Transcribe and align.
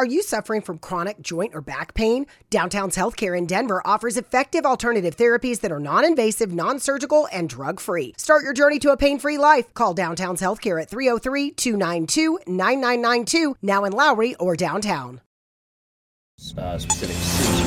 Are 0.00 0.06
you 0.06 0.22
suffering 0.22 0.62
from 0.62 0.78
chronic 0.78 1.20
joint 1.20 1.54
or 1.54 1.60
back 1.60 1.92
pain? 1.92 2.24
Downtown's 2.48 2.96
Healthcare 2.96 3.36
in 3.36 3.44
Denver 3.44 3.82
offers 3.84 4.16
effective 4.16 4.64
alternative 4.64 5.14
therapies 5.14 5.60
that 5.60 5.70
are 5.70 5.78
non 5.78 6.06
invasive, 6.06 6.54
non 6.54 6.78
surgical, 6.78 7.28
and 7.30 7.50
drug 7.50 7.78
free. 7.80 8.14
Start 8.16 8.42
your 8.42 8.54
journey 8.54 8.78
to 8.78 8.92
a 8.92 8.96
pain 8.96 9.18
free 9.18 9.36
life. 9.36 9.74
Call 9.74 9.92
Downtown's 9.92 10.40
Healthcare 10.40 10.80
at 10.80 10.88
303 10.88 11.50
292 11.50 12.38
9992, 12.46 13.56
now 13.60 13.84
in 13.84 13.92
Lowry 13.92 14.34
or 14.36 14.56
downtown. 14.56 15.20
Uh, 16.56 16.78
specific 16.78 17.14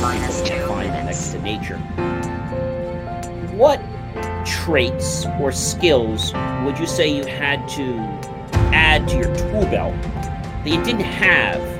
next 0.01 1.33
to 1.33 1.41
nature. 1.43 1.77
What 3.55 3.79
traits 4.43 5.27
or 5.39 5.51
skills 5.51 6.33
would 6.65 6.79
you 6.79 6.87
say 6.87 7.15
you 7.15 7.25
had 7.25 7.69
to 7.69 7.99
add 8.73 9.07
to 9.09 9.17
your 9.17 9.35
tool 9.35 9.61
belt 9.65 9.93
that 10.01 10.67
you 10.67 10.83
didn't 10.83 11.01
have 11.01 11.72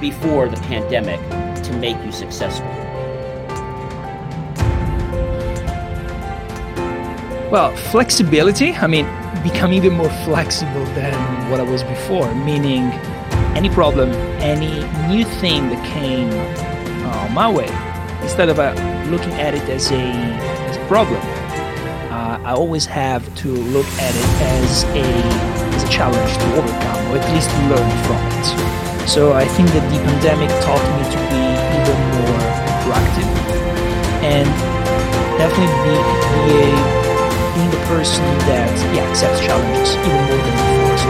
before 0.00 0.48
the 0.48 0.56
pandemic 0.62 1.20
to 1.62 1.72
make 1.78 1.96
you 2.04 2.12
successful? 2.12 2.66
Well, 7.50 7.74
flexibility. 7.76 8.72
I 8.72 8.86
mean, 8.86 9.06
become 9.42 9.72
even 9.72 9.92
more 9.92 10.10
flexible 10.24 10.84
than 10.96 11.14
what 11.50 11.60
I 11.60 11.62
was 11.62 11.84
before, 11.84 12.34
meaning 12.34 12.82
any 13.54 13.70
problem, 13.70 14.10
any 14.42 14.84
new 15.08 15.24
thing 15.24 15.68
that 15.70 15.86
came 15.86 16.28
uh, 17.06 17.28
my 17.32 17.48
way, 17.48 17.68
instead 18.22 18.48
of 18.48 18.58
uh, 18.58 18.74
looking 19.08 19.32
at 19.34 19.54
it 19.54 19.62
as 19.68 19.92
a, 19.92 19.94
as 19.94 20.76
a 20.76 20.86
problem, 20.86 21.20
uh, 22.10 22.40
I 22.44 22.52
always 22.52 22.84
have 22.86 23.22
to 23.36 23.48
look 23.48 23.86
at 23.86 24.14
it 24.14 24.42
as 24.42 24.84
a, 24.84 25.04
as 25.76 25.84
a 25.84 25.88
challenge 25.88 26.36
to 26.36 26.56
overcome, 26.56 27.12
or 27.12 27.18
at 27.18 27.32
least 27.32 27.48
learn 27.70 28.04
from 28.04 28.72
it. 28.72 28.75
So 29.06 29.32
I 29.32 29.46
think 29.46 29.70
that 29.70 29.86
the 29.86 30.02
pandemic 30.02 30.50
taught 30.66 30.82
me 30.98 31.02
to 31.14 31.18
be 31.30 31.38
even 31.38 31.98
more 32.20 32.42
proactive 32.82 33.30
and 34.26 34.50
definitely 35.38 35.70
be, 35.86 35.94
be 36.42 36.54
a 36.58 36.74
being 37.54 37.70
the 37.70 37.80
person 37.86 38.26
that 38.50 38.68
yeah 38.92 39.06
accepts 39.06 39.40
challenges 39.40 39.94
even 39.94 40.20
more 40.26 40.42
than 40.42 40.54
before. 40.58 40.98
So 40.98 41.08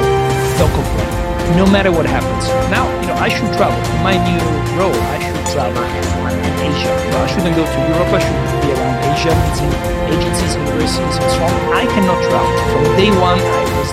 don't 0.60 0.74
complain, 0.76 1.10
no 1.56 1.64
matter 1.66 1.88
what 1.90 2.04
happens. 2.04 2.46
Now 2.68 2.84
you 3.00 3.08
know 3.08 3.16
I 3.16 3.32
should 3.32 3.48
travel. 3.56 3.74
In 3.74 4.00
my 4.04 4.20
new 4.28 4.44
role, 4.76 4.94
I 4.94 5.18
should 5.18 5.40
travel 5.56 5.80
in 5.80 6.52
Asia. 6.62 6.92
No, 7.10 7.16
I 7.24 7.28
shouldn't 7.32 7.56
go 7.56 7.64
to 7.64 7.78
Europe. 7.90 8.12
I 8.12 8.20
should 8.20 8.38
be 8.60 8.76
around 8.76 8.96
Asia, 9.08 9.32
meeting 9.34 9.72
agencies, 10.12 10.52
universities, 10.54 11.16
and 11.16 11.30
so 11.32 11.42
on. 11.42 11.56
I 11.74 11.88
cannot 11.90 12.20
travel. 12.28 12.54
From 12.70 12.84
day 13.00 13.10
one, 13.18 13.40
I 13.40 13.62
was 13.80 13.88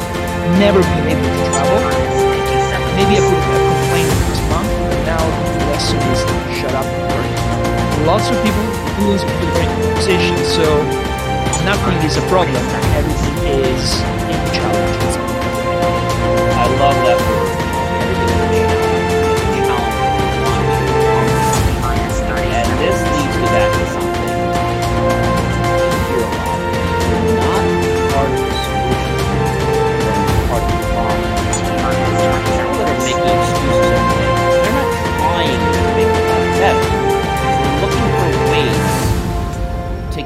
never 0.62 0.84
been 0.84 1.18
able 1.18 1.24
to 1.24 1.44
travel. 1.50 1.80
Maybe 2.94 3.18
I 3.18 3.26
could 3.26 3.42
have 3.42 3.73
Lots 8.06 8.30
of 8.30 8.36
people 8.44 8.64
in 9.24 9.50
great 9.54 9.96
position, 9.96 10.36
so 10.44 10.64
nothing 11.64 11.96
is 12.06 12.18
a 12.18 12.22
problem. 12.28 12.62
Everything 12.96 13.38
is 13.48 14.02
a 14.02 14.52
challenge. 14.54 15.33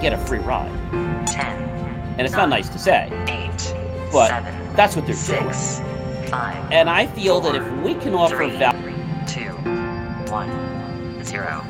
Get 0.07 0.17
a 0.17 0.25
free 0.25 0.39
ride. 0.39 0.71
Ten. 1.27 1.61
And 2.17 2.21
it's 2.21 2.31
not 2.31 2.47
nice 2.47 2.69
to 2.69 2.79
say, 2.79 3.09
Eight. 3.27 3.75
but 4.09 4.29
that's 4.73 4.95
what 4.95 5.05
they're 5.05 5.41
doing. 5.41 5.53
And 6.71 6.89
I 6.89 7.07
feel 7.07 7.41
that 7.41 7.55
if 7.55 7.83
we 7.83 7.93
can 7.93 8.13
offer 8.13 8.47
value, 8.47 8.95
two, 9.27 9.51
one, 10.31 11.21
zero. 11.25 11.61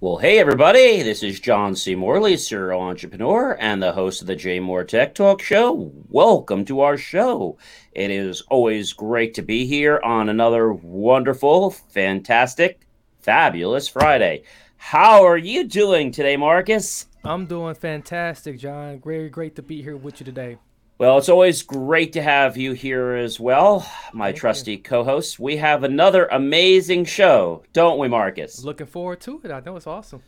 Well, 0.00 0.16
hey 0.16 0.40
everybody, 0.40 1.02
this 1.02 1.22
is 1.22 1.38
John 1.38 1.76
C. 1.76 1.94
Morley, 1.94 2.36
serial 2.36 2.80
entrepreneur 2.80 3.56
and 3.60 3.80
the 3.80 3.92
host 3.92 4.20
of 4.20 4.26
the 4.26 4.34
JMOR 4.34 4.88
Tech 4.88 5.14
Talk 5.14 5.40
Show. 5.40 5.92
Welcome 6.08 6.64
to 6.64 6.80
our 6.80 6.96
show. 6.96 7.56
It 7.92 8.10
is 8.10 8.40
always 8.50 8.92
great 8.92 9.34
to 9.34 9.42
be 9.42 9.64
here 9.64 10.00
on 10.02 10.28
another 10.28 10.72
wonderful, 10.72 11.70
fantastic, 11.70 12.85
fabulous 13.26 13.88
Friday. 13.88 14.44
How 14.76 15.26
are 15.26 15.36
you 15.36 15.64
doing 15.64 16.12
today, 16.12 16.36
Marcus? 16.36 17.08
I'm 17.24 17.46
doing 17.46 17.74
fantastic, 17.74 18.56
John. 18.56 19.00
Very 19.04 19.28
great 19.28 19.56
to 19.56 19.62
be 19.62 19.82
here 19.82 19.96
with 19.96 20.20
you 20.20 20.24
today. 20.24 20.58
Well, 20.98 21.18
it's 21.18 21.28
always 21.28 21.62
great 21.62 22.12
to 22.12 22.22
have 22.22 22.56
you 22.56 22.72
here 22.72 23.14
as 23.14 23.40
well, 23.40 23.84
my 24.12 24.28
Thank 24.28 24.36
trusty 24.36 24.76
co 24.78 25.02
host. 25.02 25.40
We 25.40 25.56
have 25.56 25.82
another 25.82 26.26
amazing 26.26 27.04
show, 27.04 27.64
don't 27.72 27.98
we, 27.98 28.06
Marcus? 28.06 28.62
Looking 28.62 28.86
forward 28.86 29.20
to 29.22 29.40
it. 29.42 29.50
I 29.50 29.58
know 29.58 29.74
it's 29.74 29.88
awesome. 29.88 30.22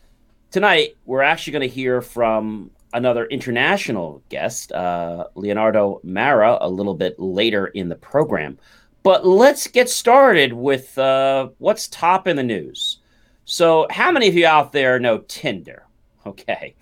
Tonight, 0.51 0.97
we're 1.07 1.23
actually 1.23 1.53
going 1.53 1.69
to 1.69 1.75
hear 1.75 2.03
from 2.03 2.73
another 2.93 3.27
international 3.27 4.25
guest, 4.29 4.73
uh, 4.73 5.29
Leonardo 5.37 6.01
Marra, 6.05 6.59
a 6.61 6.69
little 6.69 6.95
bit 6.95 7.17
later 7.21 7.69
in 7.69 7.89
the 7.89 7.95
program. 7.95 8.59
But 9.03 9.27
let's 9.27 9.67
get 9.67 9.89
started 9.89 10.53
with 10.53 10.97
uh, 10.99 11.49
what's 11.59 11.89
top 11.89 12.27
in 12.27 12.37
the 12.37 12.43
news. 12.43 12.99
So, 13.45 13.87
how 13.91 14.11
many 14.13 14.29
of 14.29 14.35
you 14.35 14.47
out 14.47 14.73
there 14.73 14.99
know 14.99 15.19
Tinder? 15.29 15.85
Okay. 16.27 16.75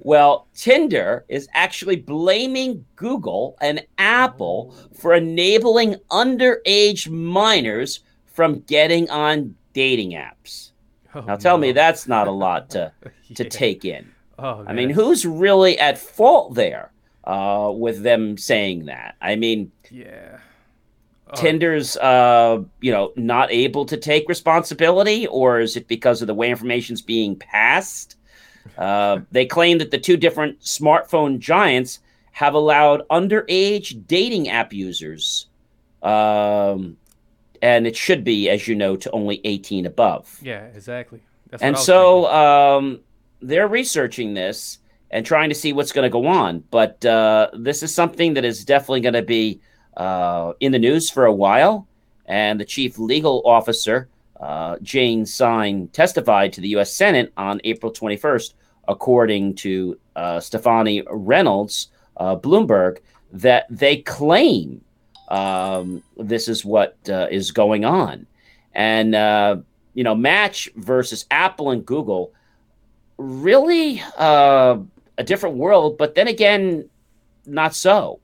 Well, 0.00 0.46
Tinder 0.54 1.24
is 1.28 1.48
actually 1.54 1.96
blaming 1.96 2.84
Google 2.96 3.56
and 3.62 3.82
Apple 3.96 4.74
for 4.94 5.14
enabling 5.14 5.94
underage 6.10 7.08
minors 7.08 8.00
from 8.26 8.60
getting 8.60 9.08
on 9.08 9.54
dating 9.72 10.10
apps. 10.10 10.72
Oh, 11.14 11.20
Now, 11.22 11.36
tell 11.36 11.56
me 11.56 11.72
that's 11.72 12.06
not 12.06 12.28
a 12.28 12.30
lot 12.32 12.68
to, 12.70 12.92
to 13.36 13.44
Yeah. 13.44 13.48
take 13.48 13.84
in. 13.86 14.12
Oh, 14.38 14.64
I 14.66 14.72
mean, 14.74 14.90
who's 14.90 15.24
really 15.24 15.78
at 15.78 15.96
fault 15.98 16.54
there 16.54 16.90
uh, 17.24 17.72
with 17.74 18.02
them 18.02 18.36
saying 18.36 18.84
that? 18.86 19.16
I 19.22 19.36
mean, 19.36 19.72
Yeah. 19.90 20.38
Oh, 21.32 21.36
Tinder's, 21.36 21.96
uh, 21.96 22.62
you 22.80 22.92
know, 22.92 23.12
not 23.16 23.50
able 23.50 23.84
to 23.86 23.96
take 23.96 24.28
responsibility, 24.28 25.26
or 25.26 25.60
is 25.60 25.76
it 25.76 25.88
because 25.88 26.20
of 26.22 26.26
the 26.26 26.34
way 26.34 26.50
information's 26.50 27.02
being 27.02 27.36
passed? 27.36 28.16
Uh, 28.76 29.20
they 29.30 29.46
claim 29.46 29.78
that 29.78 29.90
the 29.90 29.98
two 29.98 30.18
different 30.18 30.60
smartphone 30.60 31.38
giants 31.38 31.98
have 32.32 32.54
allowed 32.54 33.02
underage 33.08 34.06
dating 34.06 34.48
app 34.48 34.72
users, 34.72 35.48
um, 36.02 36.96
and 37.62 37.86
it 37.86 37.96
should 37.96 38.22
be, 38.22 38.50
as 38.50 38.68
you 38.68 38.74
know, 38.74 38.96
to 38.96 39.10
only 39.12 39.40
18 39.44 39.86
above. 39.86 40.38
Yeah, 40.42 40.64
exactly. 40.66 41.20
That's 41.48 41.62
And 41.62 41.76
so 41.76 42.26
um, 42.26 43.00
they're 43.40 43.68
researching 43.68 44.34
this 44.34 44.78
and 45.10 45.26
trying 45.26 45.48
to 45.48 45.54
see 45.54 45.72
what's 45.72 45.92
going 45.92 46.04
to 46.04 46.10
go 46.10 46.26
on. 46.26 46.62
But 46.70 47.04
uh, 47.04 47.50
this 47.54 47.82
is 47.82 47.94
something 47.94 48.34
that 48.34 48.44
is 48.44 48.64
definitely 48.64 49.00
going 49.00 49.14
to 49.14 49.22
be 49.22 49.60
uh, 50.00 50.54
in 50.60 50.72
the 50.72 50.78
news 50.78 51.10
for 51.10 51.26
a 51.26 51.32
while. 51.32 51.86
And 52.24 52.58
the 52.58 52.64
chief 52.64 52.98
legal 52.98 53.42
officer, 53.44 54.08
uh, 54.40 54.76
Jane 54.82 55.26
Sine, 55.26 55.88
testified 55.88 56.52
to 56.54 56.60
the 56.60 56.68
U.S. 56.68 56.94
Senate 56.94 57.32
on 57.36 57.60
April 57.64 57.92
21st, 57.92 58.54
according 58.88 59.56
to 59.56 59.98
uh, 60.16 60.40
Stefani 60.40 61.02
Reynolds, 61.10 61.88
uh, 62.16 62.36
Bloomberg, 62.36 62.98
that 63.32 63.66
they 63.68 63.98
claim 63.98 64.80
um, 65.28 66.02
this 66.16 66.48
is 66.48 66.64
what 66.64 66.96
uh, 67.08 67.26
is 67.30 67.50
going 67.50 67.84
on. 67.84 68.26
And 68.72 69.14
uh, 69.14 69.58
you 69.94 70.04
know, 70.04 70.14
Match 70.14 70.70
versus 70.76 71.26
Apple 71.30 71.70
and 71.72 71.84
Google, 71.84 72.32
really 73.18 74.02
uh, 74.16 74.78
a 75.18 75.24
different 75.24 75.56
world. 75.56 75.98
But 75.98 76.14
then 76.14 76.28
again, 76.28 76.88
not 77.44 77.74
so. 77.74 78.20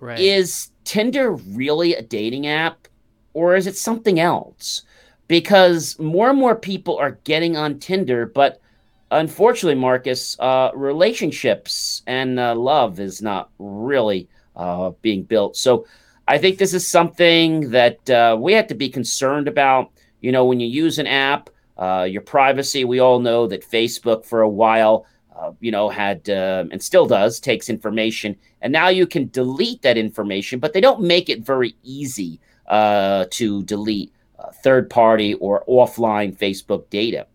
right. 0.00 0.18
Is 0.18 0.70
Tinder 0.88 1.32
really 1.32 1.94
a 1.94 2.00
dating 2.00 2.46
app, 2.46 2.88
or 3.34 3.56
is 3.56 3.66
it 3.66 3.76
something 3.76 4.18
else? 4.18 4.84
Because 5.26 5.98
more 5.98 6.30
and 6.30 6.38
more 6.38 6.56
people 6.56 6.96
are 6.96 7.18
getting 7.24 7.58
on 7.58 7.78
Tinder, 7.78 8.24
but 8.24 8.62
unfortunately, 9.10 9.78
Marcus, 9.78 10.34
uh, 10.40 10.70
relationships 10.74 12.02
and 12.06 12.40
uh, 12.40 12.54
love 12.54 13.00
is 13.00 13.20
not 13.20 13.50
really 13.58 14.30
uh, 14.56 14.92
being 15.02 15.24
built. 15.24 15.58
So 15.58 15.86
I 16.26 16.38
think 16.38 16.56
this 16.56 16.72
is 16.72 16.88
something 16.88 17.68
that 17.68 18.08
uh, 18.08 18.38
we 18.40 18.54
have 18.54 18.68
to 18.68 18.74
be 18.74 18.88
concerned 18.88 19.46
about. 19.46 19.90
You 20.22 20.32
know, 20.32 20.46
when 20.46 20.58
you 20.58 20.68
use 20.68 20.98
an 20.98 21.06
app, 21.06 21.50
uh, 21.76 22.06
your 22.08 22.22
privacy, 22.22 22.86
we 22.86 22.98
all 22.98 23.20
know 23.20 23.46
that 23.48 23.62
Facebook 23.62 24.24
for 24.24 24.40
a 24.40 24.48
while 24.48 25.04
uh, 25.38 25.52
you 25.60 25.70
know, 25.70 25.88
had 25.88 26.28
uh, 26.28 26.64
and 26.70 26.82
still 26.82 27.06
does 27.06 27.40
takes 27.40 27.70
information, 27.70 28.36
and 28.60 28.72
now 28.72 28.88
you 28.88 29.06
can 29.06 29.28
delete 29.28 29.82
that 29.82 29.96
information, 29.96 30.58
but 30.58 30.72
they 30.72 30.80
don't 30.80 31.00
make 31.00 31.28
it 31.30 31.44
very 31.44 31.76
easy 31.82 32.40
uh, 32.66 33.24
to 33.30 33.62
delete 33.64 34.12
uh, 34.38 34.50
third 34.62 34.90
party 34.90 35.34
or 35.34 35.64
offline 35.68 36.36
Facebook 36.36 36.88
data. 36.90 37.26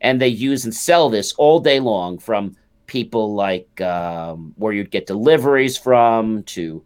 And 0.00 0.20
they 0.20 0.28
use 0.28 0.64
and 0.64 0.74
sell 0.74 1.10
this 1.10 1.32
all 1.34 1.60
day 1.60 1.78
long 1.78 2.18
from 2.18 2.56
people 2.86 3.34
like 3.34 3.80
um, 3.80 4.54
where 4.56 4.72
you'd 4.72 4.90
get 4.90 5.06
deliveries 5.06 5.76
from 5.76 6.42
to 6.44 6.82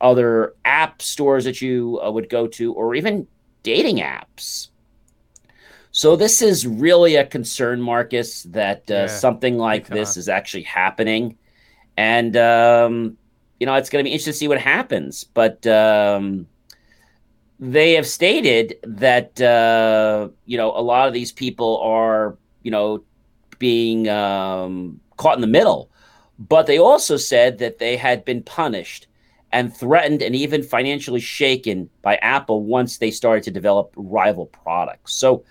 other 0.00 0.54
app 0.64 1.00
stores 1.00 1.44
that 1.44 1.62
you 1.62 1.98
uh, 2.04 2.10
would 2.10 2.28
go 2.28 2.46
to, 2.46 2.72
or 2.74 2.94
even 2.94 3.26
dating 3.62 3.96
apps. 3.96 4.68
So 5.98 6.14
this 6.14 6.42
is 6.42 6.64
really 6.64 7.16
a 7.16 7.26
concern, 7.26 7.80
Marcus, 7.80 8.44
that 8.44 8.88
uh, 8.88 8.94
Yeah, 8.94 9.06
something 9.08 9.58
like 9.58 9.88
this 9.88 10.16
is 10.16 10.28
actually 10.28 10.62
happening, 10.62 11.36
and 11.96 12.36
um, 12.36 13.16
you 13.58 13.66
know 13.66 13.74
it's 13.74 13.90
going 13.90 14.04
to 14.04 14.08
be 14.08 14.12
interesting 14.12 14.32
to 14.32 14.38
see 14.38 14.46
what 14.46 14.60
happens. 14.60 15.24
But 15.24 15.66
um, 15.66 16.46
they 17.58 17.94
have 17.94 18.06
stated 18.06 18.76
that 18.84 19.40
uh, 19.40 20.28
you 20.46 20.56
know 20.56 20.70
a 20.70 20.80
lot 20.80 21.08
of 21.08 21.14
these 21.14 21.32
people 21.32 21.78
are 21.78 22.38
you 22.62 22.70
know 22.70 23.02
being 23.58 24.08
um, 24.08 25.00
caught 25.16 25.34
in 25.34 25.40
the 25.40 25.48
middle, 25.48 25.90
but 26.38 26.68
they 26.68 26.78
also 26.78 27.16
said 27.16 27.58
that 27.58 27.80
they 27.80 27.96
had 27.96 28.24
been 28.24 28.44
punished 28.44 29.08
and 29.50 29.76
threatened 29.76 30.22
and 30.22 30.36
even 30.36 30.62
financially 30.62 31.18
shaken 31.18 31.90
by 32.02 32.14
Apple 32.18 32.62
once 32.62 32.98
they 32.98 33.10
started 33.10 33.42
to 33.42 33.50
develop 33.50 33.92
rival 33.96 34.46
products. 34.46 35.14
So 35.14 35.42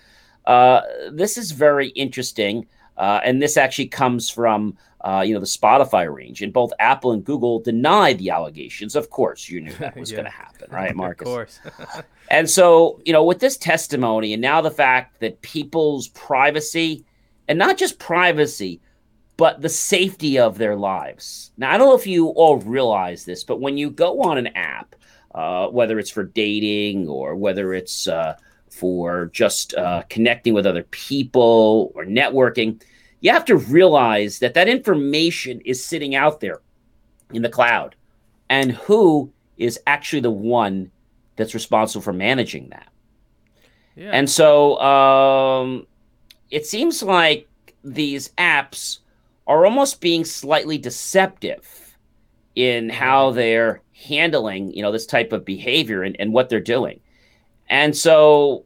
uh, 0.48 0.80
this 1.12 1.38
is 1.38 1.52
very 1.52 1.88
interesting, 1.90 2.66
uh, 2.96 3.20
and 3.22 3.40
this 3.40 3.56
actually 3.56 3.86
comes 3.88 4.28
from 4.28 4.76
uh, 5.02 5.22
you 5.24 5.32
know 5.34 5.40
the 5.40 5.46
Spotify 5.46 6.12
range, 6.12 6.42
and 6.42 6.52
both 6.52 6.72
Apple 6.80 7.12
and 7.12 7.24
Google 7.24 7.60
denied 7.60 8.18
the 8.18 8.30
allegations. 8.30 8.96
Of 8.96 9.10
course, 9.10 9.48
you 9.48 9.60
knew 9.60 9.72
that 9.74 9.96
was 9.96 10.10
Yeah. 10.12 10.16
going 10.16 10.24
to 10.32 10.36
happen, 10.36 10.68
right, 10.72 10.96
Marcus? 11.02 11.28
Of 11.28 11.32
course. 11.34 11.60
And 12.30 12.50
so, 12.50 13.00
you 13.06 13.14
know, 13.14 13.24
with 13.24 13.38
this 13.40 13.56
testimony 13.56 14.34
and 14.34 14.42
now 14.42 14.60
the 14.60 14.70
fact 14.70 15.18
that 15.20 15.40
people's 15.40 16.08
privacy, 16.08 17.06
and 17.48 17.58
not 17.58 17.78
just 17.78 17.98
privacy, 17.98 18.82
but 19.38 19.62
the 19.62 19.68
safety 19.70 20.38
of 20.38 20.58
their 20.58 20.76
lives. 20.76 21.52
Now, 21.56 21.72
I 21.72 21.78
don't 21.78 21.88
know 21.88 21.94
if 21.94 22.06
you 22.06 22.28
all 22.28 22.58
realize 22.58 23.24
this, 23.24 23.44
but 23.44 23.62
when 23.62 23.78
you 23.78 23.88
go 23.88 24.20
on 24.20 24.36
an 24.36 24.48
app, 24.48 24.94
uh, 25.34 25.68
whether 25.68 25.98
it's 25.98 26.10
for 26.10 26.24
dating 26.24 27.08
or 27.08 27.34
whether 27.34 27.72
it's 27.72 28.06
uh, 28.08 28.34
for 28.78 29.26
just 29.32 29.74
uh, 29.74 30.02
connecting 30.08 30.54
with 30.54 30.66
other 30.66 30.84
people 30.84 31.90
or 31.94 32.04
networking, 32.04 32.80
you 33.20 33.32
have 33.32 33.44
to 33.44 33.56
realize 33.56 34.38
that 34.38 34.54
that 34.54 34.68
information 34.68 35.60
is 35.64 35.84
sitting 35.84 36.14
out 36.14 36.38
there 36.38 36.60
in 37.32 37.42
the 37.42 37.48
cloud 37.48 37.96
and 38.48 38.72
who 38.72 39.30
is 39.56 39.80
actually 39.86 40.20
the 40.20 40.30
one 40.30 40.90
that's 41.34 41.54
responsible 41.54 42.02
for 42.02 42.12
managing 42.12 42.68
that. 42.70 42.88
yeah. 43.96 44.10
And 44.12 44.30
so 44.30 44.78
um, 44.80 45.86
it 46.50 46.64
seems 46.64 47.02
like 47.02 47.48
these 47.82 48.28
apps 48.38 48.98
are 49.46 49.66
almost 49.66 50.00
being 50.00 50.24
slightly 50.24 50.78
deceptive 50.78 51.96
in 52.54 52.88
how 52.90 53.32
they're 53.32 53.82
handling, 53.92 54.72
you 54.72 54.82
know, 54.82 54.92
this 54.92 55.06
type 55.06 55.32
of 55.32 55.44
behavior 55.44 56.02
and, 56.02 56.16
and 56.20 56.32
what 56.32 56.48
they're 56.48 56.60
doing. 56.60 57.00
And 57.68 57.96
so 57.96 58.64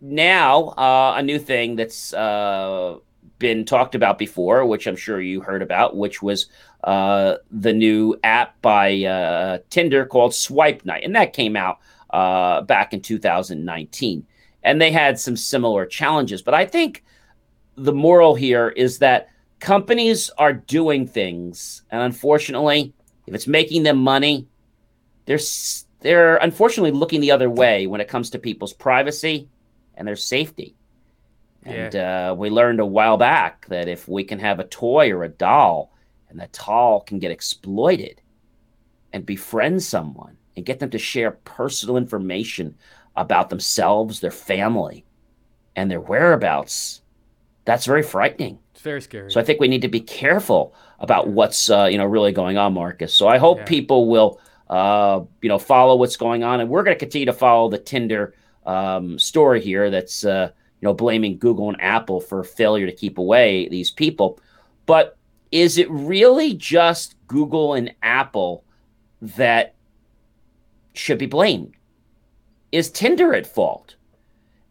now 0.00 0.68
uh, 0.68 1.14
a 1.16 1.22
new 1.22 1.38
thing 1.38 1.76
that's 1.76 2.12
uh, 2.14 2.96
been 3.38 3.64
talked 3.64 3.94
about 3.94 4.18
before, 4.18 4.64
which 4.64 4.86
I'm 4.86 4.96
sure 4.96 5.20
you 5.20 5.40
heard 5.40 5.62
about, 5.62 5.96
which 5.96 6.22
was 6.22 6.46
uh, 6.84 7.36
the 7.50 7.72
new 7.72 8.18
app 8.22 8.60
by 8.62 9.02
uh, 9.04 9.58
Tinder 9.70 10.06
called 10.06 10.34
Swipe 10.34 10.84
Night, 10.84 11.04
and 11.04 11.16
that 11.16 11.32
came 11.32 11.56
out 11.56 11.78
uh, 12.10 12.62
back 12.62 12.92
in 12.92 13.00
2019, 13.00 14.26
and 14.62 14.80
they 14.80 14.92
had 14.92 15.18
some 15.18 15.36
similar 15.36 15.86
challenges. 15.86 16.42
But 16.42 16.54
I 16.54 16.66
think 16.66 17.04
the 17.76 17.92
moral 17.92 18.34
here 18.34 18.68
is 18.68 18.98
that 18.98 19.28
companies 19.58 20.30
are 20.38 20.52
doing 20.52 21.06
things, 21.06 21.82
and 21.90 22.02
unfortunately, 22.02 22.92
if 23.26 23.34
it's 23.34 23.46
making 23.46 23.82
them 23.82 23.98
money, 23.98 24.46
they're 25.26 25.40
they're 26.00 26.36
unfortunately 26.36 26.92
looking 26.92 27.20
the 27.20 27.30
other 27.30 27.50
way 27.50 27.86
when 27.86 28.00
it 28.00 28.08
comes 28.08 28.30
to 28.30 28.38
people's 28.38 28.72
privacy 28.72 29.48
and 30.00 30.08
their 30.08 30.16
safety. 30.16 30.74
And 31.62 31.94
uh, 31.94 32.34
we 32.36 32.48
learned 32.48 32.80
a 32.80 32.86
while 32.86 33.18
back 33.18 33.66
that 33.66 33.86
if 33.86 34.08
we 34.08 34.24
can 34.24 34.38
have 34.38 34.58
a 34.58 34.64
toy 34.64 35.10
or 35.12 35.24
a 35.24 35.28
doll, 35.28 35.92
and 36.30 36.40
the 36.40 36.48
doll 36.66 37.02
can 37.02 37.18
get 37.18 37.30
exploited 37.30 38.22
and 39.12 39.26
befriend 39.26 39.82
someone 39.82 40.38
and 40.56 40.64
get 40.64 40.78
them 40.78 40.88
to 40.90 40.98
share 40.98 41.32
personal 41.32 41.98
information 41.98 42.76
about 43.14 43.50
themselves, 43.50 44.20
their 44.20 44.30
family, 44.30 45.04
and 45.76 45.90
their 45.90 46.00
whereabouts, 46.00 47.02
that's 47.66 47.84
very 47.84 48.02
frightening. 48.02 48.58
it's 48.72 48.80
very 48.80 49.02
scary. 49.02 49.30
So 49.30 49.38
I 49.38 49.44
think 49.44 49.60
we 49.60 49.68
need 49.68 49.82
to 49.82 49.88
be 49.88 50.00
careful 50.00 50.74
about 50.98 51.28
what's 51.28 51.68
uh, 51.68 51.88
you 51.92 51.98
know 51.98 52.06
really 52.06 52.32
going 52.32 52.56
on, 52.56 52.72
Marcus. 52.72 53.12
So 53.12 53.28
I 53.28 53.36
hope 53.36 53.58
Yeah. 53.58 53.64
people 53.64 54.08
will 54.08 54.40
uh, 54.70 55.20
you 55.42 55.50
know 55.50 55.58
follow 55.58 55.96
what's 55.96 56.16
going 56.16 56.42
on, 56.42 56.60
and 56.60 56.70
we're 56.70 56.84
going 56.84 56.96
to 56.96 56.98
continue 56.98 57.26
to 57.26 57.34
follow 57.34 57.68
the 57.68 57.78
Tinder 57.78 58.34
um, 58.66 59.18
story 59.18 59.60
here. 59.60 59.90
That's 59.90 60.24
uh, 60.24 60.50
you 60.80 60.86
know 60.86 60.94
blaming 60.94 61.38
Google 61.38 61.68
and 61.68 61.80
Apple 61.80 62.20
for 62.20 62.44
failure 62.44 62.86
to 62.86 62.92
keep 62.92 63.18
away 63.18 63.68
these 63.68 63.90
people. 63.90 64.40
But 64.86 65.16
is 65.52 65.78
it 65.78 65.90
really 65.90 66.54
just 66.54 67.14
Google 67.26 67.74
and 67.74 67.92
Apple 68.02 68.64
that 69.20 69.74
should 70.94 71.18
be 71.18 71.26
blamed? 71.26 71.74
Is 72.72 72.90
Tinder 72.90 73.34
at 73.34 73.46
fault? 73.46 73.96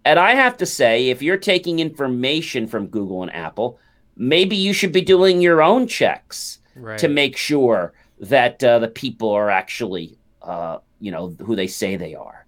And 0.06 0.18
I 0.18 0.34
have 0.34 0.58
to 0.58 0.66
say, 0.66 1.10
if 1.10 1.22
you're 1.22 1.38
taking 1.38 1.80
information 1.80 2.68
from 2.68 2.88
Google 2.88 3.22
and 3.22 3.34
Apple, 3.34 3.78
maybe 4.16 4.56
you 4.56 4.74
should 4.74 4.92
be 4.92 5.02
doing 5.02 5.42
your 5.42 5.62
own 5.62 5.88
checks 5.88 6.60
right. 6.76 6.98
to 7.00 7.08
make 7.08 7.36
sure 7.36 7.94
that 8.20 8.64
uh, 8.64 8.80
the 8.80 8.88
people 8.88 9.30
are 9.30 9.50
actually, 9.50 10.18
uh, 10.42 10.78
you 11.00 11.12
know, 11.12 11.36
who 11.46 11.56
they 11.56 11.68
say 11.68 11.96
they 11.96 12.16
are. 12.16 12.46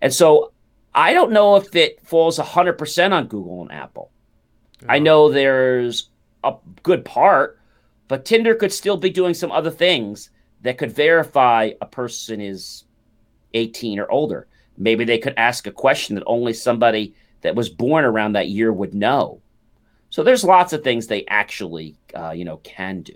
And 0.00 0.12
so 0.12 0.52
I 0.96 1.12
don't 1.12 1.30
know 1.30 1.56
if 1.56 1.76
it 1.76 2.00
falls 2.02 2.38
100% 2.38 3.12
on 3.12 3.26
Google 3.26 3.60
and 3.62 3.70
Apple. 3.70 4.10
I 4.88 4.98
know 4.98 5.30
there's 5.30 6.08
a 6.42 6.54
good 6.82 7.04
part, 7.04 7.60
but 8.08 8.24
Tinder 8.24 8.54
could 8.54 8.72
still 8.72 8.96
be 8.96 9.10
doing 9.10 9.34
some 9.34 9.52
other 9.52 9.70
things 9.70 10.30
that 10.62 10.78
could 10.78 10.90
verify 10.92 11.72
a 11.80 11.86
person 11.86 12.40
is 12.40 12.84
18 13.54 13.98
or 13.98 14.10
older. 14.10 14.48
Maybe 14.78 15.04
they 15.04 15.18
could 15.18 15.34
ask 15.36 15.66
a 15.66 15.70
question 15.72 16.14
that 16.14 16.24
only 16.26 16.52
somebody 16.54 17.14
that 17.42 17.54
was 17.54 17.68
born 17.68 18.04
around 18.04 18.32
that 18.32 18.48
year 18.48 18.72
would 18.72 18.94
know. 18.94 19.40
So 20.10 20.22
there's 20.22 20.44
lots 20.44 20.72
of 20.72 20.82
things 20.82 21.06
they 21.06 21.24
actually, 21.28 21.96
uh, 22.14 22.30
you 22.30 22.44
know, 22.44 22.56
can 22.58 23.02
do. 23.02 23.14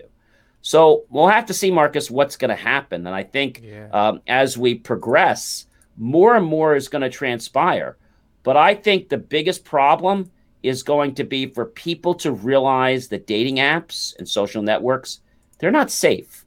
So 0.61 1.03
we'll 1.09 1.27
have 1.27 1.47
to 1.47 1.53
see, 1.53 1.71
Marcus, 1.71 2.11
what's 2.11 2.37
going 2.37 2.49
to 2.49 2.55
happen. 2.55 3.07
And 3.07 3.15
I 3.15 3.23
think 3.23 3.61
Yeah. 3.63 3.87
um, 3.91 4.21
as 4.27 4.57
we 4.57 4.75
progress, 4.75 5.65
more 5.97 6.35
and 6.35 6.45
more 6.45 6.75
is 6.75 6.87
going 6.87 7.01
to 7.01 7.09
transpire. 7.09 7.97
But 8.43 8.57
I 8.57 8.73
think 8.75 9.09
the 9.09 9.17
biggest 9.17 9.63
problem 9.65 10.31
is 10.63 10.83
going 10.83 11.15
to 11.15 11.23
be 11.23 11.47
for 11.47 11.65
people 11.65 12.13
to 12.15 12.31
realize 12.31 13.07
that 13.07 13.27
dating 13.27 13.57
apps 13.57 14.15
and 14.17 14.27
social 14.27 14.61
networks, 14.61 15.19
they're 15.59 15.71
not 15.71 15.91
safe. 15.91 16.45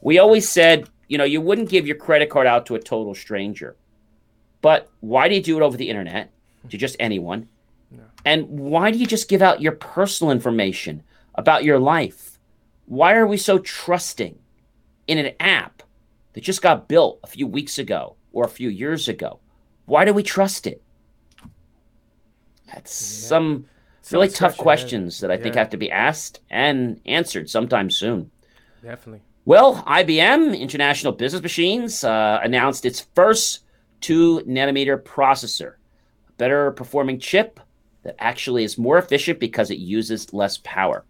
We 0.00 0.18
always 0.18 0.48
said, 0.48 0.88
you 1.08 1.18
know, 1.18 1.24
you 1.24 1.40
wouldn't 1.40 1.68
give 1.68 1.86
your 1.86 1.96
credit 1.96 2.30
card 2.30 2.46
out 2.46 2.66
to 2.66 2.74
a 2.74 2.80
total 2.80 3.14
stranger. 3.14 3.76
But 4.60 4.90
why 5.00 5.28
do 5.28 5.34
you 5.34 5.42
do 5.42 5.56
it 5.56 5.62
over 5.62 5.76
the 5.76 5.88
internet 5.88 6.32
to 6.70 6.76
just 6.76 6.96
anyone? 6.98 7.48
No. 7.90 8.04
And 8.24 8.48
why 8.48 8.90
do 8.90 8.98
you 8.98 9.06
just 9.06 9.28
give 9.28 9.42
out 9.42 9.60
your 9.60 9.72
personal 9.72 10.32
information 10.32 11.02
about 11.34 11.64
your 11.64 11.78
life? 11.78 12.38
Why 12.86 13.14
are 13.14 13.26
we 13.26 13.36
so 13.36 13.58
trusting 13.58 14.38
in 15.06 15.18
an 15.18 15.34
app 15.38 15.82
that 16.32 16.42
just 16.44 16.62
got 16.62 16.88
built 16.88 17.20
a 17.22 17.28
few 17.28 17.46
weeks 17.46 17.78
ago 17.78 18.16
or 18.36 18.44
a 18.44 18.48
few 18.48 18.68
years 18.68 19.08
ago? 19.08 19.40
Why 19.86 20.04
do 20.04 20.12
we 20.12 20.22
trust 20.22 20.66
it? 20.66 20.82
That's 22.72 22.92
some 22.94 23.64
Some 24.02 24.18
really 24.18 24.28
tough 24.28 24.34
scratch 24.34 24.40
your 24.40 24.56
head. 24.56 24.62
questions 24.62 25.20
that 25.20 25.30
I 25.30 25.38
think 25.38 25.54
have 25.54 25.70
to 25.70 25.76
be 25.78 25.90
asked 25.90 26.40
and 26.50 27.00
answered 27.06 27.48
sometime 27.48 27.90
soon. 27.90 28.30
Definitely. 28.82 29.22
Well, 29.46 29.82
IBM 29.84 30.58
International 30.58 31.12
Business 31.12 31.42
Machines 31.42 32.04
uh, 32.04 32.40
announced 32.42 32.84
its 32.84 33.06
first 33.14 33.60
two 34.00 34.40
nanometer 34.46 35.00
processor, 35.02 35.74
a 36.28 36.32
better 36.32 36.72
performing 36.72 37.18
chip 37.18 37.58
that 38.02 38.16
actually 38.18 38.64
is 38.64 38.76
more 38.76 38.98
efficient 38.98 39.40
because 39.40 39.70
it 39.70 39.78
uses 39.78 40.32
less 40.34 40.58
power. 40.62 41.04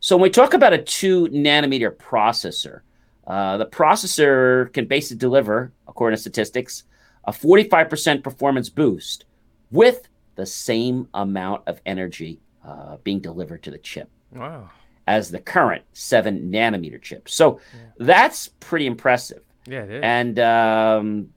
So 0.00 0.16
when 0.16 0.22
we 0.22 0.30
talk 0.30 0.54
about 0.54 0.72
a 0.72 0.78
two 0.78 1.26
nanometer 1.28 1.90
processor, 1.90 2.80
uh, 3.28 3.58
the 3.58 3.66
processor 3.66 4.72
can 4.72 4.86
basically 4.86 5.18
deliver, 5.18 5.70
according 5.86 6.16
to 6.16 6.20
statistics, 6.20 6.84
a 7.24 7.30
45% 7.30 8.24
performance 8.24 8.70
boost 8.70 9.26
with 9.70 10.08
the 10.36 10.46
same 10.46 11.08
amount 11.12 11.62
of 11.66 11.80
energy 11.84 12.40
uh, 12.64 12.96
being 13.04 13.20
delivered 13.20 13.62
to 13.62 13.70
the 13.70 13.78
chip. 13.78 14.10
Wow. 14.32 14.70
as 15.06 15.30
the 15.30 15.38
current 15.38 15.84
seven 15.94 16.52
nanometer 16.52 17.00
chip. 17.00 17.30
So 17.30 17.60
yeah. 17.72 17.80
that's 17.98 18.48
pretty 18.60 18.86
impressive. 18.86 19.42
Yeah, 19.66 19.84
it 19.84 19.90
is. 19.90 20.00
And 20.02 20.38
um, 20.38 21.28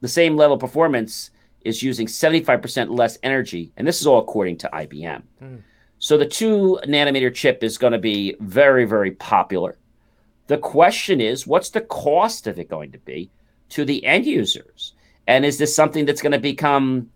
the 0.00 0.08
same 0.08 0.36
level 0.36 0.54
of 0.54 0.60
performance 0.60 1.30
is 1.62 1.82
using 1.82 2.06
75% 2.06 2.96
less 2.96 3.18
energy. 3.24 3.72
And 3.76 3.86
this 3.86 4.00
is 4.00 4.06
all 4.06 4.20
according 4.20 4.58
to 4.58 4.70
IBM. 4.72 5.22
Mm. 5.42 5.62
So 5.98 6.16
the 6.16 6.26
two 6.26 6.78
nanometer 6.84 7.34
chip 7.34 7.64
is 7.64 7.76
going 7.76 7.92
to 7.92 7.98
be 7.98 8.36
very, 8.38 8.84
very 8.84 9.10
popular. 9.10 9.76
The 10.46 10.58
question 10.58 11.20
is, 11.20 11.46
what's 11.46 11.70
the 11.70 11.80
cost 11.80 12.46
of 12.46 12.58
it 12.58 12.68
going 12.68 12.92
to 12.92 12.98
be 12.98 13.30
to 13.70 13.84
the 13.84 14.04
end 14.04 14.26
users? 14.26 14.94
And 15.26 15.44
is 15.44 15.58
this 15.58 15.74
something 15.74 16.04
that's 16.04 16.22
going 16.22 16.32
to 16.32 16.38
become, 16.38 17.10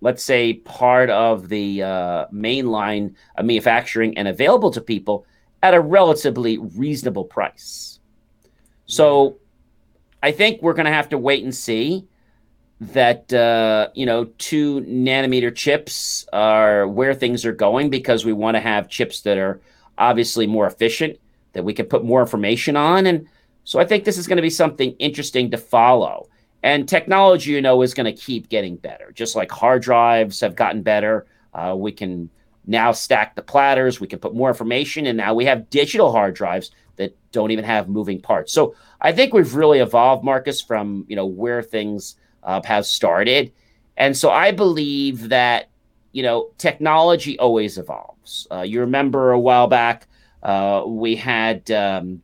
let's 0.00 0.24
say, 0.24 0.54
part 0.54 1.10
of 1.10 1.48
the 1.48 1.82
uh, 1.82 2.26
mainline 2.32 3.14
manufacturing 3.40 4.18
and 4.18 4.26
available 4.26 4.70
to 4.72 4.80
people 4.80 5.26
at 5.62 5.74
a 5.74 5.80
relatively 5.80 6.58
reasonable 6.58 7.24
price? 7.24 8.00
So 8.86 9.38
I 10.22 10.32
think 10.32 10.60
we're 10.60 10.74
going 10.74 10.86
to 10.86 10.92
have 10.92 11.10
to 11.10 11.18
wait 11.18 11.44
and 11.44 11.54
see 11.54 12.08
that 12.80 13.30
uh, 13.32 13.88
you 13.94 14.06
know 14.06 14.24
two 14.38 14.80
nanometer 14.82 15.54
chips 15.54 16.26
are 16.32 16.88
where 16.88 17.14
things 17.14 17.44
are 17.44 17.52
going 17.52 17.90
because 17.90 18.24
we 18.24 18.32
want 18.32 18.56
to 18.56 18.60
have 18.60 18.88
chips 18.88 19.20
that 19.20 19.36
are 19.36 19.60
obviously 19.98 20.46
more 20.46 20.66
efficient 20.66 21.18
that 21.52 21.64
we 21.64 21.74
can 21.74 21.86
put 21.86 22.04
more 22.04 22.20
information 22.20 22.76
on 22.76 23.06
and 23.06 23.26
so 23.64 23.78
i 23.78 23.84
think 23.84 24.04
this 24.04 24.18
is 24.18 24.26
going 24.26 24.36
to 24.36 24.42
be 24.42 24.50
something 24.50 24.92
interesting 24.98 25.50
to 25.50 25.56
follow 25.56 26.28
and 26.62 26.88
technology 26.88 27.52
you 27.52 27.62
know 27.62 27.82
is 27.82 27.94
going 27.94 28.04
to 28.04 28.20
keep 28.20 28.48
getting 28.48 28.76
better 28.76 29.12
just 29.12 29.36
like 29.36 29.50
hard 29.50 29.82
drives 29.82 30.40
have 30.40 30.56
gotten 30.56 30.82
better 30.82 31.26
uh, 31.54 31.74
we 31.76 31.90
can 31.90 32.30
now 32.66 32.92
stack 32.92 33.34
the 33.34 33.42
platters 33.42 34.00
we 34.00 34.06
can 34.06 34.18
put 34.18 34.34
more 34.34 34.48
information 34.48 35.06
and 35.06 35.16
now 35.16 35.34
we 35.34 35.44
have 35.44 35.68
digital 35.70 36.12
hard 36.12 36.34
drives 36.34 36.70
that 36.96 37.16
don't 37.32 37.50
even 37.50 37.64
have 37.64 37.88
moving 37.88 38.20
parts 38.20 38.52
so 38.52 38.74
i 39.00 39.10
think 39.10 39.32
we've 39.32 39.54
really 39.54 39.78
evolved 39.78 40.22
marcus 40.24 40.60
from 40.60 41.04
you 41.08 41.16
know 41.16 41.26
where 41.26 41.62
things 41.62 42.16
uh, 42.42 42.60
have 42.64 42.86
started. 42.86 43.52
And 43.96 44.16
so 44.16 44.30
I 44.30 44.52
believe 44.52 45.28
that, 45.28 45.68
you 46.12 46.22
know, 46.22 46.50
technology 46.58 47.38
always 47.38 47.78
evolves. 47.78 48.46
Uh, 48.50 48.62
you 48.62 48.80
remember 48.80 49.32
a 49.32 49.38
while 49.38 49.66
back, 49.66 50.06
uh, 50.42 50.84
we 50.86 51.16
had 51.16 51.70
um, 51.70 52.22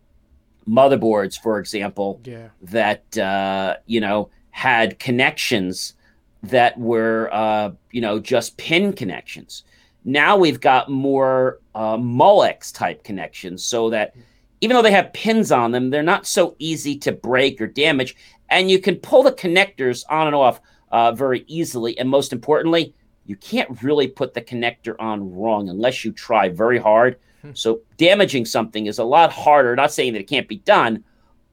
motherboards, 0.69 1.41
for 1.41 1.59
example, 1.59 2.21
yeah. 2.25 2.49
that, 2.63 3.19
uh, 3.19 3.77
you 3.87 4.01
know, 4.01 4.31
had 4.51 4.99
connections 4.99 5.95
that 6.43 6.79
were, 6.79 7.29
uh, 7.33 7.71
you 7.91 8.01
know, 8.01 8.19
just 8.19 8.57
pin 8.57 8.93
connections. 8.93 9.65
Now 10.05 10.37
we've 10.37 10.61
got 10.61 10.89
more 10.89 11.59
uh, 11.75 11.97
Molex 11.97 12.73
type 12.73 13.03
connections 13.03 13.65
so 13.65 13.91
that 13.91 14.15
even 14.61 14.75
though 14.75 14.83
they 14.83 14.93
have 14.93 15.13
pins 15.13 15.53
on 15.53 15.73
them, 15.73 15.91
they're 15.91 16.03
not 16.03 16.27
so 16.27 16.55
easy 16.59 16.97
to 16.99 17.13
break 17.13 17.61
or 17.61 17.67
damage 17.67 18.17
and 18.49 18.71
you 18.71 18.79
can 18.79 18.97
pull 18.97 19.23
the 19.23 19.33
connectors 19.33 20.05
on 20.09 20.27
and 20.27 20.37
off 20.37 20.61
uh, 20.91 21.13
very 21.13 21.45
easily. 21.47 21.99
And 21.99 22.09
most 22.09 22.33
importantly, 22.33 22.95
you 23.27 23.37
can't 23.37 23.83
really 23.83 24.07
put 24.07 24.35
the 24.35 24.43
connector 24.43 24.95
on 25.01 25.35
wrong 25.35 25.69
unless 25.69 26.05
you 26.05 26.13
try 26.13 26.49
very 26.49 26.79
hard. 26.79 27.19
Hmm. 27.47 27.55
So 27.55 27.81
damaging 27.97 28.45
something 28.45 28.87
is 28.87 28.99
a 28.99 29.05
lot 29.05 29.33
harder. 29.33 29.75
Not 29.77 29.93
saying 29.93 30.13
that 30.13 30.21
it 30.21 30.29
can't 30.29 30.49
be 30.49 30.59
done, 30.59 31.05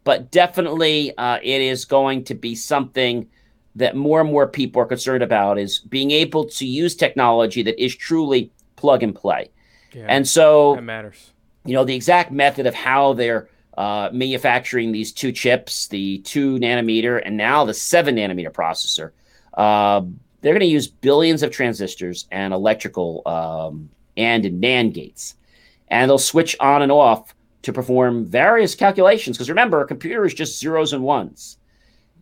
but 0.03 0.31
definitely 0.31 1.15
uh, 1.17 1.39
it 1.41 1.61
is 1.61 1.85
going 1.85 2.23
to 2.25 2.35
be 2.35 2.55
something 2.55 3.27
that 3.75 3.95
more 3.95 4.21
and 4.21 4.29
more 4.29 4.47
people 4.47 4.81
are 4.81 4.85
concerned 4.85 5.23
about 5.23 5.57
is 5.57 5.79
being 5.79 6.11
able 6.11 6.45
to 6.45 6.65
use 6.65 6.95
technology 6.95 7.63
that 7.63 7.81
is 7.83 7.95
truly 7.95 8.51
plug 8.75 9.01
and 9.01 9.15
play. 9.15 9.49
Yeah, 9.93 10.05
and 10.07 10.27
so 10.27 10.75
that 10.75 10.81
matters. 10.83 11.31
You 11.65 11.73
know, 11.73 11.85
the 11.85 11.95
exact 11.95 12.31
method 12.31 12.65
of 12.67 12.73
how 12.73 13.13
they're 13.13 13.49
uh, 13.77 14.09
manufacturing 14.11 14.91
these 14.91 15.11
two 15.11 15.31
chips, 15.31 15.87
the 15.87 16.19
two 16.19 16.59
nanometer 16.59 17.21
and 17.23 17.37
now 17.37 17.65
the 17.65 17.73
seven 17.73 18.15
nanometer 18.15 18.51
processor. 18.51 19.11
Uh, 19.53 20.05
they're 20.41 20.53
going 20.53 20.59
to 20.59 20.65
use 20.65 20.87
billions 20.87 21.41
of 21.41 21.51
transistors 21.51 22.27
and 22.31 22.53
electrical 22.53 23.21
um, 23.25 23.89
and 24.17 24.43
NAND 24.43 24.93
gates, 24.93 25.35
and 25.89 26.09
they'll 26.09 26.17
switch 26.17 26.55
on 26.59 26.81
and 26.81 26.91
off 26.91 27.33
to 27.63 27.73
perform 27.73 28.25
various 28.25 28.75
calculations. 28.75 29.37
Because 29.37 29.49
remember, 29.49 29.81
a 29.81 29.87
computer 29.87 30.25
is 30.25 30.33
just 30.33 30.59
zeros 30.59 30.93
and 30.93 31.03
ones, 31.03 31.57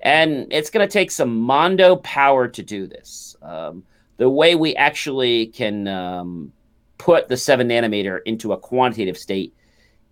and 0.02 0.48
it's 0.52 0.70
going 0.70 0.88
to 0.88 0.92
take 0.92 1.12
some 1.12 1.40
Mondo 1.40 1.96
power 1.98 2.48
to 2.48 2.64
do 2.64 2.88
this. 2.88 3.36
Um, 3.42 3.84
the 4.18 4.30
way 4.30 4.56
we 4.56 4.76
actually 4.76 5.48
can 5.48 5.88
um, 5.88 6.54
put 6.98 7.28
the 7.28 7.38
seven 7.38 7.70
nanometer 7.70 8.20
into 8.26 8.54
a 8.54 8.58
quantitative 8.58 9.18
state 9.18 9.56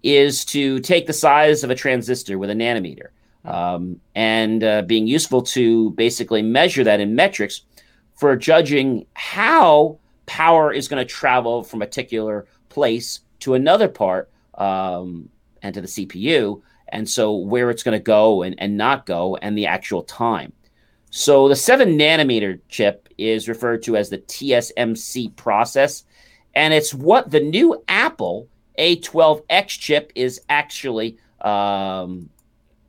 is 0.01 0.45
to 0.45 0.79
take 0.79 1.05
the 1.05 1.13
size 1.13 1.63
of 1.63 1.69
a 1.69 1.75
transistor 1.75 2.39
with 2.39 2.49
a 2.49 2.53
nanometer 2.53 3.09
um, 3.45 3.99
and 4.15 4.63
uh, 4.63 4.81
being 4.83 5.07
useful 5.07 5.41
to 5.41 5.91
basically 5.91 6.41
measure 6.41 6.83
that 6.83 6.99
in 6.99 7.15
metrics 7.15 7.61
for 8.15 8.35
judging 8.35 9.05
how 9.13 9.97
power 10.25 10.73
is 10.73 10.87
going 10.87 11.05
to 11.05 11.13
travel 11.13 11.63
from 11.63 11.81
a 11.81 11.85
particular 11.85 12.45
place 12.69 13.19
to 13.39 13.53
another 13.53 13.87
part 13.87 14.29
um, 14.55 15.29
and 15.61 15.73
to 15.73 15.81
the 15.81 15.87
CPU. 15.87 16.61
And 16.89 17.07
so 17.07 17.35
where 17.35 17.69
it's 17.69 17.83
going 17.83 17.97
to 17.97 18.03
go 18.03 18.43
and, 18.43 18.55
and 18.57 18.77
not 18.77 19.05
go 19.05 19.35
and 19.37 19.57
the 19.57 19.67
actual 19.67 20.03
time. 20.03 20.53
So 21.11 21.47
the 21.47 21.55
seven 21.55 21.97
nanometer 21.97 22.59
chip 22.69 23.09
is 23.17 23.49
referred 23.49 23.83
to 23.83 23.95
as 23.95 24.09
the 24.09 24.19
TSMC 24.19 25.35
process. 25.35 26.03
And 26.55 26.73
it's 26.73 26.93
what 26.93 27.29
the 27.31 27.39
new 27.39 27.83
Apple 27.87 28.47
a12X 28.79 29.67
chip 29.67 30.11
is 30.15 30.41
actually 30.49 31.17
um, 31.41 32.29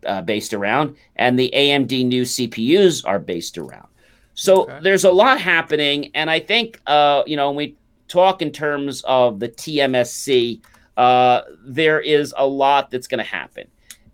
uh, 0.07 0.23
based 0.23 0.55
around, 0.55 0.97
and 1.17 1.39
the 1.39 1.53
AMD 1.55 2.07
new 2.07 2.23
CPUs 2.23 3.07
are 3.07 3.19
based 3.19 3.59
around. 3.59 3.89
So 4.35 4.63
okay. 4.63 4.79
there's 4.83 5.05
a 5.05 5.11
lot 5.11 5.41
happening, 5.41 6.13
and 6.15 6.31
I 6.31 6.41
think 6.41 6.81
uh, 6.87 7.25
you 7.27 7.37
know 7.37 7.49
when 7.49 7.57
we 7.57 7.77
talk 8.11 8.43
in 8.43 8.51
terms 8.51 9.03
of 9.07 9.41
the 9.41 9.49
TMSC, 9.49 10.61
uh, 10.97 11.43
there 11.65 12.01
is 12.01 12.35
a 12.37 12.47
lot 12.47 12.91
that's 12.91 13.07
going 13.07 13.25
to 13.25 13.31
happen, 13.31 13.67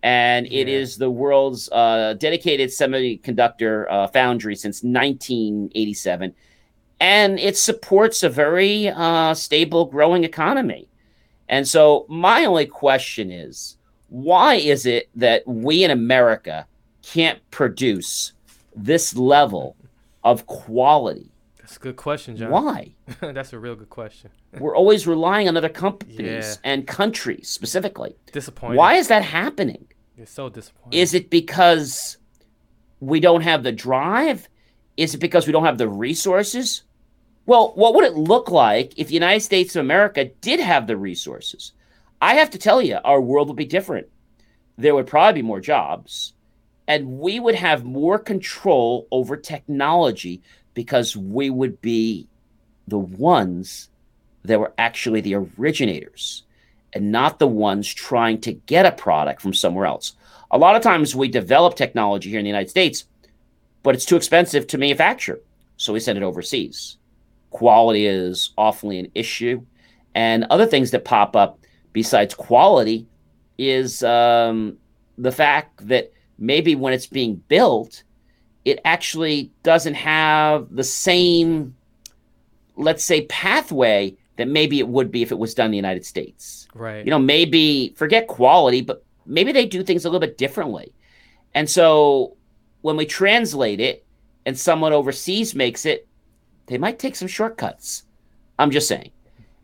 and 0.02 0.46
yeah. 0.46 0.60
it 0.60 0.68
is 0.68 0.96
the 0.96 1.10
world's 1.10 1.68
uh, 1.72 2.14
dedicated 2.18 2.70
semiconductor 2.70 3.90
uh, 3.90 4.06
foundry 4.08 4.54
since 4.54 4.82
1987, 4.82 6.34
and 7.00 7.38
it 7.38 7.56
supports 7.56 8.22
a 8.22 8.28
very 8.28 8.88
uh, 8.88 9.34
stable, 9.34 9.86
growing 9.86 10.24
economy. 10.24 10.88
And 11.48 11.66
so 11.66 12.06
my 12.08 12.44
only 12.44 12.66
question 12.66 13.30
is 13.30 13.76
why 14.08 14.54
is 14.54 14.86
it 14.86 15.08
that 15.14 15.46
we 15.46 15.84
in 15.84 15.90
America 15.90 16.66
can't 17.02 17.38
produce 17.50 18.32
this 18.74 19.16
level 19.16 19.76
of 20.24 20.46
quality? 20.46 21.30
That's 21.66 21.78
a 21.78 21.80
good 21.80 21.96
question, 21.96 22.36
John. 22.36 22.52
Why? 22.52 22.94
That's 23.20 23.52
a 23.52 23.58
real 23.58 23.74
good 23.74 23.90
question. 23.90 24.30
We're 24.56 24.76
always 24.76 25.04
relying 25.04 25.48
on 25.48 25.56
other 25.56 25.68
companies 25.68 26.20
yeah. 26.20 26.54
and 26.62 26.86
countries 26.86 27.48
specifically. 27.48 28.14
Disappointing. 28.30 28.76
Why 28.76 28.94
is 28.94 29.08
that 29.08 29.24
happening? 29.24 29.84
It's 30.16 30.30
so 30.30 30.48
disappointing. 30.48 30.96
Is 30.96 31.12
it 31.12 31.28
because 31.28 32.18
we 33.00 33.18
don't 33.18 33.40
have 33.40 33.64
the 33.64 33.72
drive? 33.72 34.48
Is 34.96 35.16
it 35.16 35.18
because 35.18 35.48
we 35.48 35.52
don't 35.52 35.64
have 35.64 35.76
the 35.76 35.88
resources? 35.88 36.84
Well, 37.46 37.72
what 37.74 37.96
would 37.96 38.04
it 38.04 38.14
look 38.14 38.48
like 38.48 38.96
if 38.96 39.08
the 39.08 39.14
United 39.14 39.40
States 39.40 39.74
of 39.74 39.80
America 39.80 40.26
did 40.40 40.60
have 40.60 40.86
the 40.86 40.96
resources? 40.96 41.72
I 42.22 42.34
have 42.34 42.50
to 42.50 42.58
tell 42.58 42.80
you, 42.80 42.98
our 43.02 43.20
world 43.20 43.48
would 43.48 43.56
be 43.56 43.64
different. 43.64 44.06
There 44.78 44.94
would 44.94 45.08
probably 45.08 45.42
be 45.42 45.48
more 45.48 45.60
jobs, 45.60 46.32
and 46.86 47.18
we 47.18 47.40
would 47.40 47.56
have 47.56 47.84
more 47.84 48.20
control 48.20 49.08
over 49.10 49.36
technology 49.36 50.42
because 50.76 51.16
we 51.16 51.48
would 51.48 51.80
be 51.80 52.28
the 52.86 52.98
ones 52.98 53.88
that 54.44 54.60
were 54.60 54.74
actually 54.76 55.22
the 55.22 55.34
originators 55.34 56.44
and 56.92 57.10
not 57.10 57.38
the 57.38 57.48
ones 57.48 57.92
trying 57.92 58.40
to 58.42 58.52
get 58.52 58.86
a 58.86 58.92
product 58.92 59.40
from 59.40 59.54
somewhere 59.54 59.86
else. 59.86 60.12
A 60.50 60.58
lot 60.58 60.76
of 60.76 60.82
times 60.82 61.16
we 61.16 61.28
develop 61.28 61.74
technology 61.74 62.28
here 62.28 62.38
in 62.38 62.44
the 62.44 62.50
United 62.50 62.70
States, 62.70 63.06
but 63.82 63.94
it's 63.94 64.04
too 64.04 64.16
expensive 64.16 64.66
to 64.68 64.78
manufacture. 64.78 65.40
So 65.78 65.94
we 65.94 66.00
send 66.00 66.18
it 66.18 66.22
overseas 66.22 66.98
quality 67.56 68.06
is 68.06 68.50
awfully 68.58 68.98
an 68.98 69.10
issue. 69.14 69.64
And 70.14 70.44
other 70.50 70.66
things 70.66 70.90
that 70.90 71.06
pop 71.06 71.34
up 71.34 71.58
besides 71.94 72.34
quality 72.34 73.06
is 73.56 74.02
um, 74.02 74.76
the 75.16 75.32
fact 75.32 75.88
that 75.88 76.12
maybe 76.38 76.74
when 76.74 76.92
it's 76.92 77.06
being 77.06 77.36
built, 77.48 78.02
it 78.66 78.80
actually 78.84 79.52
doesn't 79.62 79.94
have 79.94 80.66
the 80.74 80.82
same, 80.82 81.76
let's 82.74 83.04
say, 83.04 83.24
pathway 83.26 84.16
that 84.38 84.48
maybe 84.48 84.80
it 84.80 84.88
would 84.88 85.12
be 85.12 85.22
if 85.22 85.30
it 85.30 85.38
was 85.38 85.54
done 85.54 85.66
in 85.66 85.70
the 85.70 85.76
United 85.76 86.04
States. 86.04 86.66
Right. 86.74 87.04
You 87.04 87.10
know, 87.10 87.18
maybe 87.20 87.94
forget 87.96 88.26
quality, 88.26 88.80
but 88.80 89.04
maybe 89.24 89.52
they 89.52 89.66
do 89.66 89.84
things 89.84 90.04
a 90.04 90.08
little 90.08 90.20
bit 90.20 90.36
differently. 90.36 90.92
And 91.54 91.70
so 91.70 92.36
when 92.82 92.96
we 92.96 93.06
translate 93.06 93.78
it 93.78 94.04
and 94.44 94.58
someone 94.58 94.92
overseas 94.92 95.54
makes 95.54 95.86
it, 95.86 96.08
they 96.66 96.76
might 96.76 96.98
take 96.98 97.14
some 97.14 97.28
shortcuts. 97.28 98.02
I'm 98.58 98.72
just 98.72 98.88
saying. 98.88 99.12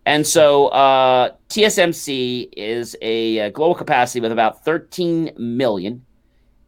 And 0.07 0.25
so 0.25 0.69
uh, 0.69 1.33
TSMC 1.49 2.51
is 2.57 2.97
a, 3.03 3.51
global 3.51 3.75
capacity 3.75 4.21
with 4.21 4.31
about 4.31 4.65
13 4.65 5.33
million 5.37 6.05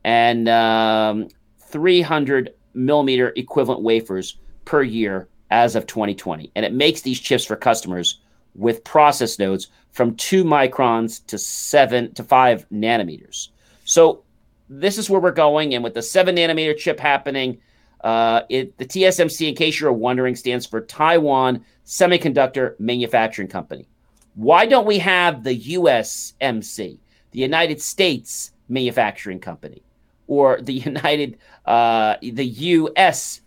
and 0.02 0.48
um, 0.48 1.28
300 1.74 2.54
millimeter 2.72 3.32
equivalent 3.34 3.82
wafers 3.82 4.38
per 4.64 4.84
year 4.84 5.26
as 5.50 5.74
of 5.74 5.88
2020. 5.88 6.52
And 6.54 6.64
it 6.64 6.72
makes 6.72 7.00
these 7.00 7.18
chips 7.18 7.44
for 7.44 7.56
customers 7.56 8.20
with 8.54 8.84
process 8.84 9.40
nodes 9.40 9.66
from 9.90 10.14
two 10.14 10.44
microns 10.44 11.26
to 11.26 11.36
seven 11.36 12.14
to 12.14 12.22
five 12.22 12.64
nanometers. 12.70 13.48
So 13.84 14.22
this 14.68 14.98
is 14.98 15.10
where 15.10 15.20
we're 15.20 15.32
going. 15.32 15.74
And 15.74 15.82
with 15.82 15.94
the 15.94 16.02
seven 16.02 16.36
nanometer 16.36 16.76
chip 16.76 17.00
happening, 17.00 17.58
uh, 18.04 18.42
it, 18.48 18.78
the 18.78 18.86
TSMC, 18.86 19.48
in 19.48 19.56
case 19.56 19.80
you're 19.80 19.92
wondering, 19.92 20.36
stands 20.36 20.64
for 20.64 20.80
Taiwan 20.80 21.64
Semiconductor 21.84 22.78
Manufacturing 22.78 23.48
Company. 23.48 23.88
Why 24.36 24.64
don't 24.64 24.86
we 24.86 25.00
have 25.00 25.42
the 25.42 25.58
USMC, 25.58 26.98
the 27.32 27.38
United 27.40 27.82
States 27.82 28.52
Manufacturing 28.68 29.40
Company, 29.40 29.82
or 30.26 30.60
the 30.60 30.72
United, 30.90 31.38
uh, 31.66 32.16
the 32.22 32.44
US 32.44 33.40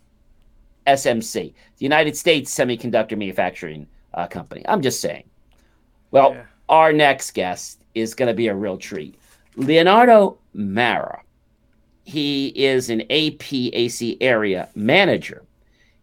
SMC, 0.86 1.32
the 1.32 1.54
United 1.78 2.16
States 2.16 2.54
Semiconductor 2.54 3.16
Manufacturing 3.16 3.86
uh, 4.14 4.26
Company? 4.26 4.64
I'm 4.68 4.82
just 4.82 5.00
saying. 5.00 5.24
Well, 6.10 6.32
yeah. 6.32 6.44
our 6.68 6.92
next 6.92 7.32
guest 7.32 7.82
is 7.94 8.14
going 8.14 8.28
to 8.28 8.34
be 8.34 8.48
a 8.48 8.54
real 8.54 8.78
treat. 8.78 9.18
Leonardo 9.56 10.38
Marra 10.54 11.20
he 12.08 12.46
is 12.56 12.88
an 12.88 13.00
APAC 13.10 14.16
area 14.22 14.70
manager. 14.74 15.44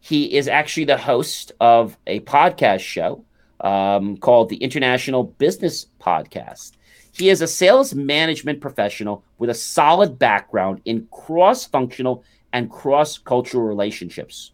He 0.01 0.36
is 0.36 0.48
actually 0.48 0.86
the 0.86 1.00
host 1.00 1.51
of 1.60 1.98
a 2.05 2.20
podcast 2.20 2.82
show 2.82 3.25
um, 3.62 4.15
called 4.17 4.50
the 4.50 4.58
International 4.58 5.24
Business 5.24 5.88
Podcast. 6.00 6.74
He 7.15 7.29
is 7.29 7.41
a 7.41 7.48
sales 7.48 7.95
management 7.95 8.60
professional 8.60 9.24
with 9.38 9.50
a 9.50 9.53
solid 9.53 10.19
background 10.19 10.81
in 10.86 11.07
cross 11.12 11.65
functional 11.65 12.24
and 12.51 12.69
cross 12.69 13.17
cultural 13.17 13.63
relationships. 13.63 14.51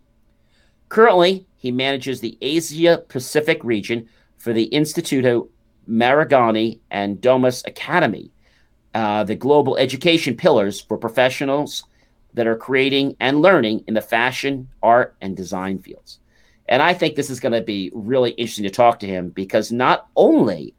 Currently, 0.89 1.45
he 1.57 1.71
manages 1.71 2.19
the 2.19 2.37
Asia 2.41 3.03
Pacific 3.07 3.63
region 3.63 4.07
for 4.37 4.53
the 4.53 4.69
Istituto 4.71 5.49
Marangoni 5.87 6.79
and 6.91 7.19
Domus 7.21 7.63
Academy 7.65 8.31
uh, 8.93 9.23
the 9.23 9.35
global 9.35 9.77
education 9.77 10.35
pillars 10.35 10.81
for 10.81 10.97
professionals 10.97 11.85
that 12.33 12.47
are 12.47 12.57
creating 12.57 13.15
and 13.19 13.41
learning 13.41 13.83
in 13.87 13.93
the 13.93 14.01
fashion, 14.01 14.67
art, 14.83 15.15
and 15.21 15.35
design 15.35 15.79
fields. 15.79 16.19
And 16.67 16.81
I 16.81 16.93
think 16.93 17.15
this 17.15 17.29
is 17.29 17.39
going 17.39 17.53
to 17.53 17.61
be 17.61 17.91
really 17.93 18.31
interesting 18.31 18.63
to 18.63 18.69
talk 18.69 18.99
to 18.99 19.07
him 19.07 19.29
because 19.29 19.71
not 19.71 20.07
only 20.15 20.75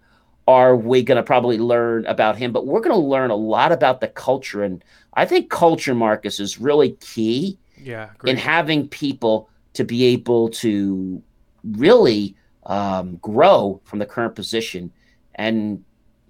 are 0.48 0.76
we 0.76 1.02
going 1.02 1.16
to 1.16 1.22
probably 1.22 1.58
learn 1.58 2.04
about 2.06 2.36
him, 2.36 2.52
but 2.52 2.66
we're 2.66 2.80
going 2.80 2.94
to 2.94 3.08
learn 3.08 3.30
a 3.30 3.36
lot 3.36 3.72
about 3.72 4.00
the 4.00 4.08
culture. 4.08 4.62
And 4.62 4.84
I 5.14 5.24
think 5.24 5.50
culture, 5.50 5.94
Marcus, 5.94 6.40
is 6.40 6.58
really 6.58 6.92
key 7.00 7.58
yeah, 7.80 8.10
in 8.24 8.36
having 8.36 8.88
people 8.88 9.48
to 9.74 9.84
be 9.84 10.04
able 10.04 10.48
to 10.50 11.22
really 11.64 12.36
um, 12.64 13.16
grow 13.16 13.80
from 13.84 13.98
the 13.98 14.06
current 14.06 14.34
position 14.34 14.92
and 15.34 15.84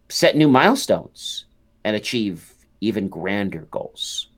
set 0.09 0.37
new 0.37 0.49
milestones 0.49 1.47
and 1.85 1.97
achieve 1.97 2.52
even 2.81 3.09
grander 3.09 3.66
goals. 3.71 4.28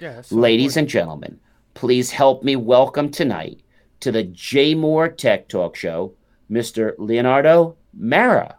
Yeah, 0.00 0.22
Ladies 0.30 0.76
and 0.76 0.88
gentlemen, 0.88 1.38
please 1.74 2.10
help 2.10 2.42
me 2.42 2.56
welcome 2.56 3.10
tonight 3.10 3.60
to 4.00 4.10
the 4.10 4.24
JMOR 4.24 5.16
Tech 5.16 5.48
Talk 5.48 5.76
Show, 5.76 6.14
Mr. 6.50 6.94
Leonardo 6.98 7.76
Marra. 7.98 8.54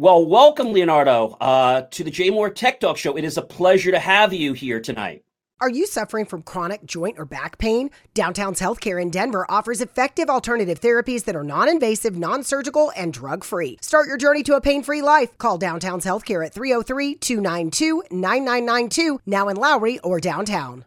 Well, 0.00 0.24
welcome, 0.24 0.72
Leonardo, 0.72 1.36
uh, 1.42 1.82
to 1.82 2.02
the 2.02 2.10
JMOR 2.10 2.54
Tech 2.54 2.80
Talk 2.80 2.96
Show. 2.96 3.18
It 3.18 3.24
is 3.24 3.36
a 3.36 3.42
pleasure 3.42 3.90
to 3.90 3.98
have 3.98 4.32
you 4.32 4.54
here 4.54 4.80
tonight. 4.80 5.24
Are 5.60 5.68
you 5.68 5.86
suffering 5.86 6.24
from 6.24 6.42
chronic 6.42 6.86
joint 6.86 7.18
or 7.18 7.26
back 7.26 7.58
pain? 7.58 7.90
Downtown's 8.14 8.60
Healthcare 8.60 8.98
in 9.02 9.10
Denver 9.10 9.44
offers 9.50 9.82
effective 9.82 10.30
alternative 10.30 10.80
therapies 10.80 11.26
that 11.26 11.36
are 11.36 11.44
non 11.44 11.68
invasive, 11.68 12.16
non 12.16 12.42
surgical, 12.44 12.90
and 12.96 13.12
drug 13.12 13.44
free. 13.44 13.76
Start 13.82 14.08
your 14.08 14.16
journey 14.16 14.42
to 14.44 14.54
a 14.54 14.60
pain 14.62 14.82
free 14.82 15.02
life. 15.02 15.36
Call 15.36 15.58
Downtown's 15.58 16.06
Healthcare 16.06 16.46
at 16.46 16.54
303 16.54 17.16
292 17.16 18.04
9992, 18.10 19.20
now 19.26 19.48
in 19.48 19.58
Lowry 19.58 19.98
or 19.98 20.18
downtown. 20.18 20.86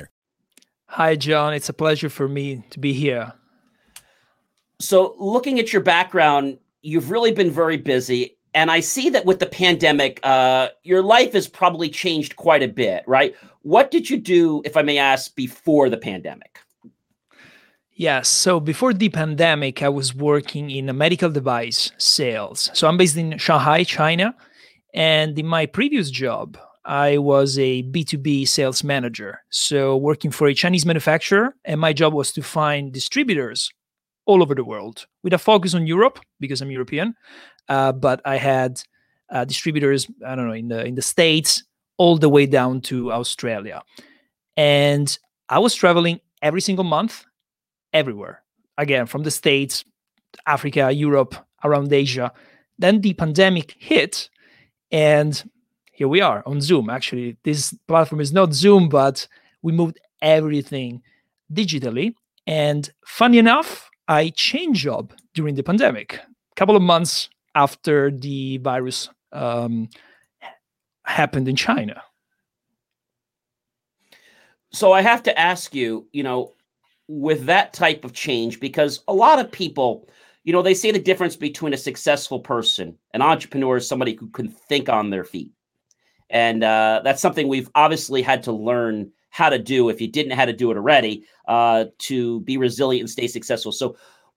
Hi, 0.95 1.15
John. 1.15 1.53
It's 1.53 1.69
a 1.69 1.73
pleasure 1.73 2.09
for 2.09 2.27
me 2.27 2.65
to 2.71 2.77
be 2.77 2.91
here. 2.91 3.31
So, 4.79 5.15
looking 5.17 5.57
at 5.57 5.71
your 5.71 5.81
background, 5.81 6.57
you've 6.81 7.09
really 7.09 7.31
been 7.31 7.49
very 7.49 7.77
busy. 7.77 8.35
And 8.53 8.69
I 8.69 8.81
see 8.81 9.09
that 9.11 9.25
with 9.25 9.39
the 9.39 9.45
pandemic, 9.45 10.19
uh, 10.23 10.67
your 10.83 11.01
life 11.01 11.31
has 11.31 11.47
probably 11.47 11.87
changed 11.87 12.35
quite 12.35 12.61
a 12.61 12.67
bit, 12.67 13.05
right? 13.07 13.33
What 13.61 13.89
did 13.89 14.09
you 14.09 14.17
do, 14.17 14.61
if 14.65 14.75
I 14.75 14.81
may 14.81 14.97
ask, 14.97 15.33
before 15.33 15.89
the 15.89 15.95
pandemic? 15.95 16.59
Yes. 17.93 18.27
So 18.27 18.59
before 18.59 18.93
the 18.93 19.07
pandemic, 19.07 19.81
I 19.81 19.87
was 19.87 20.13
working 20.13 20.69
in 20.69 20.89
a 20.89 20.93
medical 20.93 21.29
device 21.29 21.93
sales. 21.99 22.69
So 22.73 22.89
I'm 22.89 22.97
based 22.97 23.15
in 23.15 23.37
Shanghai, 23.37 23.85
China. 23.85 24.35
And 24.93 25.39
in 25.39 25.47
my 25.47 25.67
previous 25.67 26.11
job, 26.11 26.57
I 26.85 27.17
was 27.17 27.59
a 27.59 27.83
B2B 27.83 28.47
sales 28.47 28.83
manager. 28.83 29.41
So, 29.49 29.95
working 29.97 30.31
for 30.31 30.47
a 30.47 30.53
Chinese 30.53 30.85
manufacturer, 30.85 31.55
and 31.65 31.79
my 31.79 31.93
job 31.93 32.13
was 32.13 32.31
to 32.33 32.41
find 32.41 32.91
distributors 32.91 33.69
all 34.25 34.41
over 34.41 34.55
the 34.55 34.63
world 34.63 35.05
with 35.23 35.33
a 35.33 35.37
focus 35.37 35.73
on 35.73 35.87
Europe 35.87 36.19
because 36.39 36.61
I'm 36.61 36.71
European. 36.71 37.15
Uh, 37.69 37.91
but 37.91 38.21
I 38.25 38.37
had 38.37 38.81
uh, 39.31 39.45
distributors, 39.45 40.07
I 40.25 40.35
don't 40.35 40.47
know, 40.47 40.53
in 40.53 40.67
the 40.67 40.85
in 40.85 40.95
the 40.95 41.01
States, 41.01 41.63
all 41.97 42.17
the 42.17 42.29
way 42.29 42.45
down 42.45 42.81
to 42.81 43.11
Australia. 43.11 43.81
And 44.57 45.17
I 45.49 45.59
was 45.59 45.75
traveling 45.75 46.19
every 46.41 46.61
single 46.61 46.83
month, 46.83 47.25
everywhere. 47.93 48.43
Again, 48.77 49.05
from 49.05 49.23
the 49.23 49.31
States, 49.31 49.85
Africa, 50.47 50.91
Europe, 50.91 51.35
around 51.63 51.93
Asia. 51.93 52.31
Then 52.79 53.01
the 53.01 53.13
pandemic 53.13 53.75
hit, 53.77 54.29
and 54.91 55.43
here 56.01 56.07
we 56.07 56.19
are 56.19 56.41
on 56.47 56.59
Zoom. 56.59 56.89
Actually, 56.89 57.37
this 57.43 57.75
platform 57.87 58.21
is 58.21 58.33
not 58.33 58.55
Zoom, 58.55 58.89
but 58.89 59.27
we 59.61 59.71
moved 59.71 59.99
everything 60.23 60.99
digitally. 61.53 62.15
And 62.47 62.91
funny 63.05 63.37
enough, 63.37 63.87
I 64.07 64.29
changed 64.29 64.81
job 64.81 65.13
during 65.35 65.53
the 65.53 65.61
pandemic, 65.61 66.15
a 66.15 66.55
couple 66.55 66.75
of 66.75 66.81
months 66.81 67.29
after 67.53 68.09
the 68.09 68.57
virus 68.57 69.09
um, 69.31 69.89
happened 71.05 71.47
in 71.47 71.55
China. 71.55 72.01
So 74.71 74.91
I 74.91 75.03
have 75.03 75.21
to 75.21 75.39
ask 75.39 75.75
you, 75.75 76.07
you 76.13 76.23
know, 76.23 76.53
with 77.07 77.45
that 77.45 77.73
type 77.73 78.03
of 78.03 78.13
change, 78.13 78.59
because 78.59 79.03
a 79.07 79.13
lot 79.13 79.37
of 79.37 79.51
people, 79.51 80.09
you 80.45 80.51
know, 80.51 80.63
they 80.63 80.73
say 80.73 80.89
the 80.89 80.97
difference 80.97 81.35
between 81.35 81.75
a 81.75 81.77
successful 81.77 82.39
person, 82.39 82.97
an 83.13 83.21
entrepreneur, 83.21 83.77
is 83.77 83.87
somebody 83.87 84.15
who 84.15 84.29
can 84.29 84.47
think 84.47 84.89
on 84.89 85.11
their 85.11 85.25
feet. 85.25 85.51
And 86.31 86.63
uh, 86.63 87.01
that's 87.03 87.21
something 87.21 87.47
we've 87.47 87.69
obviously 87.75 88.21
had 88.21 88.41
to 88.43 88.51
learn 88.51 89.11
how 89.29 89.49
to 89.49 89.59
do 89.59 89.89
if 89.89 90.01
you 90.01 90.07
didn't 90.07 90.33
how 90.33 90.45
to 90.45 90.53
do 90.53 90.71
it 90.71 90.77
already 90.77 91.25
uh, 91.47 91.85
to 91.99 92.41
be 92.41 92.57
resilient 92.57 93.01
and 93.01 93.09
stay 93.09 93.27
successful. 93.27 93.71
So, 93.71 93.95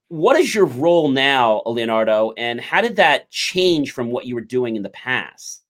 what 0.09 0.39
is 0.39 0.55
your 0.55 0.67
role 0.67 1.09
now, 1.09 1.63
Leonardo, 1.67 2.33
and 2.37 2.61
how 2.61 2.81
did 2.83 2.97
that 2.97 3.31
change 3.31 3.93
from 3.93 4.11
what 4.11 4.27
you 4.27 4.35
were 4.35 4.43
doing 4.43 4.77
in 4.77 4.83
the 4.83 4.91
past? 4.91 5.63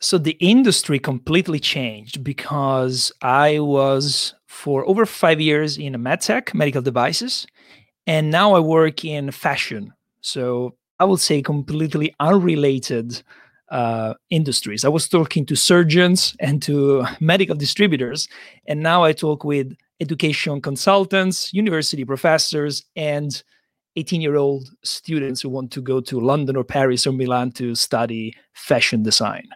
So, 0.00 0.16
the 0.16 0.36
industry 0.40 0.98
completely 0.98 1.58
changed 1.58 2.22
because 2.22 3.12
I 3.20 3.58
was 3.58 4.34
for 4.46 4.86
over 4.88 5.04
five 5.06 5.40
years 5.40 5.76
in 5.76 5.94
medtech, 5.94 6.54
medical 6.54 6.82
devices, 6.82 7.46
and 8.06 8.30
now 8.30 8.54
I 8.54 8.60
work 8.60 9.04
in 9.04 9.30
fashion. 9.30 9.92
So, 10.20 10.76
I 11.00 11.04
would 11.04 11.20
say 11.20 11.42
completely 11.42 12.14
unrelated 12.20 13.22
uh, 13.70 14.14
industries. 14.30 14.84
I 14.84 14.88
was 14.88 15.08
talking 15.08 15.46
to 15.46 15.56
surgeons 15.56 16.34
and 16.40 16.62
to 16.62 17.04
medical 17.20 17.56
distributors, 17.56 18.28
and 18.66 18.80
now 18.80 19.04
I 19.04 19.12
talk 19.12 19.44
with 19.44 19.76
education 20.00 20.60
consultants, 20.60 21.52
university 21.52 22.04
professors, 22.04 22.84
and 22.96 23.42
18 23.96 24.20
year 24.20 24.36
old 24.36 24.70
students 24.84 25.40
who 25.40 25.48
want 25.48 25.72
to 25.72 25.80
go 25.80 26.00
to 26.00 26.20
London 26.20 26.56
or 26.56 26.64
Paris 26.64 27.06
or 27.06 27.12
Milan 27.12 27.50
to 27.52 27.74
study 27.74 28.34
fashion 28.54 29.02
design. 29.02 29.48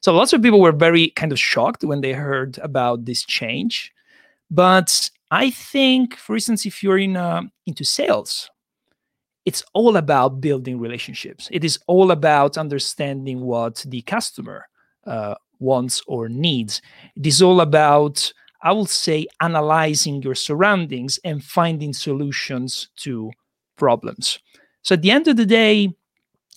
So 0.00 0.14
lots 0.14 0.32
of 0.32 0.42
people 0.42 0.60
were 0.60 0.72
very 0.72 1.10
kind 1.10 1.32
of 1.32 1.38
shocked 1.38 1.84
when 1.84 2.00
they 2.00 2.12
heard 2.12 2.58
about 2.58 3.04
this 3.04 3.22
change. 3.24 3.92
But 4.50 5.10
I 5.30 5.50
think, 5.50 6.16
for 6.16 6.34
instance, 6.34 6.66
if 6.66 6.82
you're 6.82 6.98
in 6.98 7.16
uh, 7.16 7.42
into 7.66 7.84
sales, 7.84 8.50
it's 9.44 9.64
all 9.74 9.96
about 9.96 10.40
building 10.40 10.78
relationships. 10.78 11.48
It 11.50 11.64
is 11.64 11.78
all 11.86 12.10
about 12.10 12.56
understanding 12.56 13.40
what 13.40 13.84
the 13.88 14.02
customer 14.02 14.66
uh, 15.06 15.34
wants 15.58 16.02
or 16.06 16.28
needs. 16.28 16.80
It 17.16 17.26
is 17.26 17.42
all 17.42 17.60
about, 17.60 18.32
I 18.62 18.72
will 18.72 18.86
say, 18.86 19.26
analyzing 19.40 20.22
your 20.22 20.34
surroundings 20.34 21.18
and 21.24 21.42
finding 21.42 21.92
solutions 21.92 22.88
to 22.98 23.32
problems. 23.76 24.38
So 24.82 24.94
at 24.94 25.02
the 25.02 25.10
end 25.10 25.26
of 25.28 25.36
the 25.36 25.46
day, 25.46 25.88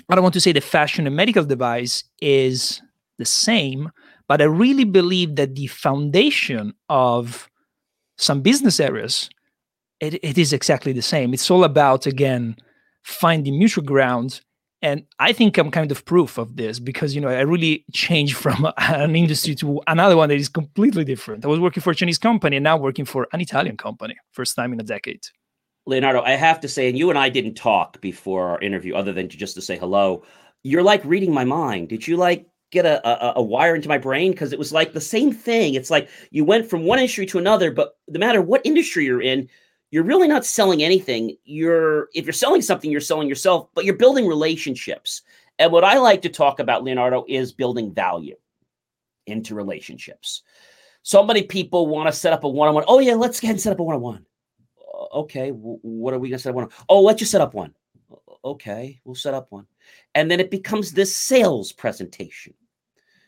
I 0.09 0.15
don't 0.15 0.23
want 0.23 0.33
to 0.35 0.41
say 0.41 0.51
the 0.51 0.61
fashion 0.61 1.07
and 1.07 1.15
medical 1.15 1.43
device 1.43 2.03
is 2.21 2.81
the 3.17 3.25
same, 3.25 3.89
but 4.27 4.41
I 4.41 4.45
really 4.45 4.83
believe 4.83 5.35
that 5.37 5.55
the 5.55 5.67
foundation 5.67 6.73
of 6.89 7.49
some 8.17 8.41
business 8.41 8.79
areas 8.79 9.29
it, 9.99 10.15
it 10.23 10.37
is 10.37 10.51
exactly 10.53 10.91
the 10.91 11.01
same. 11.01 11.33
It's 11.33 11.49
all 11.49 11.63
about 11.63 12.05
again 12.05 12.57
finding 13.05 13.59
mutual 13.59 13.83
ground 13.83 14.41
and 14.81 15.03
i 15.19 15.31
think 15.31 15.59
i'm 15.59 15.69
kind 15.69 15.91
of 15.91 16.03
proof 16.05 16.39
of 16.39 16.55
this 16.55 16.79
because 16.79 17.13
you 17.13 17.21
know 17.21 17.27
i 17.27 17.41
really 17.41 17.85
changed 17.93 18.35
from 18.45 18.67
an 18.77 19.15
industry 19.15 19.53
to 19.53 19.79
another 19.85 20.17
one 20.17 20.27
that 20.29 20.35
is 20.35 20.49
completely 20.49 21.05
different. 21.05 21.45
I 21.45 21.47
was 21.47 21.59
working 21.59 21.81
for 21.81 21.91
a 21.91 21.95
chinese 21.95 22.17
company 22.17 22.57
and 22.57 22.63
now 22.63 22.77
working 22.77 23.05
for 23.05 23.27
an 23.31 23.41
italian 23.41 23.77
company 23.77 24.15
first 24.31 24.55
time 24.55 24.73
in 24.73 24.79
a 24.79 24.83
decade. 24.83 25.21
Leonardo 25.85 26.23
i 26.23 26.31
have 26.31 26.59
to 26.61 26.67
say 26.67 26.89
and 26.89 26.97
you 26.97 27.11
and 27.11 27.19
i 27.19 27.29
didn't 27.29 27.53
talk 27.53 28.01
before 28.01 28.49
our 28.49 28.59
interview 28.59 28.95
other 28.95 29.13
than 29.13 29.29
just 29.29 29.53
to 29.55 29.61
say 29.61 29.77
hello. 29.77 30.23
You're 30.63 30.81
like 30.81 31.05
reading 31.05 31.31
my 31.31 31.45
mind. 31.45 31.89
Did 31.89 32.07
you 32.07 32.17
like 32.17 32.47
get 32.71 32.87
a, 32.87 33.07
a, 33.07 33.33
a 33.35 33.43
wire 33.43 33.75
into 33.75 33.87
my 33.87 33.99
brain? 33.99 34.31
Because 34.31 34.51
it 34.51 34.57
was 34.57 34.73
like 34.73 34.93
the 34.93 34.99
same 34.99 35.31
thing. 35.31 35.75
It's 35.75 35.91
like 35.91 36.09
you 36.31 36.43
went 36.43 36.67
from 36.67 36.85
one 36.85 36.97
industry 36.97 37.27
to 37.27 37.37
another 37.37 37.69
but 37.69 37.97
no 38.07 38.19
matter 38.19 38.41
what 38.41 38.65
industry 38.65 39.05
you're 39.05 39.21
in 39.21 39.47
you're 39.91 40.03
really 40.03 40.27
not 40.27 40.45
selling 40.45 40.83
anything. 40.83 41.37
You're 41.43 42.09
if 42.13 42.25
you're 42.25 42.33
selling 42.33 42.61
something, 42.61 42.91
you're 42.91 43.01
selling 43.01 43.29
yourself, 43.29 43.69
but 43.73 43.85
you're 43.85 43.95
building 43.95 44.27
relationships. 44.27 45.21
And 45.59 45.71
what 45.71 45.83
I 45.83 45.97
like 45.99 46.21
to 46.23 46.29
talk 46.29 46.59
about, 46.59 46.83
Leonardo, 46.83 47.23
is 47.27 47.53
building 47.53 47.93
value 47.93 48.35
into 49.25 49.55
relationships. 49.55 50.43
So 51.03 51.23
many 51.23 51.43
people 51.43 51.87
want 51.87 52.07
to 52.07 52.13
set 52.13 52.33
up 52.33 52.43
a 52.43 52.49
one-on-one. 52.49 52.85
Oh 52.87 52.99
yeah, 52.99 53.13
let's 53.13 53.39
get 53.39 53.51
and 53.51 53.61
set 53.61 53.73
up 53.73 53.79
a 53.79 53.83
one-on-one. 53.83 54.25
Okay, 55.13 55.49
what 55.51 56.13
are 56.13 56.19
we 56.19 56.29
gonna 56.29 56.39
set 56.39 56.49
up 56.49 56.55
one? 56.55 56.69
Oh, 56.89 57.01
let's 57.01 57.19
just 57.19 57.31
set 57.31 57.41
up 57.41 57.53
one. 57.53 57.73
Okay, 58.43 58.99
we'll 59.05 59.15
set 59.15 59.33
up 59.33 59.47
one, 59.49 59.65
and 60.13 60.29
then 60.29 60.39
it 60.39 60.51
becomes 60.51 60.91
this 60.91 61.15
sales 61.15 61.71
presentation 61.71 62.53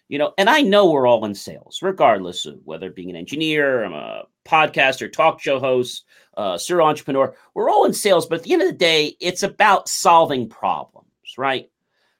you 0.07 0.17
know 0.17 0.33
and 0.37 0.49
i 0.49 0.61
know 0.61 0.89
we're 0.89 1.07
all 1.07 1.25
in 1.25 1.35
sales 1.35 1.79
regardless 1.81 2.45
of 2.45 2.59
whether 2.63 2.89
being 2.89 3.09
an 3.09 3.15
engineer 3.15 3.83
i'm 3.83 3.93
a 3.93 4.23
podcaster 4.47 5.11
talk 5.11 5.41
show 5.41 5.59
host 5.59 6.05
uh, 6.37 6.57
serial 6.57 6.87
entrepreneur 6.87 7.35
we're 7.53 7.69
all 7.69 7.85
in 7.85 7.93
sales 7.93 8.25
but 8.25 8.39
at 8.39 8.43
the 8.43 8.53
end 8.53 8.61
of 8.61 8.67
the 8.67 8.73
day 8.73 9.15
it's 9.19 9.43
about 9.43 9.89
solving 9.89 10.47
problems 10.47 11.07
right? 11.37 11.69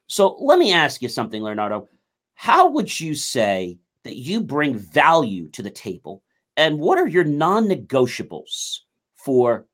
So 0.06 0.36
let 0.40 0.58
me 0.58 0.72
ask 0.72 1.00
you 1.02 1.08
something 1.08 1.42
leonardo. 1.42 1.88
How 2.34 2.68
would 2.68 2.98
you 2.98 3.14
say 3.14 3.78
that 4.04 4.16
you 4.16 4.40
bring 4.40 4.78
value 4.78 5.48
to 5.50 5.62
the 5.62 5.70
table? 5.70 6.22
And 6.56 6.78
what 6.78 6.98
are 6.98 7.06
your 7.06 7.24
non-negotiables 7.24 8.78
for 9.16 9.66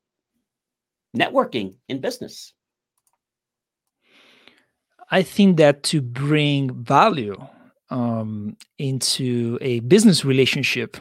networking 1.15 1.75
in 1.87 1.99
business? 1.99 2.53
I 5.11 5.21
think 5.21 5.57
that 5.57 5.83
to 5.83 6.01
bring 6.01 6.73
value 6.83 7.35
um, 7.89 8.57
into 8.77 9.57
a 9.61 9.79
business 9.81 10.25
relationship, 10.25 10.97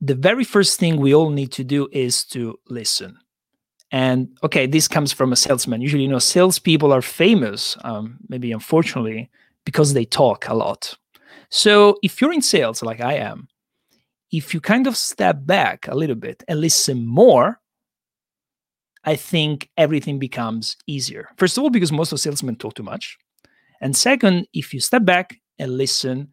the 0.00 0.14
very 0.14 0.44
first 0.44 0.78
thing 0.78 0.96
we 0.96 1.14
all 1.14 1.30
need 1.30 1.52
to 1.52 1.64
do 1.64 1.88
is 1.92 2.24
to 2.26 2.58
listen. 2.68 3.18
And 3.92 4.28
okay, 4.42 4.66
this 4.66 4.88
comes 4.88 5.12
from 5.12 5.32
a 5.32 5.36
salesman. 5.36 5.80
Usually, 5.80 6.04
you 6.04 6.08
know, 6.08 6.18
salespeople 6.18 6.92
are 6.92 7.02
famous, 7.02 7.76
um, 7.82 8.18
maybe 8.28 8.52
unfortunately, 8.52 9.30
because 9.64 9.92
they 9.92 10.04
talk 10.04 10.48
a 10.48 10.54
lot. 10.54 10.96
So 11.50 11.98
if 12.02 12.20
you're 12.20 12.32
in 12.32 12.42
sales 12.42 12.82
like 12.82 13.00
I 13.00 13.14
am, 13.14 13.48
if 14.30 14.54
you 14.54 14.60
kind 14.60 14.86
of 14.86 14.96
step 14.96 15.38
back 15.40 15.88
a 15.88 15.94
little 15.96 16.14
bit 16.16 16.44
and 16.46 16.60
listen 16.60 17.04
more, 17.04 17.60
I 19.04 19.16
think 19.16 19.68
everything 19.76 20.18
becomes 20.18 20.76
easier. 20.86 21.28
First 21.36 21.56
of 21.56 21.64
all, 21.64 21.70
because 21.70 21.90
most 21.90 22.12
of 22.12 22.20
salesmen 22.20 22.56
talk 22.56 22.74
too 22.74 22.82
much. 22.82 23.18
And 23.80 23.96
second, 23.96 24.46
if 24.52 24.72
you 24.72 24.80
step 24.80 25.04
back 25.04 25.36
and 25.58 25.76
listen, 25.76 26.28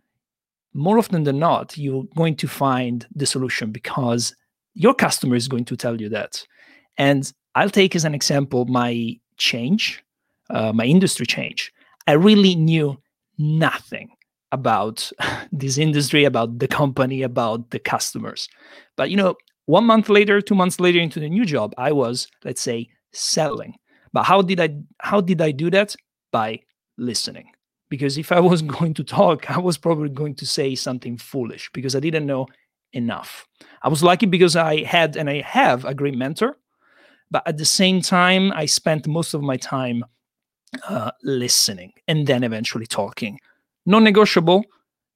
more 0.73 0.97
often 0.97 1.23
than 1.23 1.39
not, 1.39 1.77
you're 1.77 2.05
going 2.15 2.35
to 2.37 2.47
find 2.47 3.07
the 3.15 3.25
solution 3.25 3.71
because 3.71 4.35
your 4.73 4.93
customer 4.93 5.35
is 5.35 5.47
going 5.47 5.65
to 5.65 5.75
tell 5.75 5.99
you 5.99 6.09
that. 6.09 6.45
And 6.97 7.31
I'll 7.55 7.69
take 7.69 7.95
as 7.95 8.05
an 8.05 8.13
example 8.13 8.65
my 8.65 9.19
change, 9.37 10.03
uh, 10.49 10.71
my 10.73 10.85
industry 10.85 11.25
change. 11.25 11.71
I 12.05 12.13
really 12.13 12.55
knew 12.55 12.97
nothing 13.37 14.09
about 14.51 15.11
this 15.51 15.77
industry, 15.77 16.25
about 16.25 16.59
the 16.59 16.67
company, 16.67 17.23
about 17.23 17.71
the 17.71 17.79
customers. 17.79 18.47
But 18.95 19.09
you 19.09 19.17
know, 19.17 19.35
one 19.65 19.85
month 19.85 20.09
later, 20.09 20.39
two 20.41 20.55
months 20.55 20.79
later 20.79 20.99
into 20.99 21.19
the 21.19 21.29
new 21.29 21.45
job, 21.45 21.73
I 21.77 21.91
was, 21.91 22.27
let's 22.45 22.61
say, 22.61 22.87
selling. 23.11 23.75
But 24.13 24.23
how 24.23 24.41
did 24.41 24.59
I 24.59 24.69
how 24.99 25.21
did 25.21 25.41
I 25.41 25.51
do 25.51 25.69
that? 25.71 25.95
By 26.31 26.59
listening 26.97 27.49
because 27.89 28.17
if 28.17 28.31
I 28.31 28.39
was 28.39 28.61
going 28.77 28.93
to 28.95 29.03
talk, 29.03 29.49
I 29.49 29.59
was 29.59 29.77
probably 29.77 30.09
going 30.09 30.35
to 30.35 30.45
say 30.45 30.75
something 30.75 31.17
foolish 31.17 31.69
because 31.73 31.95
I 31.95 31.99
didn't 31.99 32.25
know 32.25 32.47
enough. 32.93 33.47
I 33.81 33.89
was 33.89 34.03
lucky 34.03 34.25
because 34.25 34.55
I 34.55 34.83
had 34.83 35.17
and 35.17 35.29
I 35.29 35.41
have 35.41 35.85
a 35.85 35.93
great 35.93 36.17
mentor, 36.17 36.57
but 37.29 37.47
at 37.47 37.57
the 37.57 37.65
same 37.65 38.01
time, 38.01 38.51
I 38.53 38.65
spent 38.65 39.07
most 39.07 39.33
of 39.33 39.41
my 39.41 39.57
time 39.57 40.03
uh, 40.87 41.11
listening 41.23 41.93
and 42.07 42.27
then 42.27 42.43
eventually 42.43 42.85
talking. 42.85 43.39
Non 43.85 44.03
negotiable, 44.03 44.65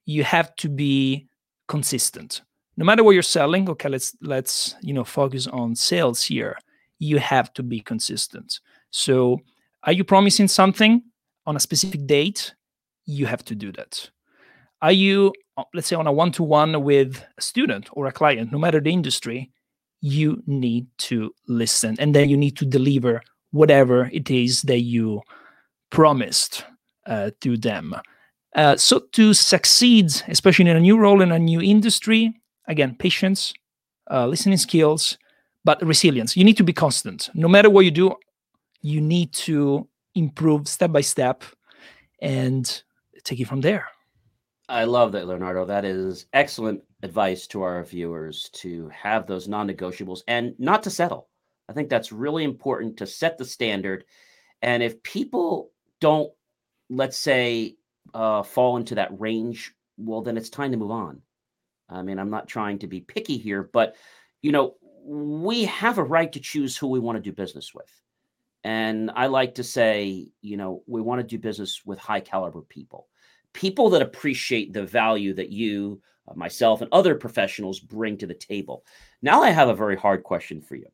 you 0.06 0.24
have 0.24 0.54
to 0.56 0.68
be 0.68 1.28
consistent. 1.68 2.42
No 2.76 2.84
matter 2.84 3.04
what 3.04 3.12
you're 3.12 3.22
selling, 3.22 3.68
okay, 3.68 3.88
let's 3.88 4.16
let's 4.22 4.76
you 4.80 4.94
know 4.94 5.04
focus 5.04 5.46
on 5.46 5.76
sales 5.76 6.22
here. 6.22 6.56
You 6.98 7.18
have 7.18 7.52
to 7.54 7.62
be 7.62 7.80
consistent. 7.80 8.60
So, 8.90 9.40
are 9.84 9.92
you 9.92 10.04
promising 10.04 10.48
something 10.48 11.02
on 11.46 11.56
a 11.56 11.60
specific 11.60 12.06
date? 12.06 12.54
You 13.12 13.26
have 13.26 13.44
to 13.44 13.54
do 13.54 13.72
that. 13.72 14.10
Are 14.80 14.92
you, 14.92 15.32
uh, 15.56 15.64
let's 15.74 15.86
say, 15.86 15.96
on 15.96 16.06
a 16.06 16.12
one 16.12 16.32
to 16.32 16.42
one 16.42 16.82
with 16.82 17.24
a 17.38 17.42
student 17.42 17.88
or 17.92 18.06
a 18.06 18.12
client, 18.12 18.50
no 18.50 18.58
matter 18.58 18.80
the 18.80 18.92
industry, 18.92 19.50
you 20.00 20.42
need 20.46 20.86
to 20.98 21.32
listen 21.46 21.96
and 22.00 22.14
then 22.14 22.28
you 22.28 22.36
need 22.36 22.56
to 22.56 22.64
deliver 22.64 23.22
whatever 23.52 24.10
it 24.12 24.30
is 24.30 24.62
that 24.62 24.80
you 24.80 25.20
promised 25.90 26.64
uh, 27.06 27.30
to 27.40 27.56
them. 27.56 27.94
Uh, 28.56 28.76
so, 28.76 29.00
to 29.12 29.32
succeed, 29.32 30.12
especially 30.28 30.68
in 30.68 30.76
a 30.76 30.80
new 30.80 30.98
role 30.98 31.22
in 31.22 31.32
a 31.32 31.38
new 31.38 31.60
industry, 31.60 32.34
again, 32.66 32.94
patience, 32.98 33.54
uh, 34.10 34.26
listening 34.26 34.58
skills, 34.58 35.16
but 35.64 35.80
resilience. 35.86 36.36
You 36.36 36.44
need 36.44 36.56
to 36.56 36.64
be 36.64 36.72
constant. 36.72 37.30
No 37.34 37.48
matter 37.48 37.70
what 37.70 37.84
you 37.84 37.90
do, 37.90 38.16
you 38.82 39.00
need 39.00 39.32
to 39.32 39.88
improve 40.14 40.68
step 40.68 40.92
by 40.92 41.00
step 41.00 41.44
and 42.20 42.82
take 43.24 43.38
you 43.38 43.46
from 43.46 43.60
there. 43.60 43.86
I 44.68 44.84
love 44.84 45.12
that, 45.12 45.26
Leonardo. 45.26 45.64
That 45.64 45.84
is 45.84 46.26
excellent 46.32 46.82
advice 47.02 47.46
to 47.48 47.62
our 47.62 47.82
viewers 47.84 48.48
to 48.54 48.88
have 48.88 49.26
those 49.26 49.48
non 49.48 49.68
negotiables 49.68 50.20
and 50.28 50.54
not 50.58 50.82
to 50.84 50.90
settle. 50.90 51.28
I 51.68 51.72
think 51.72 51.88
that's 51.88 52.12
really 52.12 52.44
important 52.44 52.96
to 52.98 53.06
set 53.06 53.38
the 53.38 53.44
standard. 53.44 54.04
And 54.62 54.82
if 54.82 55.02
people 55.02 55.72
don't, 56.00 56.30
let's 56.88 57.16
say, 57.16 57.76
uh, 58.14 58.42
fall 58.42 58.76
into 58.76 58.94
that 58.94 59.20
range, 59.20 59.74
well, 59.96 60.22
then 60.22 60.36
it's 60.36 60.50
time 60.50 60.70
to 60.70 60.76
move 60.76 60.90
on. 60.90 61.22
I 61.88 62.02
mean, 62.02 62.18
I'm 62.18 62.30
not 62.30 62.48
trying 62.48 62.78
to 62.80 62.86
be 62.86 63.00
picky 63.00 63.38
here, 63.38 63.68
but, 63.72 63.96
you 64.40 64.52
know, 64.52 64.76
we 65.04 65.64
have 65.64 65.98
a 65.98 66.04
right 66.04 66.32
to 66.32 66.40
choose 66.40 66.76
who 66.76 66.86
we 66.86 67.00
want 67.00 67.16
to 67.16 67.22
do 67.22 67.32
business 67.32 67.74
with. 67.74 67.90
And 68.64 69.10
I 69.14 69.26
like 69.26 69.56
to 69.56 69.64
say, 69.64 70.28
you 70.40 70.56
know, 70.56 70.82
we 70.86 71.00
want 71.00 71.20
to 71.20 71.26
do 71.26 71.38
business 71.38 71.82
with 71.84 71.98
high 71.98 72.20
caliber 72.20 72.62
people 72.62 73.08
people 73.52 73.90
that 73.90 74.02
appreciate 74.02 74.72
the 74.72 74.84
value 74.84 75.34
that 75.34 75.50
you, 75.50 76.00
uh, 76.28 76.34
myself, 76.34 76.80
and 76.80 76.90
other 76.92 77.14
professionals 77.14 77.80
bring 77.80 78.16
to 78.18 78.26
the 78.26 78.34
table. 78.34 78.84
Now, 79.22 79.42
I 79.42 79.50
have 79.50 79.68
a 79.68 79.74
very 79.74 79.96
hard 79.96 80.24
question 80.24 80.60
for 80.60 80.76
you. 80.76 80.86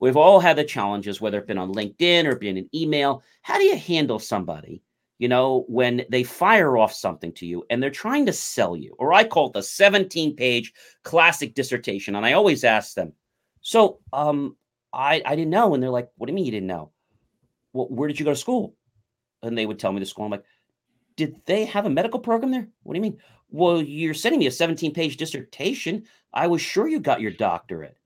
We've 0.00 0.16
all 0.16 0.40
had 0.40 0.56
the 0.56 0.64
challenges, 0.64 1.20
whether 1.20 1.38
it's 1.38 1.46
been 1.46 1.58
on 1.58 1.74
LinkedIn 1.74 2.24
or 2.24 2.36
been 2.36 2.56
an 2.56 2.70
email. 2.74 3.22
How 3.42 3.58
do 3.58 3.64
you 3.64 3.76
handle 3.76 4.18
somebody, 4.18 4.82
you 5.18 5.28
know, 5.28 5.64
when 5.68 6.04
they 6.08 6.22
fire 6.24 6.78
off 6.78 6.92
something 6.92 7.32
to 7.34 7.46
you 7.46 7.64
and 7.68 7.82
they're 7.82 7.90
trying 7.90 8.24
to 8.26 8.32
sell 8.32 8.76
you? 8.76 8.94
Or 8.98 9.12
I 9.12 9.24
call 9.24 9.48
it 9.48 9.52
the 9.52 9.62
17 9.62 10.36
page 10.36 10.72
classic 11.04 11.54
dissertation. 11.54 12.16
And 12.16 12.24
I 12.24 12.32
always 12.32 12.64
ask 12.64 12.94
them, 12.94 13.12
So 13.60 14.00
um, 14.12 14.56
I 14.92 15.22
I 15.24 15.36
didn't 15.36 15.50
know, 15.50 15.74
and 15.74 15.82
they're 15.82 15.90
like, 15.90 16.08
"What 16.16 16.26
do 16.26 16.32
you 16.32 16.34
mean 16.34 16.46
you 16.46 16.52
didn't 16.52 16.66
know? 16.68 16.92
Well, 17.72 17.88
where 17.88 18.08
did 18.08 18.18
you 18.18 18.24
go 18.24 18.32
to 18.32 18.36
school?" 18.36 18.74
And 19.42 19.56
they 19.56 19.66
would 19.66 19.78
tell 19.78 19.92
me 19.92 20.00
the 20.00 20.06
school. 20.06 20.24
I'm 20.24 20.30
like, 20.30 20.44
"Did 21.16 21.36
they 21.46 21.64
have 21.66 21.86
a 21.86 21.90
medical 21.90 22.20
program 22.20 22.52
there? 22.52 22.68
What 22.82 22.94
do 22.94 22.98
you 22.98 23.02
mean?" 23.02 23.18
Well, 23.50 23.82
you're 23.82 24.14
sending 24.14 24.38
me 24.38 24.46
a 24.46 24.50
17 24.50 24.92
page 24.94 25.16
dissertation. 25.16 26.04
I 26.32 26.46
was 26.46 26.62
sure 26.62 26.88
you 26.88 27.00
got 27.00 27.20
your 27.20 27.32
doctorate. 27.32 27.96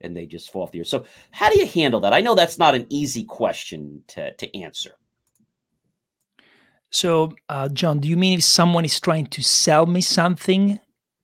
And 0.00 0.16
they 0.16 0.26
just 0.26 0.50
fall 0.50 0.62
off 0.62 0.72
the 0.72 0.80
earth. 0.80 0.88
So, 0.88 1.04
how 1.30 1.50
do 1.50 1.58
you 1.58 1.66
handle 1.66 2.00
that? 2.00 2.12
I 2.12 2.20
know 2.20 2.34
that's 2.34 2.58
not 2.58 2.74
an 2.74 2.86
easy 2.90 3.24
question 3.24 4.02
to, 4.08 4.34
to 4.34 4.58
answer. 4.58 4.92
So, 6.90 7.34
uh, 7.48 7.68
John, 7.70 8.00
do 8.00 8.08
you 8.08 8.16
mean 8.16 8.38
if 8.38 8.44
someone 8.44 8.84
is 8.84 9.00
trying 9.00 9.26
to 9.28 9.42
sell 9.42 9.86
me 9.86 10.00
something? 10.00 10.78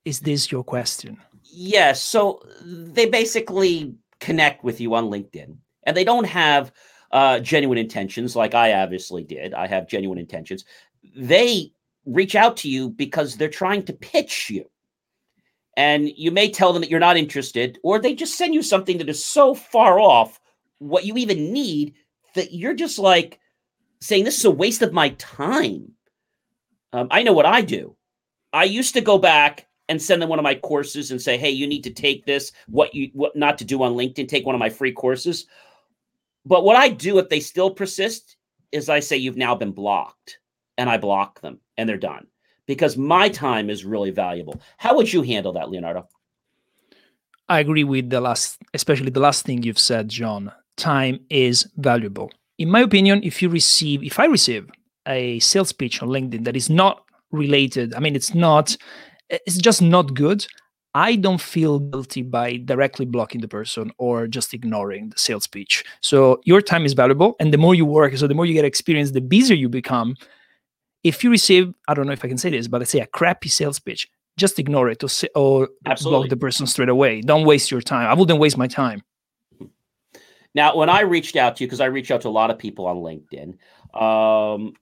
Is 0.04 0.20
this 0.20 0.50
your 0.50 0.64
question? 0.64 1.18
Yes. 1.44 2.02
So, 2.02 2.42
they 2.64 3.06
basically 3.06 3.94
connect 4.18 4.64
with 4.64 4.80
you 4.80 4.94
on 4.94 5.10
LinkedIn 5.10 5.56
and 5.84 5.96
they 5.96 6.04
don't 6.04 6.26
have 6.26 6.72
uh, 7.12 7.40
genuine 7.40 7.78
intentions 7.78 8.36
like 8.36 8.54
I 8.54 8.74
obviously 8.74 9.24
did. 9.24 9.54
I 9.54 9.66
have 9.66 9.88
genuine 9.88 10.18
intentions. 10.18 10.64
They 11.16 11.72
reach 12.06 12.34
out 12.34 12.56
to 12.58 12.68
you 12.68 12.90
because 12.90 13.36
they're 13.36 13.48
trying 13.48 13.84
to 13.84 13.92
pitch 13.92 14.50
you. 14.50 14.64
And 15.76 16.10
you 16.16 16.30
may 16.30 16.50
tell 16.50 16.72
them 16.72 16.82
that 16.82 16.90
you're 16.90 17.00
not 17.00 17.16
interested, 17.16 17.78
or 17.82 17.98
they 17.98 18.14
just 18.14 18.36
send 18.36 18.54
you 18.54 18.62
something 18.62 18.98
that 18.98 19.08
is 19.08 19.24
so 19.24 19.54
far 19.54 19.98
off 19.98 20.40
what 20.78 21.04
you 21.04 21.16
even 21.16 21.52
need 21.52 21.94
that 22.34 22.52
you're 22.52 22.74
just 22.74 22.98
like 22.98 23.38
saying, 24.00 24.24
This 24.24 24.38
is 24.38 24.44
a 24.44 24.50
waste 24.50 24.82
of 24.82 24.92
my 24.92 25.10
time. 25.10 25.92
Um, 26.92 27.08
I 27.10 27.22
know 27.22 27.32
what 27.32 27.46
I 27.46 27.62
do. 27.62 27.96
I 28.52 28.64
used 28.64 28.94
to 28.94 29.00
go 29.00 29.16
back 29.16 29.68
and 29.88 30.02
send 30.02 30.20
them 30.20 30.28
one 30.28 30.38
of 30.38 30.42
my 30.42 30.54
courses 30.56 31.10
and 31.10 31.22
say, 31.22 31.38
Hey, 31.38 31.50
you 31.50 31.66
need 31.66 31.84
to 31.84 31.90
take 31.90 32.26
this, 32.26 32.52
what 32.66 32.94
you 32.94 33.10
what 33.14 33.36
not 33.36 33.58
to 33.58 33.64
do 33.64 33.82
on 33.82 33.94
LinkedIn, 33.94 34.28
take 34.28 34.46
one 34.46 34.54
of 34.54 34.60
my 34.60 34.70
free 34.70 34.92
courses. 34.92 35.46
But 36.44 36.64
what 36.64 36.76
I 36.76 36.88
do 36.88 37.18
if 37.18 37.28
they 37.28 37.40
still 37.40 37.70
persist 37.70 38.36
is 38.72 38.88
I 38.88 39.00
say, 39.00 39.16
You've 39.16 39.36
now 39.36 39.54
been 39.54 39.72
blocked, 39.72 40.38
and 40.78 40.88
I 40.88 40.96
block 40.96 41.40
them 41.40 41.60
and 41.76 41.88
they're 41.88 41.96
done 41.96 42.26
because 42.66 42.96
my 42.96 43.28
time 43.28 43.68
is 43.68 43.84
really 43.84 44.10
valuable. 44.10 44.60
How 44.78 44.96
would 44.96 45.12
you 45.12 45.22
handle 45.22 45.52
that, 45.54 45.70
Leonardo? 45.70 46.08
I 47.48 47.58
agree 47.58 47.84
with 47.84 48.10
the 48.10 48.20
last, 48.20 48.58
especially 48.74 49.10
the 49.10 49.20
last 49.20 49.44
thing 49.44 49.62
you've 49.62 49.78
said, 49.78 50.08
John. 50.08 50.52
Time 50.76 51.18
is 51.28 51.68
valuable. 51.76 52.30
In 52.58 52.70
my 52.70 52.80
opinion, 52.80 53.22
if 53.24 53.42
you 53.42 53.48
receive, 53.48 54.02
if 54.02 54.18
I 54.18 54.26
receive 54.26 54.70
a 55.06 55.38
sales 55.40 55.72
pitch 55.72 56.00
on 56.00 56.08
LinkedIn 56.08 56.44
that 56.44 56.56
is 56.56 56.70
not 56.70 57.04
related, 57.32 57.92
I 57.94 57.98
mean, 57.98 58.14
it's 58.14 58.34
not, 58.34 58.76
it's 59.28 59.58
just 59.58 59.82
not 59.82 60.14
good. 60.14 60.46
I 60.94 61.16
don't 61.16 61.40
feel 61.40 61.78
guilty 61.78 62.22
by 62.22 62.56
directly 62.56 63.06
blocking 63.06 63.40
the 63.40 63.48
person 63.48 63.92
or 63.98 64.26
just 64.26 64.52
ignoring 64.52 65.10
the 65.10 65.18
sales 65.18 65.46
pitch. 65.46 65.84
So 66.00 66.40
your 66.44 66.60
time 66.60 66.84
is 66.84 66.94
valuable. 66.94 67.36
And 67.38 67.52
the 67.52 67.58
more 67.58 67.74
you 67.74 67.86
work, 67.86 68.16
so 68.16 68.26
the 68.26 68.34
more 68.34 68.46
you 68.46 68.54
get 68.54 68.64
experience, 68.64 69.12
the 69.12 69.20
busier 69.20 69.56
you 69.56 69.68
become, 69.68 70.16
if 71.04 71.22
you 71.22 71.30
receive, 71.30 71.72
I 71.86 71.94
don't 71.94 72.06
know 72.06 72.12
if 72.12 72.24
I 72.24 72.28
can 72.28 72.38
say 72.38 72.50
this, 72.50 72.66
but 72.66 72.80
let's 72.80 72.90
say 72.90 73.00
a 73.00 73.06
crappy 73.06 73.48
sales 73.48 73.78
pitch, 73.78 74.08
just 74.36 74.58
ignore 74.58 74.88
it 74.88 75.02
or, 75.04 75.08
say, 75.08 75.28
or 75.34 75.68
block 76.02 76.28
the 76.28 76.36
person 76.36 76.66
straight 76.66 76.88
away. 76.88 77.20
Don't 77.20 77.46
waste 77.46 77.70
your 77.70 77.80
time. 77.80 78.08
I 78.08 78.14
wouldn't 78.14 78.40
waste 78.40 78.58
my 78.58 78.66
time. 78.66 79.02
Now, 80.54 80.76
when 80.76 80.88
I 80.88 81.02
reached 81.02 81.36
out 81.36 81.56
to 81.56 81.64
you, 81.64 81.68
because 81.68 81.80
I 81.80 81.86
reached 81.86 82.10
out 82.10 82.22
to 82.22 82.28
a 82.28 82.30
lot 82.30 82.50
of 82.50 82.58
people 82.58 82.86
on 82.86 82.96
LinkedIn, 82.96 83.56
um, 83.94 84.72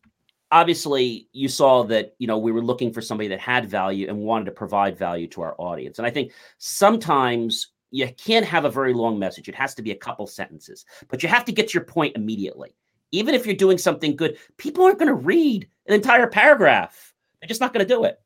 obviously 0.51 1.29
you 1.33 1.49
saw 1.49 1.83
that 1.85 2.15
you 2.19 2.27
know 2.27 2.39
we 2.39 2.53
were 2.53 2.63
looking 2.63 2.93
for 2.93 3.01
somebody 3.01 3.29
that 3.29 3.41
had 3.41 3.69
value 3.69 4.09
and 4.09 4.19
wanted 4.19 4.47
to 4.47 4.53
provide 4.53 4.99
value 4.99 5.27
to 5.29 5.43
our 5.43 5.55
audience. 5.59 5.99
And 5.99 6.07
I 6.07 6.11
think 6.11 6.33
sometimes 6.59 7.73
you 7.91 8.09
can't 8.17 8.45
have 8.45 8.65
a 8.65 8.71
very 8.71 8.95
long 8.95 9.19
message; 9.19 9.49
it 9.49 9.55
has 9.55 9.75
to 9.75 9.83
be 9.83 9.93
a 9.93 9.97
couple 9.97 10.27
sentences, 10.27 10.85
but 11.09 11.23
you 11.23 11.29
have 11.29 11.45
to 11.47 11.53
get 11.53 11.69
to 11.69 11.75
your 11.75 11.85
point 11.85 12.17
immediately 12.17 12.75
even 13.13 13.35
if 13.35 13.47
you're 13.47 13.55
doing 13.55 13.79
something 13.79 14.17
good, 14.17 14.39
people 14.57 14.85
aren't 14.85 14.99
going 14.99 15.09
to 15.09 15.15
read 15.15 15.69
an 15.87 15.95
entire 15.95 16.27
paragraph. 16.27 17.15
They're 17.41 17.49
just 17.49 17.61
not 17.61 17.73
going 17.73 17.87
to 17.87 17.95
do 17.95 18.05
it. 18.05 18.21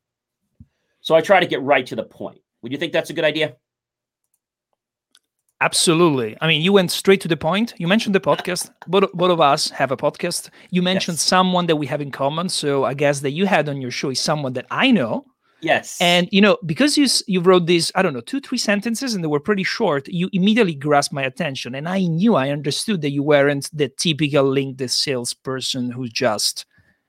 So 1.01 1.15
I 1.15 1.21
try 1.21 1.39
to 1.39 1.45
get 1.45 1.61
right 1.61 1.85
to 1.87 1.95
the 1.95 2.03
point. 2.03 2.39
Would 2.61 2.71
you 2.71 2.77
think 2.77 2.93
that's 2.93 3.09
a 3.09 3.13
good 3.13 3.25
idea? 3.25 3.55
Absolutely. 5.63 6.35
I 6.41 6.47
mean, 6.47 6.61
you 6.61 6.73
went 6.73 6.91
straight 6.91 7.21
to 7.21 7.29
the 7.29 7.37
point. 7.37 7.73
You 7.77 7.87
mentioned 7.87 8.13
the 8.13 8.19
podcast. 8.19 8.69
Both, 8.85 9.13
both 9.13 9.31
of 9.31 9.39
us 9.39 9.69
have 9.69 9.91
a 9.91 9.97
podcast. 9.97 10.49
You 10.71 10.81
mentioned 10.81 11.15
yes. 11.15 11.23
someone 11.23 11.67
that 11.67 11.77
we 11.77 11.87
have 11.87 12.01
in 12.01 12.11
common. 12.11 12.49
So 12.49 12.83
I 12.83 12.93
guess 12.93 13.21
that 13.21 13.31
you 13.31 13.45
had 13.45 13.69
on 13.69 13.79
your 13.79 13.89
show 13.89 14.09
is 14.09 14.19
someone 14.19 14.51
that 14.53 14.65
I 14.69 14.91
know. 14.91 15.25
Yes. 15.61 15.97
And 16.01 16.27
you 16.33 16.41
know, 16.41 16.57
because 16.65 16.97
you 16.97 17.07
you 17.27 17.39
wrote 17.39 17.65
these, 17.65 17.93
I 17.95 18.01
don't 18.01 18.13
know, 18.13 18.19
two, 18.19 18.41
three 18.41 18.57
sentences 18.57 19.15
and 19.15 19.23
they 19.23 19.29
were 19.29 19.39
pretty 19.39 19.63
short, 19.63 20.05
you 20.09 20.29
immediately 20.33 20.75
grasped 20.75 21.13
my 21.13 21.23
attention. 21.23 21.75
And 21.75 21.87
I 21.87 21.99
knew, 22.01 22.35
I 22.35 22.49
understood 22.49 22.99
that 23.01 23.11
you 23.11 23.23
weren't 23.23 23.69
the 23.71 23.87
typical 23.87 24.43
LinkedIn 24.43 24.89
salesperson 24.89 25.91
who's 25.91 26.11
just 26.11 26.65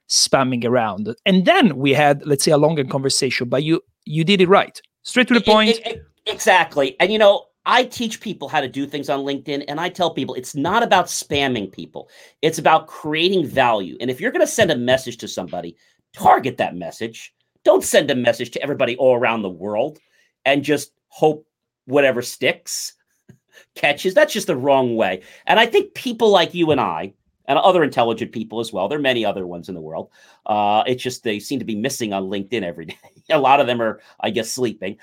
spamming 0.08 0.64
around. 0.64 1.12
And 1.26 1.44
then 1.44 1.76
we 1.76 1.92
had, 1.92 2.24
let's 2.24 2.44
say, 2.44 2.52
a 2.52 2.56
longer 2.56 2.84
conversation, 2.84 3.48
but 3.48 3.64
you 3.64 3.80
you 4.04 4.22
did 4.22 4.40
it 4.40 4.48
right. 4.48 4.80
Straight 5.02 5.26
to 5.26 5.34
the 5.34 5.40
point. 5.40 5.70
It, 5.70 5.78
it, 5.78 5.96
it, 5.96 6.02
exactly. 6.26 6.94
And 7.00 7.10
you 7.12 7.18
know, 7.18 7.46
I 7.66 7.84
teach 7.84 8.20
people 8.20 8.48
how 8.48 8.60
to 8.60 8.68
do 8.68 8.86
things 8.86 9.08
on 9.08 9.20
LinkedIn, 9.20 9.64
and 9.68 9.80
I 9.80 9.88
tell 9.88 10.12
people 10.12 10.34
it's 10.34 10.54
not 10.54 10.82
about 10.82 11.06
spamming 11.06 11.72
people. 11.72 12.08
It's 12.42 12.58
about 12.58 12.86
creating 12.86 13.46
value. 13.46 13.96
And 14.00 14.10
if 14.10 14.20
you're 14.20 14.32
going 14.32 14.40
to 14.40 14.46
send 14.46 14.70
a 14.70 14.76
message 14.76 15.16
to 15.18 15.28
somebody, 15.28 15.76
target 16.12 16.58
that 16.58 16.76
message 16.76 17.34
don't 17.64 17.82
send 17.82 18.10
a 18.10 18.14
message 18.14 18.50
to 18.52 18.62
everybody 18.62 18.96
all 18.96 19.16
around 19.16 19.42
the 19.42 19.48
world 19.48 19.98
and 20.44 20.62
just 20.62 20.92
hope 21.08 21.46
whatever 21.86 22.22
sticks 22.22 22.92
catches. 23.74 24.14
That's 24.14 24.32
just 24.32 24.46
the 24.46 24.56
wrong 24.56 24.96
way. 24.96 25.22
And 25.46 25.58
I 25.58 25.66
think 25.66 25.94
people 25.94 26.30
like 26.30 26.54
you 26.54 26.70
and 26.70 26.80
I, 26.80 27.14
and 27.46 27.58
other 27.58 27.84
intelligent 27.84 28.32
people 28.32 28.58
as 28.60 28.72
well. 28.72 28.88
There 28.88 28.98
are 28.98 29.02
many 29.02 29.22
other 29.22 29.46
ones 29.46 29.68
in 29.68 29.74
the 29.74 29.80
world. 29.80 30.10
Uh, 30.46 30.82
it's 30.86 31.02
just 31.02 31.22
they 31.22 31.38
seem 31.38 31.58
to 31.58 31.64
be 31.64 31.74
missing 31.76 32.14
on 32.14 32.24
LinkedIn 32.24 32.62
every 32.62 32.84
day. 32.86 32.96
a 33.30 33.38
lot 33.38 33.60
of 33.60 33.66
them 33.66 33.82
are, 33.82 34.00
I 34.20 34.30
guess, 34.30 34.50
sleeping, 34.50 34.96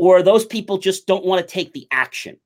or 0.00 0.22
those 0.22 0.46
people 0.46 0.78
just 0.78 1.06
don't 1.06 1.26
want 1.26 1.46
to 1.46 1.54
take 1.54 1.74
the 1.74 1.86
action. 1.90 2.38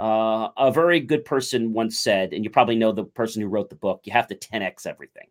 Uh, 0.00 0.48
a 0.56 0.72
very 0.72 0.98
good 0.98 1.26
person 1.26 1.74
once 1.74 1.98
said, 1.98 2.32
and 2.32 2.42
you 2.42 2.48
probably 2.48 2.74
know 2.74 2.90
the 2.90 3.04
person 3.04 3.42
who 3.42 3.48
wrote 3.48 3.68
the 3.68 3.76
book, 3.76 4.00
you 4.04 4.12
have 4.14 4.26
to 4.26 4.34
10x 4.34 4.86
everything, 4.86 5.26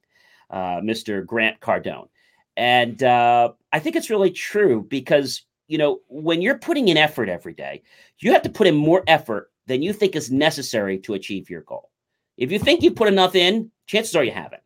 uh, 0.52 0.80
Mr. 0.82 1.26
Grant 1.26 1.60
Cardone. 1.60 2.08
And 2.56 3.02
uh, 3.02 3.54
I 3.74 3.80
think 3.80 3.96
it's 3.96 4.12
really 4.12 4.30
true 4.30 4.86
because, 4.88 5.42
you 5.68 5.80
know, 5.80 6.02
when 6.08 6.44
you're 6.44 6.60
putting 6.60 6.88
in 6.88 6.98
effort 6.98 7.30
every 7.30 7.54
day, 7.54 7.82
you 8.20 8.32
have 8.34 8.44
to 8.44 8.52
put 8.52 8.68
in 8.68 8.76
more 8.76 9.04
effort 9.08 9.50
than 9.66 9.82
you 9.82 9.92
think 9.92 10.16
is 10.16 10.30
necessary 10.30 11.00
to 11.00 11.16
achieve 11.16 11.50
your 11.50 11.62
goal. 11.62 11.90
If 12.38 12.52
you 12.52 12.60
think 12.60 12.84
you 12.84 12.92
put 12.92 13.08
enough 13.08 13.34
in, 13.34 13.72
chances 13.88 14.16
are 14.16 14.24
you 14.24 14.34
haven't. 14.34 14.62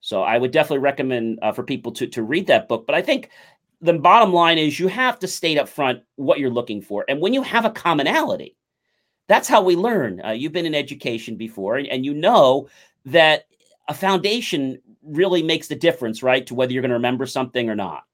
So 0.00 0.22
I 0.22 0.36
would 0.38 0.50
definitely 0.50 0.80
recommend 0.80 1.38
uh, 1.40 1.52
for 1.52 1.62
people 1.62 1.92
to, 1.92 2.08
to 2.08 2.22
read 2.24 2.48
that 2.48 2.68
book. 2.68 2.84
But 2.84 2.96
I 2.96 3.00
think 3.00 3.30
the 3.84 3.92
bottom 3.92 4.32
line 4.32 4.56
is 4.56 4.80
you 4.80 4.88
have 4.88 5.18
to 5.18 5.28
state 5.28 5.58
up 5.58 5.68
front 5.68 6.02
what 6.16 6.38
you're 6.38 6.50
looking 6.50 6.80
for. 6.80 7.04
And 7.06 7.20
when 7.20 7.34
you 7.34 7.42
have 7.42 7.66
a 7.66 7.70
commonality, 7.70 8.56
that's 9.28 9.46
how 9.46 9.62
we 9.62 9.76
learn. 9.76 10.22
Uh, 10.24 10.30
you've 10.30 10.52
been 10.52 10.64
in 10.64 10.74
education 10.74 11.36
before, 11.36 11.76
and, 11.76 11.86
and 11.88 12.04
you 12.04 12.14
know 12.14 12.68
that 13.04 13.44
a 13.88 13.94
foundation 13.94 14.80
really 15.02 15.42
makes 15.42 15.68
the 15.68 15.74
difference, 15.74 16.22
right? 16.22 16.46
To 16.46 16.54
whether 16.54 16.72
you're 16.72 16.80
going 16.80 16.90
to 16.90 16.94
remember 16.96 17.26
something 17.26 17.68
or 17.68 17.74
not. 17.74 18.04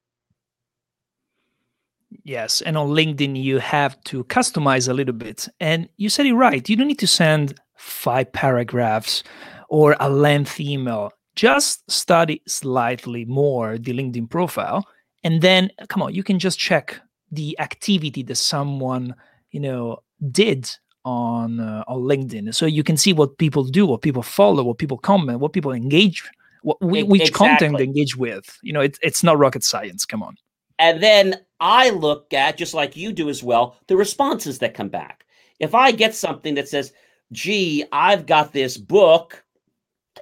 Yes. 2.25 2.63
And 2.63 2.77
on 2.77 2.89
LinkedIn, 2.89 3.41
you 3.41 3.61
have 3.61 4.03
to 4.05 4.25
customize 4.25 4.89
a 4.89 4.93
little 4.93 5.15
bit. 5.15 5.49
And 5.61 5.89
you 5.97 6.09
said 6.09 6.27
it 6.27 6.35
right. 6.35 6.69
You 6.69 6.75
don't 6.75 6.89
need 6.89 6.99
to 6.99 7.07
send 7.07 7.61
five 7.77 8.33
paragraphs 8.33 9.23
or 9.69 9.95
a 10.01 10.11
lengthy 10.11 10.73
email. 10.73 11.13
Just 11.37 11.89
study 11.89 12.43
slightly 12.49 13.25
more 13.25 13.79
the 13.79 13.93
LinkedIn 13.93 14.29
profile. 14.29 14.85
And 15.23 15.43
then, 15.43 15.71
come 15.89 16.03
on, 16.03 16.15
you 16.15 16.23
can 16.23 16.39
just 16.39 16.59
check 16.59 17.01
the 17.31 17.59
activity 17.59 18.23
that 18.25 18.37
someone, 18.37 19.15
you 19.51 19.61
know, 19.61 20.03
did 20.31 20.71
on 21.05 21.61
uh, 21.61 21.83
on 21.89 22.03
LinkedIn, 22.03 22.55
so 22.55 22.67
you 22.67 22.83
can 22.83 22.97
see 22.97 23.13
what 23.13 23.39
people 23.39 23.65
do, 23.65 23.87
what 23.87 24.03
people 24.03 24.23
follow, 24.23 24.63
what 24.63 24.79
people 24.79 24.99
comment, 24.99 25.41
what 25.41 25.53
people 25.53 25.73
engage 25.73 26.23
what, 26.63 26.81
which 26.81 27.05
exactly. 27.05 27.31
content 27.31 27.79
they 27.79 27.85
engage 27.85 28.17
with. 28.17 28.59
You 28.63 28.73
know, 28.73 28.81
it's 28.81 28.99
it's 29.03 29.23
not 29.23 29.39
rocket 29.39 29.65
science. 29.65 30.05
Come 30.05 30.23
on. 30.23 30.37
And 30.79 31.03
then 31.03 31.41
I 31.61 31.91
look 31.91 32.33
at 32.33 32.57
just 32.57 32.75
like 32.75 32.97
you 32.97 33.13
do 33.13 33.29
as 33.29 33.43
well 33.43 33.77
the 33.87 33.97
responses 33.97 34.59
that 34.59 34.75
come 34.75 34.89
back. 34.89 35.25
If 35.59 35.75
I 35.75 35.93
get 35.93 36.15
something 36.15 36.55
that 36.55 36.69
says, 36.69 36.93
"Gee, 37.33 37.85
I've 37.93 38.27
got 38.27 38.53
this 38.53 38.77
book, 38.77 39.43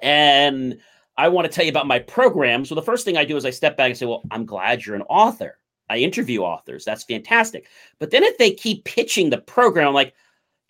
and 0.01 0.79
I 1.19 1.27
want 1.29 1.45
to 1.45 1.51
tell 1.51 1.65
you 1.65 1.71
about 1.71 1.87
my 1.87 1.99
program," 1.99 2.65
so 2.65 2.75
the 2.75 2.81
first 2.81 3.05
thing 3.05 3.17
I 3.17 3.25
do 3.25 3.37
is 3.37 3.45
I 3.45 3.51
step 3.51 3.77
back 3.77 3.89
and 3.89 3.97
say, 3.97 4.05
"Well, 4.05 4.23
I'm 4.31 4.45
glad 4.45 4.85
you're 4.85 4.95
an 4.95 5.03
author." 5.03 5.59
I 5.89 5.97
interview 5.97 6.41
authors. 6.41 6.85
That's 6.85 7.03
fantastic. 7.03 7.67
But 7.97 8.11
then 8.11 8.23
if 8.23 8.37
they 8.37 8.51
keep 8.51 8.85
pitching 8.85 9.29
the 9.29 9.39
program, 9.39 9.87
I'm 9.87 9.93
like, 9.93 10.13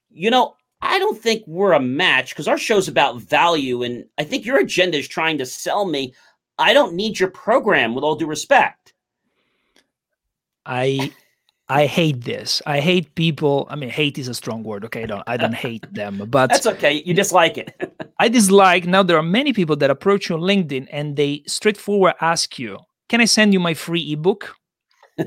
you 0.10 0.32
know, 0.32 0.56
I 0.82 0.98
don't 0.98 1.20
think 1.20 1.44
we're 1.46 1.74
a 1.74 1.80
match 1.80 2.30
because 2.30 2.48
our 2.48 2.58
show's 2.58 2.88
about 2.88 3.22
value. 3.22 3.84
And 3.84 4.06
I 4.18 4.24
think 4.24 4.46
your 4.46 4.60
agenda 4.60 4.98
is 4.98 5.08
trying 5.08 5.38
to 5.40 5.46
sell 5.46 5.86
me. 5.86 6.14
I 6.58 6.74
don't 6.74 6.94
need 6.94 7.20
your 7.20 7.30
program 7.30 7.94
with 7.96 8.04
all 8.04 8.16
due 8.16 8.28
respect. 8.28 8.94
I 10.66 11.12
I 11.68 11.86
hate 11.86 12.24
this. 12.24 12.62
I 12.66 12.80
hate 12.80 13.14
people. 13.16 13.68
I 13.70 13.76
mean, 13.76 13.90
hate 13.90 14.18
is 14.18 14.28
a 14.28 14.34
strong 14.34 14.64
word. 14.64 14.86
Okay, 14.86 15.04
I 15.04 15.06
don't 15.06 15.24
I 15.28 15.38
don't 15.38 15.54
hate 15.54 15.86
them, 15.94 16.26
but 16.30 16.48
That's 16.50 16.68
okay. 16.68 17.04
You 17.06 17.14
dislike 17.14 17.58
it. 17.58 17.74
I 18.20 18.28
dislike 18.28 18.86
now 18.86 19.02
there 19.02 19.18
are 19.18 19.24
many 19.24 19.54
people 19.54 19.78
that 19.78 19.90
approach 19.90 20.30
you 20.30 20.36
on 20.36 20.42
LinkedIn 20.42 20.88
and 20.92 21.16
they 21.16 21.44
straightforward 21.48 22.16
ask 22.22 22.60
you, 22.60 22.78
"Can 23.08 23.22
I 23.22 23.26
send 23.26 23.54
you 23.54 23.60
my 23.60 23.74
free 23.74 24.12
ebook?" 24.12 24.56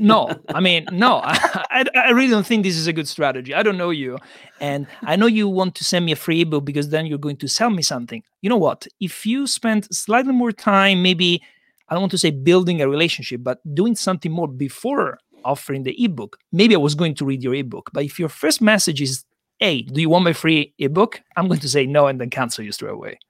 No, 0.00 0.30
I 0.48 0.60
mean, 0.60 0.86
no, 0.92 1.20
I, 1.24 1.84
I 1.94 2.10
really 2.10 2.30
don't 2.30 2.46
think 2.46 2.62
this 2.62 2.76
is 2.76 2.86
a 2.86 2.92
good 2.92 3.08
strategy. 3.08 3.54
I 3.54 3.62
don't 3.62 3.76
know 3.76 3.90
you. 3.90 4.18
And 4.60 4.86
I 5.02 5.16
know 5.16 5.26
you 5.26 5.48
want 5.48 5.74
to 5.76 5.84
send 5.84 6.06
me 6.06 6.12
a 6.12 6.16
free 6.16 6.42
ebook 6.42 6.64
because 6.64 6.88
then 6.88 7.06
you're 7.06 7.18
going 7.18 7.36
to 7.38 7.48
sell 7.48 7.70
me 7.70 7.82
something. 7.82 8.22
You 8.40 8.50
know 8.50 8.56
what? 8.56 8.86
If 9.00 9.26
you 9.26 9.46
spend 9.46 9.92
slightly 9.94 10.32
more 10.32 10.52
time, 10.52 11.02
maybe, 11.02 11.42
I 11.88 11.94
don't 11.94 12.02
want 12.02 12.12
to 12.12 12.18
say 12.18 12.30
building 12.30 12.80
a 12.80 12.88
relationship, 12.88 13.42
but 13.42 13.58
doing 13.74 13.96
something 13.96 14.32
more 14.32 14.48
before 14.48 15.18
offering 15.44 15.82
the 15.82 16.02
ebook, 16.02 16.38
maybe 16.52 16.74
I 16.74 16.78
was 16.78 16.94
going 16.94 17.14
to 17.16 17.24
read 17.24 17.42
your 17.42 17.54
ebook. 17.54 17.90
But 17.92 18.04
if 18.04 18.18
your 18.18 18.28
first 18.28 18.60
message 18.62 19.02
is, 19.02 19.24
hey, 19.62 19.82
do 19.82 20.00
you 20.00 20.08
want 20.08 20.24
my 20.24 20.32
free 20.32 20.74
ebook? 20.80 21.22
I'm 21.36 21.46
going 21.46 21.60
to 21.60 21.68
say 21.68 21.86
no 21.86 22.08
and 22.08 22.20
then 22.20 22.30
cancel 22.30 22.64
you 22.64 22.72
straight 22.72 22.94
away. 22.94 23.20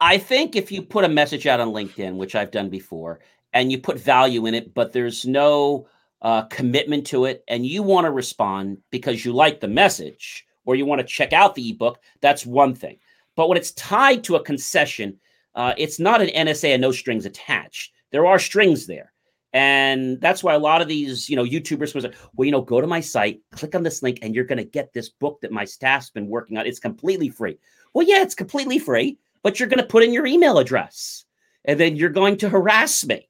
I 0.00 0.16
think 0.16 0.56
if 0.56 0.72
you 0.72 0.80
put 0.80 1.04
a 1.04 1.08
message 1.08 1.46
out 1.46 1.60
on 1.60 1.68
LinkedIn, 1.68 2.16
which 2.16 2.34
I've 2.34 2.50
done 2.50 2.70
before, 2.70 3.20
and 3.52 3.70
you 3.70 3.78
put 3.78 4.00
value 4.00 4.46
in 4.46 4.54
it, 4.54 4.72
but 4.72 4.94
there's 4.94 5.26
no 5.26 5.86
uh, 6.22 6.44
commitment 6.44 7.06
to 7.08 7.26
it, 7.26 7.44
and 7.46 7.66
you 7.66 7.82
want 7.82 8.06
to 8.06 8.10
respond 8.10 8.78
because 8.90 9.22
you 9.22 9.34
like 9.34 9.60
the 9.60 9.68
message 9.68 10.46
or 10.64 10.76
you 10.76 10.86
want 10.86 11.02
to 11.02 11.06
check 11.06 11.34
out 11.34 11.54
the 11.54 11.68
ebook, 11.68 12.00
that's 12.22 12.46
one 12.46 12.74
thing. 12.74 12.96
But 13.36 13.50
when 13.50 13.58
it's 13.58 13.72
tied 13.72 14.24
to 14.24 14.36
a 14.36 14.42
concession, 14.42 15.18
uh, 15.54 15.74
it's 15.76 16.00
not 16.00 16.22
an 16.22 16.28
NSA 16.28 16.70
and 16.70 16.80
no 16.80 16.92
strings 16.92 17.26
attached. 17.26 17.92
There 18.12 18.24
are 18.24 18.38
strings 18.38 18.86
there. 18.86 19.11
And 19.52 20.20
that's 20.20 20.42
why 20.42 20.54
a 20.54 20.58
lot 20.58 20.80
of 20.80 20.88
these, 20.88 21.28
you 21.28 21.36
know, 21.36 21.44
YouTubers 21.44 21.94
was 21.94 22.04
like, 22.04 22.14
well, 22.34 22.46
you 22.46 22.52
know, 22.52 22.62
go 22.62 22.80
to 22.80 22.86
my 22.86 23.00
site, 23.00 23.40
click 23.50 23.74
on 23.74 23.82
this 23.82 24.02
link, 24.02 24.18
and 24.22 24.34
you're 24.34 24.44
going 24.44 24.58
to 24.58 24.64
get 24.64 24.92
this 24.92 25.10
book 25.10 25.40
that 25.42 25.52
my 25.52 25.64
staff's 25.64 26.08
been 26.08 26.28
working 26.28 26.56
on. 26.56 26.66
It's 26.66 26.78
completely 26.78 27.28
free. 27.28 27.58
Well, 27.92 28.06
yeah, 28.06 28.22
it's 28.22 28.34
completely 28.34 28.78
free, 28.78 29.18
but 29.42 29.60
you're 29.60 29.68
going 29.68 29.80
to 29.80 29.86
put 29.86 30.02
in 30.02 30.12
your 30.12 30.26
email 30.26 30.58
address 30.58 31.26
and 31.64 31.78
then 31.78 31.96
you're 31.96 32.10
going 32.10 32.36
to 32.38 32.48
harass 32.48 33.04
me 33.04 33.28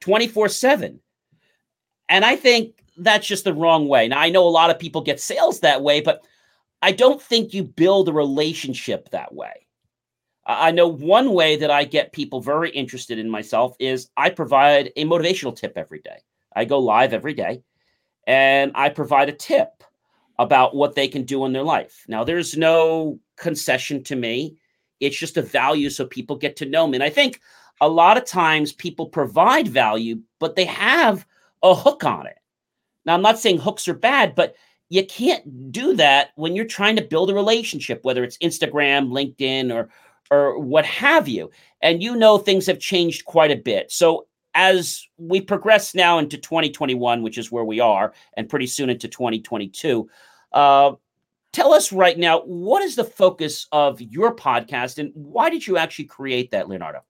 24 0.00 0.48
7. 0.48 1.00
And 2.08 2.24
I 2.24 2.36
think 2.36 2.84
that's 2.96 3.26
just 3.26 3.44
the 3.44 3.54
wrong 3.54 3.88
way. 3.88 4.08
Now, 4.08 4.20
I 4.20 4.30
know 4.30 4.46
a 4.46 4.48
lot 4.48 4.70
of 4.70 4.78
people 4.78 5.02
get 5.02 5.20
sales 5.20 5.60
that 5.60 5.82
way, 5.82 6.00
but 6.00 6.24
I 6.82 6.92
don't 6.92 7.20
think 7.20 7.52
you 7.52 7.64
build 7.64 8.08
a 8.08 8.12
relationship 8.12 9.10
that 9.10 9.34
way. 9.34 9.65
I 10.46 10.70
know 10.70 10.86
one 10.86 11.32
way 11.32 11.56
that 11.56 11.70
I 11.70 11.84
get 11.84 12.12
people 12.12 12.40
very 12.40 12.70
interested 12.70 13.18
in 13.18 13.28
myself 13.28 13.74
is 13.80 14.10
I 14.16 14.30
provide 14.30 14.92
a 14.96 15.04
motivational 15.04 15.56
tip 15.56 15.72
every 15.76 16.00
day. 16.00 16.18
I 16.54 16.64
go 16.64 16.78
live 16.78 17.12
every 17.12 17.34
day 17.34 17.62
and 18.26 18.70
I 18.74 18.88
provide 18.90 19.28
a 19.28 19.32
tip 19.32 19.82
about 20.38 20.76
what 20.76 20.94
they 20.94 21.08
can 21.08 21.24
do 21.24 21.44
in 21.46 21.52
their 21.52 21.64
life. 21.64 22.04
Now, 22.08 22.22
there's 22.22 22.56
no 22.56 23.18
concession 23.36 24.04
to 24.04 24.16
me, 24.16 24.56
it's 25.00 25.18
just 25.18 25.36
a 25.36 25.42
value 25.42 25.90
so 25.90 26.06
people 26.06 26.36
get 26.36 26.56
to 26.56 26.66
know 26.66 26.86
me. 26.86 26.96
And 26.96 27.04
I 27.04 27.10
think 27.10 27.40
a 27.80 27.88
lot 27.88 28.16
of 28.16 28.24
times 28.24 28.72
people 28.72 29.06
provide 29.06 29.68
value, 29.68 30.20
but 30.38 30.56
they 30.56 30.64
have 30.64 31.26
a 31.62 31.74
hook 31.74 32.04
on 32.04 32.26
it. 32.26 32.38
Now, 33.04 33.14
I'm 33.14 33.22
not 33.22 33.38
saying 33.38 33.58
hooks 33.58 33.88
are 33.88 33.94
bad, 33.94 34.34
but 34.34 34.54
you 34.88 35.04
can't 35.04 35.72
do 35.72 35.94
that 35.96 36.30
when 36.36 36.54
you're 36.54 36.64
trying 36.64 36.96
to 36.96 37.02
build 37.02 37.30
a 37.30 37.34
relationship, 37.34 38.04
whether 38.04 38.22
it's 38.24 38.38
Instagram, 38.38 39.08
LinkedIn, 39.10 39.74
or 39.74 39.90
or 40.30 40.58
what 40.58 40.84
have 40.84 41.28
you. 41.28 41.50
And 41.82 42.02
you 42.02 42.16
know 42.16 42.38
things 42.38 42.66
have 42.66 42.78
changed 42.78 43.24
quite 43.24 43.50
a 43.50 43.56
bit. 43.56 43.90
So 43.92 44.26
as 44.54 45.06
we 45.18 45.40
progress 45.40 45.94
now 45.94 46.18
into 46.18 46.38
2021, 46.38 47.22
which 47.22 47.38
is 47.38 47.52
where 47.52 47.64
we 47.64 47.78
are, 47.78 48.14
and 48.36 48.48
pretty 48.48 48.66
soon 48.66 48.90
into 48.90 49.06
2022, 49.06 50.08
uh, 50.52 50.92
tell 51.52 51.72
us 51.72 51.92
right 51.92 52.18
now 52.18 52.40
what 52.40 52.82
is 52.82 52.96
the 52.96 53.04
focus 53.04 53.66
of 53.72 54.00
your 54.00 54.34
podcast 54.34 54.98
and 54.98 55.12
why 55.14 55.50
did 55.50 55.66
you 55.66 55.76
actually 55.76 56.06
create 56.06 56.50
that, 56.50 56.68
Leonardo? 56.68 57.00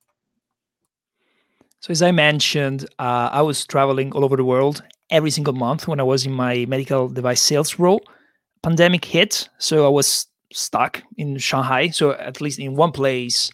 So, 1.81 1.93
as 1.93 2.03
I 2.03 2.11
mentioned, 2.11 2.85
uh, 2.99 3.31
I 3.33 3.43
was 3.43 3.65
traveling 3.65 4.13
all 4.13 4.25
over 4.25 4.37
the 4.37 4.45
world 4.45 4.83
every 5.11 5.31
single 5.31 5.55
month 5.55 5.87
when 5.87 6.01
I 6.01 6.03
was 6.03 6.27
in 6.27 6.33
my 6.33 6.65
medical 6.67 7.09
device 7.09 7.41
sales 7.41 7.79
role. 7.79 8.03
Pandemic 8.63 9.05
hit, 9.05 9.49
so 9.59 9.87
I 9.87 9.89
was 9.89 10.27
stuck 10.53 11.03
in 11.17 11.39
Shanghai. 11.39 11.89
So, 11.89 12.13
at 12.13 12.41
least 12.41 12.59
in 12.59 12.77
one 12.77 12.93
place 12.93 13.51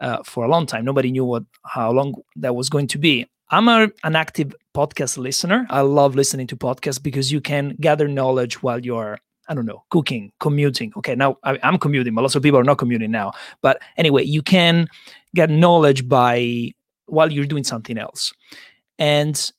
uh, 0.00 0.22
for 0.24 0.44
a 0.44 0.48
long 0.48 0.66
time. 0.66 0.84
Nobody 0.84 1.10
knew 1.10 1.24
what 1.24 1.44
how 1.64 1.90
long 1.90 2.14
that 2.36 2.54
was 2.54 2.68
going 2.68 2.86
to 2.88 2.98
be. 2.98 3.26
I'm 3.50 3.68
a, 3.68 3.88
an 4.04 4.14
active 4.14 4.54
podcast 4.74 5.16
listener. 5.16 5.66
I 5.70 5.80
love 5.80 6.14
listening 6.14 6.46
to 6.48 6.56
podcasts 6.56 7.02
because 7.02 7.32
you 7.32 7.40
can 7.40 7.76
gather 7.80 8.06
knowledge 8.06 8.62
while 8.62 8.84
you're 8.84 9.18
I 9.50 9.54
don't 9.54 9.64
know, 9.64 9.82
cooking, 9.88 10.30
commuting. 10.40 10.92
Okay, 10.98 11.14
now 11.14 11.38
I, 11.42 11.58
am 11.62 11.78
commuting, 11.78 12.14
but 12.14 12.20
lots 12.20 12.34
of 12.34 12.42
people 12.42 12.58
are 12.60 12.64
not 12.64 12.76
commuting 12.76 13.10
now. 13.10 13.32
But 13.62 13.80
anyway, 13.96 14.24
you 14.24 14.42
can 14.42 14.88
get 15.34 15.48
knowledge 15.48 16.06
by 16.06 16.72
while 17.06 17.32
you're 17.32 17.46
doing 17.46 17.64
something 17.64 17.96
else. 17.96 18.30
And 18.98 19.50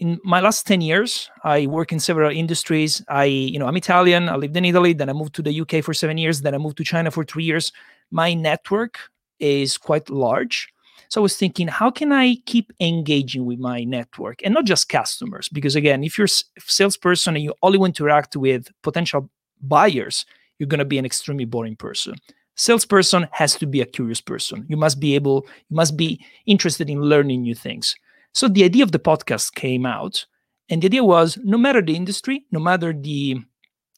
in 0.00 0.18
my 0.24 0.40
last 0.40 0.66
10 0.66 0.80
years, 0.80 1.30
I 1.44 1.66
work 1.66 1.92
in 1.92 2.00
several 2.00 2.30
industries. 2.30 3.04
I, 3.08 3.24
you 3.24 3.58
know, 3.58 3.66
I'm 3.66 3.76
Italian. 3.76 4.30
I 4.30 4.36
lived 4.36 4.56
in 4.56 4.64
Italy. 4.64 4.94
Then 4.94 5.10
I 5.10 5.12
moved 5.12 5.34
to 5.34 5.42
the 5.42 5.60
UK 5.60 5.84
for 5.84 5.92
seven 5.92 6.16
years. 6.16 6.40
Then 6.40 6.54
I 6.54 6.58
moved 6.58 6.78
to 6.78 6.84
China 6.84 7.10
for 7.10 7.22
three 7.22 7.44
years. 7.44 7.70
My 8.10 8.32
network 8.32 8.98
is 9.38 9.76
quite 9.76 10.08
large. 10.08 10.72
So 11.10 11.20
I 11.20 11.22
was 11.22 11.36
thinking, 11.36 11.68
how 11.68 11.90
can 11.90 12.12
I 12.12 12.36
keep 12.46 12.72
engaging 12.80 13.44
with 13.44 13.58
my 13.58 13.84
network 13.84 14.40
and 14.42 14.54
not 14.54 14.64
just 14.64 14.88
customers? 14.88 15.48
Because 15.50 15.76
again, 15.76 16.02
if 16.02 16.16
you're 16.16 16.26
a 16.26 16.60
salesperson 16.60 17.36
and 17.36 17.44
you 17.44 17.52
only 17.62 17.78
want 17.78 17.94
to 17.96 18.04
interact 18.04 18.36
with 18.36 18.68
potential 18.82 19.28
buyers, 19.60 20.24
you're 20.58 20.68
going 20.68 20.78
to 20.78 20.84
be 20.84 20.98
an 20.98 21.04
extremely 21.04 21.44
boring 21.44 21.76
person 21.76 22.14
salesperson 22.56 23.26
has 23.32 23.54
to 23.54 23.64
be 23.64 23.80
a 23.80 23.86
curious 23.86 24.20
person 24.20 24.66
you 24.68 24.76
must 24.76 25.00
be 25.00 25.14
able 25.14 25.46
you 25.70 25.76
must 25.76 25.96
be 25.96 26.22
interested 26.44 26.90
in 26.90 27.00
learning 27.00 27.40
new 27.40 27.54
things 27.54 27.96
so 28.32 28.48
the 28.48 28.64
idea 28.64 28.82
of 28.82 28.92
the 28.92 28.98
podcast 28.98 29.54
came 29.54 29.84
out 29.86 30.26
and 30.68 30.82
the 30.82 30.86
idea 30.86 31.04
was 31.04 31.38
no 31.42 31.58
matter 31.58 31.82
the 31.82 31.96
industry 31.96 32.44
no 32.50 32.60
matter 32.60 32.92
the 32.92 33.36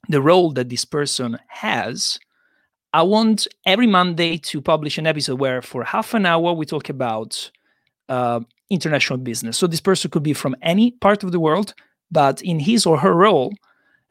the 0.09 0.21
role 0.21 0.53
that 0.53 0.69
this 0.69 0.85
person 0.85 1.39
has 1.49 2.19
i 2.93 3.03
want 3.03 3.47
every 3.67 3.87
monday 3.87 4.37
to 4.37 4.61
publish 4.61 4.99
an 4.99 5.07
episode 5.07 5.39
where 5.39 5.63
for 5.63 5.85
half 5.85 6.15
an 6.15 6.27
hour 6.27 6.53
we 6.53 6.67
talk 6.67 6.89
about 6.89 7.51
uh, 8.09 8.41
international 8.69 9.19
business 9.19 9.57
so 9.57 9.67
this 9.67 9.81
person 9.81 10.11
could 10.11 10.23
be 10.23 10.33
from 10.35 10.57
any 10.63 10.91
part 10.91 11.23
of 11.23 11.33
the 11.33 11.41
world 11.41 11.75
but 12.11 12.43
in 12.43 12.61
his 12.61 12.85
or 12.85 12.99
her 12.99 13.15
role 13.15 13.53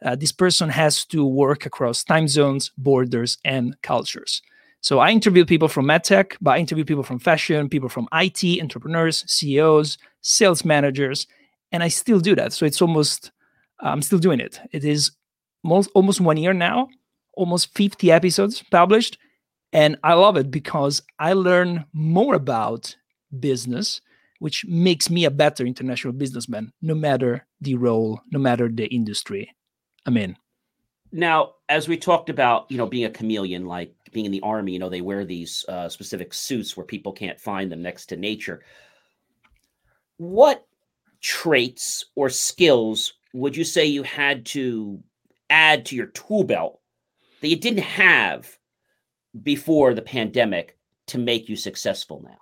uh, 0.04 0.16
this 0.16 0.32
person 0.32 0.70
has 0.70 1.06
to 1.06 1.26
work 1.26 1.66
across 1.66 2.04
time 2.04 2.28
zones, 2.28 2.72
borders, 2.78 3.38
and 3.46 3.80
cultures. 3.82 4.42
So 4.82 5.00
I 5.00 5.12
interview 5.12 5.46
people 5.46 5.68
from 5.68 5.86
medtech, 5.86 6.36
but 6.42 6.52
I 6.52 6.58
interview 6.58 6.86
people 6.86 7.04
from 7.04 7.20
fashion, 7.20 7.70
people 7.70 7.90
from 7.90 8.08
IT, 8.14 8.44
entrepreneurs, 8.62 9.24
CEOs, 9.32 10.00
sales 10.22 10.64
managers, 10.64 11.28
and 11.72 11.84
I 11.84 11.88
still 11.88 12.20
do 12.20 12.36
that. 12.36 12.54
So 12.54 12.66
it's 12.66 12.82
almost, 12.82 13.32
I'm 13.80 14.02
still 14.02 14.20
doing 14.20 14.40
it. 14.40 14.60
It 14.72 14.84
is 14.84 15.12
most, 15.64 15.90
almost 15.94 16.22
one 16.22 16.38
year 16.38 16.54
now, 16.54 16.90
almost 17.34 17.74
50 17.76 18.12
episodes 18.12 18.64
published. 18.72 19.18
And 19.74 19.98
I 20.04 20.14
love 20.14 20.38
it 20.38 20.52
because 20.52 21.02
I 21.18 21.34
learn 21.34 21.86
more 21.94 22.36
about 22.36 22.96
business, 23.40 24.02
which 24.40 24.66
makes 24.66 25.10
me 25.10 25.26
a 25.26 25.32
better 25.32 25.66
international 25.66 26.14
businessman, 26.14 26.74
no 26.82 26.94
matter 26.94 27.46
the 27.62 27.76
role, 27.76 28.22
no 28.32 28.40
matter 28.40 28.68
the 28.68 28.88
industry 28.88 29.56
I'm 30.06 30.18
in. 30.18 30.36
Now, 31.12 31.56
as 31.68 31.88
we 31.88 31.98
talked 31.98 32.30
about, 32.30 32.70
you 32.70 32.78
know, 32.78 32.88
being 32.88 33.06
a 33.06 33.10
chameleon, 33.10 33.66
like 33.66 33.94
being 34.12 34.26
in 34.26 34.32
the 34.32 34.42
army, 34.42 34.74
you 34.74 34.80
know, 34.80 34.90
they 34.90 35.02
wear 35.02 35.26
these 35.26 35.66
uh, 35.68 35.90
specific 35.90 36.34
suits 36.34 36.76
where 36.76 36.86
people 36.86 37.12
can't 37.12 37.40
find 37.40 37.72
them 37.72 37.82
next 37.82 38.08
to 38.08 38.18
nature. 38.18 38.64
What 40.22 40.68
traits 41.20 42.06
or 42.16 42.30
skills 42.30 43.14
would 43.34 43.58
you 43.58 43.64
say 43.64 43.88
you 43.88 44.04
had 44.04 44.46
to 44.48 45.02
add 45.50 45.84
to 45.88 45.96
your 45.96 46.06
tool 46.06 46.44
belt 46.44 46.80
that 47.40 47.48
you 47.48 47.56
didn't 47.56 47.80
have 47.80 48.56
before 49.42 49.96
the 49.96 50.04
pandemic 50.04 50.78
to 51.08 51.18
make 51.18 51.50
you 51.50 51.56
successful 51.56 52.22
now? 52.24 52.38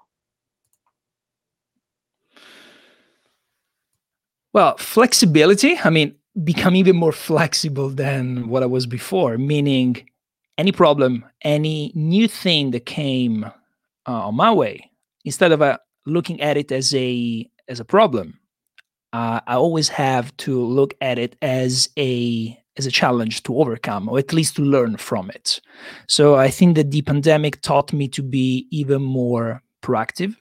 Well, 4.51 4.75
flexibility. 4.75 5.77
I 5.81 5.89
mean, 5.89 6.15
become 6.43 6.75
even 6.75 6.97
more 6.97 7.13
flexible 7.13 7.87
than 7.87 8.49
what 8.49 8.61
I 8.61 8.65
was 8.65 8.87
before, 8.87 9.37
meaning 9.37 10.05
any 10.57 10.73
problem, 10.73 11.23
any 11.43 11.93
new 11.95 12.27
thing 12.27 12.71
that 12.71 12.85
came 12.85 13.45
uh, 13.45 13.51
on 14.27 14.35
my 14.35 14.51
way, 14.51 14.91
instead 15.23 15.53
of 15.53 15.61
uh, 15.61 15.77
looking 16.05 16.41
at 16.41 16.57
it 16.57 16.73
as 16.73 16.93
a 16.93 17.49
as 17.69 17.79
a 17.79 17.85
problem, 17.85 18.39
uh, 19.13 19.39
I 19.47 19.55
always 19.55 19.89
have 19.89 20.35
to 20.37 20.63
look 20.63 20.93
at 21.01 21.17
it 21.17 21.35
as 21.41 21.89
a 21.97 22.57
as 22.77 22.85
a 22.85 22.91
challenge 22.91 23.43
to 23.43 23.57
overcome, 23.57 24.07
or 24.07 24.19
at 24.19 24.31
least 24.31 24.55
to 24.55 24.61
learn 24.61 24.95
from 24.95 25.29
it. 25.29 25.59
So 26.07 26.35
I 26.35 26.49
think 26.49 26.75
that 26.75 26.91
the 26.91 27.01
pandemic 27.01 27.61
taught 27.61 27.91
me 27.91 28.07
to 28.09 28.23
be 28.23 28.67
even 28.71 29.01
more 29.01 29.61
proactive, 29.81 30.35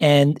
and 0.00 0.40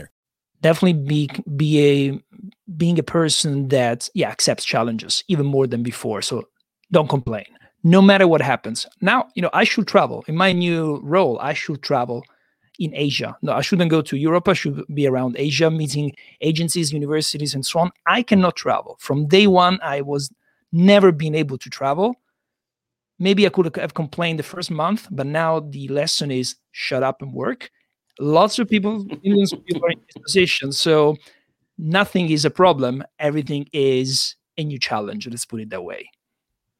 definitely 0.61 0.93
be 0.93 1.29
be 1.55 1.79
a 1.79 2.19
being 2.77 2.97
a 2.97 3.03
person 3.03 3.67
that 3.69 4.09
yeah 4.13 4.29
accepts 4.29 4.63
challenges 4.63 5.23
even 5.27 5.45
more 5.45 5.67
than 5.67 5.83
before. 5.83 6.21
So 6.21 6.47
don't 6.91 7.09
complain. 7.09 7.45
No 7.83 8.01
matter 8.01 8.27
what 8.27 8.41
happens. 8.41 8.85
Now 9.01 9.27
you 9.35 9.41
know 9.41 9.49
i 9.53 9.63
should 9.63 9.87
travel. 9.87 10.23
In 10.27 10.35
my 10.35 10.53
new 10.53 10.99
role 11.03 11.39
i 11.39 11.53
should 11.53 11.81
travel 11.81 12.23
in 12.79 12.93
asia. 12.95 13.35
No 13.41 13.53
i 13.53 13.61
shouldn't 13.61 13.91
go 13.91 14.01
to 14.01 14.17
europe. 14.17 14.47
I 14.47 14.53
should 14.53 14.83
be 14.93 15.07
around 15.07 15.35
asia 15.37 15.69
meeting 15.69 16.13
agencies 16.41 16.93
universities 16.93 17.53
and 17.53 17.65
so 17.65 17.79
on. 17.79 17.91
I 18.05 18.23
cannot 18.23 18.55
travel. 18.55 18.97
From 18.99 19.27
day 19.27 19.47
one 19.47 19.79
i 19.83 20.01
was 20.01 20.31
never 20.71 21.11
been 21.11 21.35
able 21.35 21.57
to 21.57 21.69
travel. 21.69 22.15
Maybe 23.19 23.45
i 23.45 23.49
could 23.49 23.75
have 23.75 23.93
complained 23.93 24.39
the 24.39 24.43
first 24.43 24.71
month 24.71 25.07
but 25.11 25.27
now 25.27 25.59
the 25.59 25.87
lesson 25.87 26.31
is 26.31 26.55
shut 26.71 27.03
up 27.03 27.21
and 27.21 27.33
work 27.33 27.71
lots 28.21 28.59
of 28.59 28.69
people, 28.69 29.05
millions 29.23 29.51
of 29.51 29.65
people 29.65 29.85
are 29.85 29.91
in 29.91 29.99
this 29.99 30.23
position. 30.23 30.71
So 30.71 31.17
nothing 31.77 32.29
is 32.29 32.45
a 32.45 32.49
problem. 32.49 33.03
Everything 33.19 33.67
is 33.73 34.35
a 34.57 34.63
new 34.63 34.79
challenge. 34.79 35.27
Let's 35.27 35.45
put 35.45 35.61
it 35.61 35.69
that 35.71 35.83
way. 35.83 36.09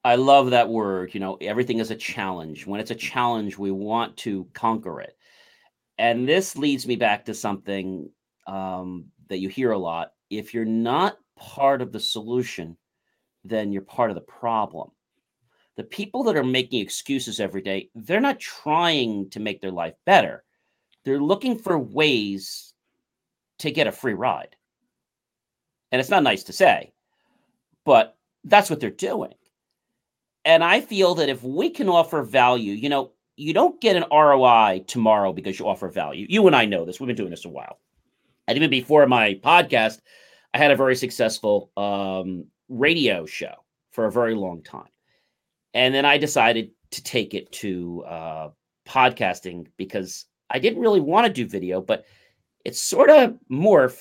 I 0.03 0.15
love 0.15 0.51
that 0.51 0.69
word. 0.69 1.13
You 1.13 1.19
know, 1.19 1.37
everything 1.41 1.79
is 1.79 1.91
a 1.91 1.95
challenge. 1.95 2.65
When 2.65 2.79
it's 2.79 2.91
a 2.91 2.95
challenge, 2.95 3.57
we 3.57 3.71
want 3.71 4.17
to 4.17 4.47
conquer 4.53 5.01
it. 5.01 5.17
And 5.97 6.27
this 6.27 6.57
leads 6.57 6.87
me 6.87 6.95
back 6.95 7.25
to 7.25 7.33
something 7.33 8.09
um, 8.47 9.05
that 9.29 9.39
you 9.39 9.49
hear 9.49 9.71
a 9.71 9.77
lot. 9.77 10.13
If 10.29 10.53
you're 10.53 10.65
not 10.65 11.17
part 11.37 11.81
of 11.81 11.91
the 11.91 11.99
solution, 11.99 12.77
then 13.43 13.71
you're 13.71 13.81
part 13.83 14.09
of 14.09 14.15
the 14.15 14.21
problem. 14.21 14.89
The 15.77 15.83
people 15.83 16.23
that 16.23 16.35
are 16.35 16.43
making 16.43 16.81
excuses 16.81 17.39
every 17.39 17.61
day, 17.61 17.89
they're 17.95 18.19
not 18.19 18.39
trying 18.39 19.29
to 19.31 19.39
make 19.39 19.61
their 19.61 19.71
life 19.71 19.93
better 20.05 20.43
they're 21.03 21.19
looking 21.19 21.57
for 21.57 21.77
ways 21.77 22.73
to 23.59 23.71
get 23.71 23.87
a 23.87 23.91
free 23.91 24.13
ride. 24.13 24.55
And 25.91 25.99
it's 25.99 26.09
not 26.09 26.23
nice 26.23 26.43
to 26.43 26.53
say, 26.53 26.93
but 27.85 28.17
that's 28.43 28.69
what 28.69 28.79
they're 28.79 28.89
doing. 28.89 29.33
And 30.45 30.63
I 30.63 30.81
feel 30.81 31.15
that 31.15 31.29
if 31.29 31.43
we 31.43 31.69
can 31.69 31.89
offer 31.89 32.23
value, 32.23 32.73
you 32.73 32.89
know, 32.89 33.11
you 33.35 33.53
don't 33.53 33.79
get 33.81 33.95
an 33.95 34.05
ROI 34.11 34.85
tomorrow 34.87 35.33
because 35.33 35.59
you 35.59 35.67
offer 35.67 35.89
value. 35.89 36.25
You 36.29 36.47
and 36.47 36.55
I 36.55 36.65
know 36.65 36.85
this. 36.85 36.99
We've 36.99 37.07
been 37.07 37.15
doing 37.15 37.29
this 37.29 37.45
a 37.45 37.49
while. 37.49 37.79
And 38.47 38.55
even 38.55 38.69
before 38.69 39.05
my 39.07 39.35
podcast, 39.35 39.99
I 40.53 40.57
had 40.57 40.71
a 40.71 40.75
very 40.75 40.95
successful 40.95 41.71
um, 41.77 42.45
radio 42.69 43.25
show 43.25 43.53
for 43.91 44.05
a 44.05 44.11
very 44.11 44.35
long 44.35 44.63
time. 44.63 44.89
And 45.73 45.93
then 45.93 46.05
I 46.05 46.17
decided 46.17 46.71
to 46.91 47.03
take 47.03 47.33
it 47.33 47.51
to 47.53 48.03
uh, 48.07 48.49
podcasting 48.87 49.67
because 49.77 50.25
I 50.51 50.59
didn't 50.59 50.81
really 50.81 50.99
want 50.99 51.25
to 51.25 51.33
do 51.33 51.47
video, 51.47 51.81
but 51.81 52.05
it's 52.65 52.79
sort 52.79 53.09
of 53.09 53.37
morph 53.49 53.99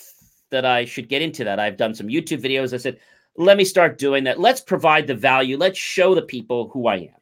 that 0.50 0.64
I 0.64 0.84
should 0.84 1.08
get 1.08 1.22
into 1.22 1.44
that. 1.44 1.60
I've 1.60 1.76
done 1.76 1.94
some 1.94 2.08
YouTube 2.08 2.42
videos. 2.42 2.74
I 2.74 2.78
said, 2.78 2.98
let 3.36 3.56
me 3.56 3.64
start 3.64 3.98
doing 3.98 4.24
that. 4.24 4.40
Let's 4.40 4.60
provide 4.60 5.06
the 5.06 5.14
value. 5.14 5.56
Let's 5.56 5.78
show 5.78 6.14
the 6.14 6.22
people 6.22 6.68
who 6.68 6.88
I 6.88 6.96
am. 6.96 7.20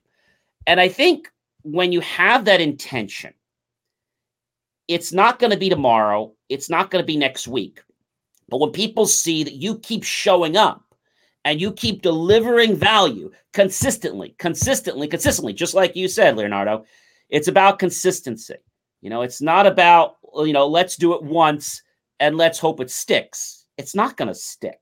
And 0.66 0.80
I 0.80 0.88
think 0.88 1.30
when 1.62 1.92
you 1.92 2.00
have 2.00 2.46
that 2.46 2.60
intention, 2.60 3.34
it's 4.88 5.12
not 5.12 5.38
going 5.38 5.52
to 5.52 5.58
be 5.58 5.68
tomorrow. 5.68 6.32
It's 6.48 6.70
not 6.70 6.90
going 6.90 7.02
to 7.02 7.06
be 7.06 7.16
next 7.16 7.46
week. 7.46 7.82
But 8.48 8.58
when 8.58 8.70
people 8.70 9.06
see 9.06 9.44
that 9.44 9.54
you 9.54 9.78
keep 9.78 10.02
showing 10.02 10.56
up 10.56 10.94
and 11.44 11.60
you 11.60 11.72
keep 11.72 12.00
delivering 12.00 12.74
value 12.74 13.30
consistently, 13.52 14.34
consistently, 14.38 15.06
consistently, 15.06 15.52
just 15.52 15.74
like 15.74 15.94
you 15.94 16.08
said, 16.08 16.36
Leonardo, 16.36 16.86
it's 17.28 17.48
about 17.48 17.78
consistency. 17.78 18.54
You 19.00 19.10
know, 19.10 19.22
it's 19.22 19.40
not 19.40 19.66
about, 19.66 20.16
you 20.36 20.52
know, 20.52 20.66
let's 20.66 20.96
do 20.96 21.14
it 21.14 21.22
once 21.22 21.82
and 22.20 22.36
let's 22.36 22.58
hope 22.58 22.80
it 22.80 22.90
sticks. 22.90 23.64
It's 23.76 23.94
not 23.94 24.16
going 24.16 24.28
to 24.28 24.34
stick. 24.34 24.80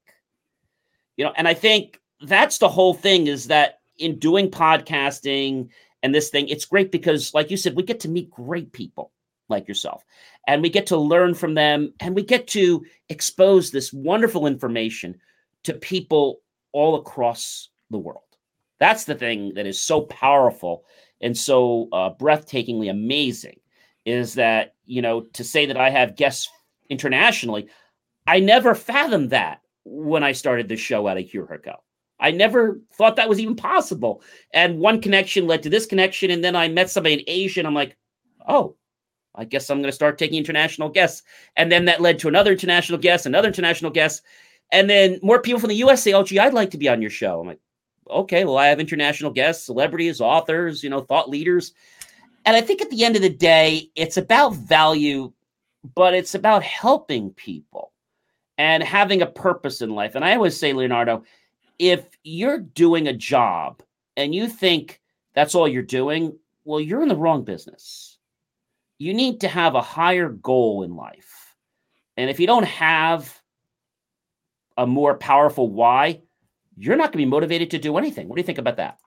You 1.17 1.25
know, 1.25 1.33
and 1.37 1.47
I 1.47 1.55
think 1.55 2.01
that's 2.23 2.59
the 2.59 2.69
whole 2.69 2.95
thing 2.95 3.27
is 3.27 3.47
that 3.49 3.81
in 3.99 4.19
doing 4.19 4.51
podcasting 4.51 5.69
and 6.03 6.15
this 6.15 6.31
thing, 6.31 6.49
it's 6.49 6.65
great 6.65 6.93
because, 6.93 7.35
like 7.35 7.51
you 7.51 7.57
said, 7.57 7.77
we 7.77 7.83
get 7.83 8.01
to 8.01 8.09
meet 8.09 8.31
great 8.31 8.73
people 8.73 9.13
like 9.49 9.69
yourself 9.69 10.05
and 10.47 10.63
we 10.63 10.69
get 10.69 10.87
to 10.87 10.97
learn 10.97 11.35
from 11.35 11.55
them 11.55 11.93
and 12.01 12.15
we 12.15 12.23
get 12.23 12.47
to 12.49 12.85
expose 13.09 13.71
this 13.71 13.93
wonderful 13.93 14.47
information 14.47 15.19
to 15.63 15.75
people 15.75 16.41
all 16.73 16.97
across 16.97 17.69
the 17.91 17.99
world. 17.99 18.21
That's 18.79 19.05
the 19.05 19.15
thing 19.15 19.55
that 19.55 19.67
is 19.67 19.81
so 19.81 20.03
powerful 20.03 20.85
and 21.21 21.37
so 21.37 21.89
uh, 21.93 22.11
breathtakingly 22.15 22.91
amazing 22.91 23.59
is 24.07 24.35
that 24.35 24.75
you 24.87 25.03
know 25.03 25.23
to 25.35 25.45
say 25.45 25.67
that 25.67 25.77
I 25.77 25.91
have 25.91 26.17
guests 26.17 26.49
internationally, 26.89 27.69
I 28.27 28.41
never 28.41 28.75
fathomed 28.75 29.31
that 29.31 29.61
when 29.85 30.25
I 30.25 30.33
started 30.33 30.69
the 30.69 30.77
show 30.77 31.07
out 31.07 31.35
year 31.35 31.45
ago. 31.45 31.75
I 32.19 32.31
never 32.31 32.81
thought 32.95 33.17
that 33.17 33.29
was 33.29 33.39
even 33.39 33.57
possible. 33.57 34.23
And 34.55 34.79
one 34.79 35.03
connection 35.03 35.47
led 35.47 35.63
to 35.65 35.71
this 35.71 35.85
connection, 35.85 36.31
and 36.31 36.43
then 36.43 36.57
I 36.57 36.69
met 36.69 36.89
somebody 36.89 37.17
in 37.17 37.25
Asia, 37.27 37.61
and 37.61 37.67
I'm 37.67 37.75
like, 37.75 37.95
oh, 38.49 38.75
I 39.35 39.45
guess 39.45 39.69
I'm 39.69 39.79
going 39.79 39.91
to 39.91 39.93
start 39.93 40.17
taking 40.17 40.39
international 40.39 40.89
guests. 40.89 41.23
And 41.57 41.71
then 41.71 41.85
that 41.85 42.01
led 42.01 42.19
to 42.21 42.29
another 42.29 42.53
international 42.53 42.99
guest, 42.99 43.27
another 43.27 43.49
international 43.49 43.91
guest, 43.91 44.23
and 44.73 44.89
then 44.89 45.21
more 45.23 45.43
people 45.43 45.61
from 45.61 45.69
the 45.69 45.77
U.S. 45.77 46.03
say, 46.03 46.13
"Oh, 46.13 46.23
gee, 46.23 46.39
I'd 46.39 46.55
like 46.55 46.71
to 46.71 46.79
be 46.79 46.89
on 46.89 47.03
your 47.03 47.11
show." 47.11 47.41
I'm 47.41 47.47
like, 47.47 47.61
okay, 48.11 48.45
well, 48.45 48.57
I 48.57 48.67
have 48.67 48.81
international 48.81 49.31
guests, 49.31 49.65
celebrities, 49.65 50.21
authors, 50.21 50.83
you 50.83 50.91
know, 50.91 51.01
thought 51.01 51.29
leaders. 51.29 51.73
And 52.47 52.57
I 52.57 52.61
think 52.61 52.81
at 52.81 52.91
the 52.91 53.05
end 53.05 53.17
of 53.17 53.23
the 53.23 53.29
day, 53.29 53.91
it's 53.97 54.17
about 54.17 54.55
value, 54.55 55.33
but 55.97 56.15
it's 56.15 56.37
about 56.37 56.63
helping 56.63 57.31
people 57.31 57.93
and 58.57 58.83
having 58.83 59.21
a 59.21 59.27
purpose 59.27 59.83
in 59.83 59.91
life. 59.91 60.15
And 60.15 60.25
I 60.25 60.35
always 60.35 60.57
say, 60.57 60.73
Leonardo, 60.73 61.25
if 61.79 62.07
you're 62.23 62.61
doing 62.61 63.09
a 63.09 63.13
job 63.13 63.83
and 64.17 64.33
you 64.35 64.49
think 64.49 65.01
that's 65.35 65.55
all 65.57 65.69
you're 65.69 65.83
doing, 65.83 66.39
well, 66.65 66.81
you're 66.81 67.03
in 67.03 67.09
the 67.09 67.17
wrong 67.17 67.45
business. 67.45 68.19
You 68.99 69.13
need 69.13 69.41
to 69.41 69.49
have 69.49 69.75
a 69.75 69.83
higher 69.83 70.29
goal 70.29 70.85
in 70.85 70.97
life. 70.97 71.55
And 72.17 72.31
if 72.31 72.41
you 72.41 72.47
don't 72.47 72.65
have 72.65 73.43
a 74.79 74.87
more 74.87 75.17
powerful 75.17 75.69
why, 75.69 76.23
you're 76.79 76.97
not 76.97 77.07
going 77.07 77.13
to 77.13 77.19
be 77.19 77.27
motivated 77.27 77.73
to 77.73 77.79
do 77.79 77.99
anything. 77.99 78.29
What 78.29 78.37
do 78.37 78.41
you 78.41 78.47
think 78.47 78.59
about 78.59 78.77
that? 78.77 78.99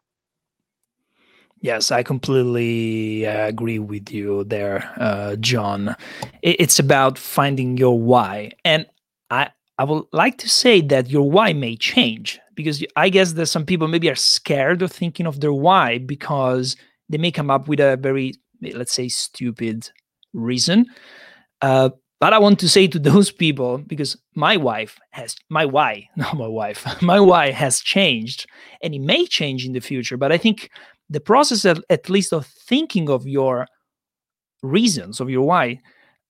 Yes, 1.62 1.92
I 1.92 2.04
completely 2.04 3.28
uh, 3.28 3.48
agree 3.48 3.80
with 3.80 4.12
you 4.12 4.46
there, 4.46 4.94
uh, 4.98 5.36
John. 5.36 5.96
It's 6.42 6.80
about 6.80 7.18
finding 7.18 7.76
your 7.76 8.00
why. 8.00 8.52
And 8.64 8.86
I, 9.30 9.50
I 9.78 9.84
would 9.84 10.06
like 10.14 10.38
to 10.38 10.50
say 10.50 10.80
that 10.82 11.10
your 11.10 11.30
why 11.30 11.52
may 11.52 11.76
change 11.76 12.40
because 12.56 12.84
I 12.96 13.10
guess 13.10 13.34
that 13.34 13.48
some 13.48 13.66
people 13.66 13.88
maybe 13.90 14.10
are 14.10 14.16
scared 14.16 14.82
of 14.82 14.92
thinking 14.92 15.26
of 15.26 15.42
their 15.42 15.54
why 15.54 15.98
because 15.98 16.78
they 17.10 17.18
may 17.18 17.32
come 17.32 17.50
up 17.52 17.68
with 17.68 17.82
a 17.82 17.98
very, 17.98 18.34
let's 18.62 18.94
say, 18.94 19.10
stupid 19.10 19.90
reason. 20.34 20.86
Uh, 21.62 21.90
but 22.20 22.34
I 22.34 22.40
want 22.40 22.60
to 22.60 22.70
say 22.70 22.88
to 22.88 23.00
those 23.00 23.32
people 23.32 23.80
because 23.80 24.18
my 24.36 24.58
wife 24.58 25.00
has 25.12 25.36
my 25.50 25.66
why, 25.66 26.10
not 26.16 26.38
my 26.38 26.48
wife, 26.48 26.86
my 27.02 27.20
why 27.20 27.52
has 27.52 27.80
changed 27.80 28.46
and 28.82 28.94
it 28.94 29.00
may 29.00 29.26
change 29.26 29.66
in 29.66 29.74
the 29.74 29.80
future. 29.82 30.18
But 30.18 30.32
I 30.32 30.38
think 30.38 30.70
the 31.10 31.20
process 31.20 31.66
at, 31.66 31.80
at 31.90 32.10
least 32.10 32.34
of 32.34 32.46
thinking 32.46 33.10
of 33.10 33.28
your 33.28 33.68
reasons 34.62 35.20
of 35.20 35.30
your 35.30 35.46
why 35.46 35.80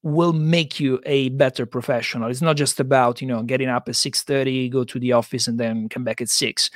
will 0.02 0.34
make 0.34 0.80
you 0.80 1.00
a 1.06 1.30
better 1.30 1.66
professional 1.66 2.30
it's 2.30 2.42
not 2.42 2.56
just 2.56 2.80
about 2.80 3.22
you 3.22 3.28
know 3.28 3.44
getting 3.44 3.68
up 3.68 3.90
at 3.90 3.96
6.30 3.96 4.72
go 4.72 4.84
to 4.84 5.00
the 5.00 5.12
office 5.12 5.48
and 5.48 5.60
then 5.60 5.90
come 5.90 6.04
back 6.04 6.22
at 6.22 6.30
6 6.30 6.70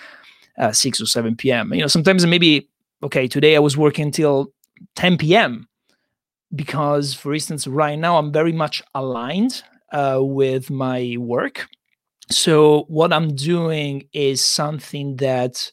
uh, 0.58 0.72
6 0.72 1.02
or 1.02 1.06
7 1.06 1.36
p.m 1.36 1.74
you 1.74 1.82
know 1.82 1.88
sometimes 1.88 2.26
maybe 2.26 2.68
okay 3.02 3.28
today 3.28 3.56
i 3.56 3.60
was 3.60 3.78
working 3.78 4.06
until 4.06 4.52
10 4.96 5.18
p.m 5.18 5.68
because, 6.56 7.14
for 7.14 7.34
instance, 7.34 7.68
right 7.68 7.98
now 7.98 8.18
I'm 8.18 8.32
very 8.32 8.52
much 8.52 8.84
aligned 8.94 9.64
uh, 9.92 10.20
with 10.22 10.70
my 10.70 11.16
work. 11.20 11.68
So 12.30 12.86
what 12.88 13.12
I'm 13.12 13.36
doing 13.36 14.08
is 14.14 14.42
something 14.42 15.18
that 15.18 15.72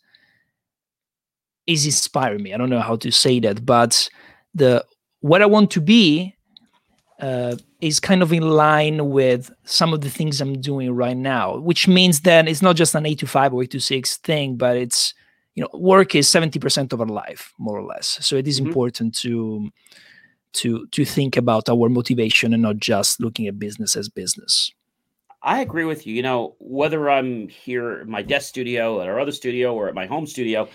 is 1.67 1.87
inspiring 1.87 2.43
me. 2.43 2.53
I 2.55 2.57
don't 2.57 2.71
know 2.71 2.81
how 2.81 2.97
to 2.97 3.11
say 3.11 3.41
that, 3.41 3.65
but 3.65 4.09
the 4.55 4.85
what 5.21 5.43
I 5.43 5.47
want 5.47 5.71
to 5.73 5.81
be 5.81 6.35
uh, 7.21 7.57
is 7.81 8.01
kind 8.01 8.23
of 8.23 8.33
in 8.33 8.43
line 8.49 9.11
with 9.11 9.51
some 9.65 9.93
of 9.93 10.01
the 10.01 10.09
things 10.11 10.41
I'm 10.41 10.61
doing 10.61 10.91
right 10.93 11.17
now, 11.17 11.59
which 11.59 11.87
means 11.87 12.21
that 12.23 12.49
it's 12.49 12.63
not 12.63 12.77
just 12.77 12.95
an 12.95 13.05
eight 13.07 13.19
to 13.19 13.27
five 13.27 13.53
or 13.53 13.63
eight 13.63 13.71
to 13.73 13.81
six 13.81 14.17
thing, 14.19 14.57
but 14.57 14.77
it's 14.77 15.15
you 15.55 15.63
know 15.63 15.69
work 15.79 16.15
is 16.15 16.29
70% 16.29 16.93
of 16.93 17.01
our 17.01 17.07
life 17.09 17.53
more 17.59 17.77
or 17.77 17.83
less 17.85 18.07
so 18.25 18.37
it 18.37 18.47
is 18.47 18.61
Mhm. 18.61 18.67
important 18.67 19.15
to 19.17 19.69
to 20.53 20.87
to 20.93 21.05
think 21.05 21.37
about 21.37 21.69
our 21.69 21.89
motivation 21.89 22.55
and 22.55 22.63
not 22.63 22.77
just 22.79 23.21
looking 23.21 23.49
at 23.49 23.59
business 23.59 23.97
as 23.97 24.09
business 24.09 24.71
I 25.43 25.61
agree 25.63 25.85
with 25.87 26.07
you. 26.07 26.15
You 26.15 26.23
know, 26.23 26.55
whether 26.59 27.09
I'm 27.11 27.49
here 27.49 28.01
at 28.03 28.07
my 28.09 28.21
desk 28.21 28.49
studio, 28.51 29.01
at 29.01 29.09
our 29.09 29.19
other 29.19 29.33
studio, 29.33 29.75
or 29.75 29.89
at 29.89 29.95
my 29.95 30.05
home 30.05 30.27
studio, 30.27 30.69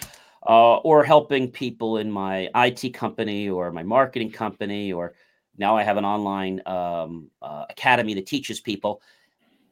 uh, 0.48 0.78
or 0.78 1.04
helping 1.04 1.50
people 1.50 1.98
in 1.98 2.12
my 2.12 2.50
IT 2.56 2.94
company 2.94 3.50
or 3.50 3.72
my 3.72 3.84
marketing 3.84 4.32
company, 4.32 4.94
or 4.94 5.16
now 5.58 5.76
I 5.76 5.84
have 5.84 5.98
an 5.98 6.06
online 6.06 6.62
um, 6.66 7.30
uh, 7.42 7.66
academy 7.70 8.14
that 8.14 8.28
teaches 8.28 8.60
people, 8.60 9.02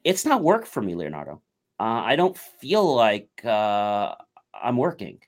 it's 0.03 0.25
not 0.25 0.41
work 0.41 0.65
for 0.65 0.81
me, 0.81 0.95
Leonardo. 0.95 1.41
Uh, 1.79 2.01
I 2.05 2.15
don't 2.15 2.37
feel 2.37 2.95
like 2.95 3.29
uh, 3.43 4.15
I'm 4.53 4.77
working. 4.77 5.19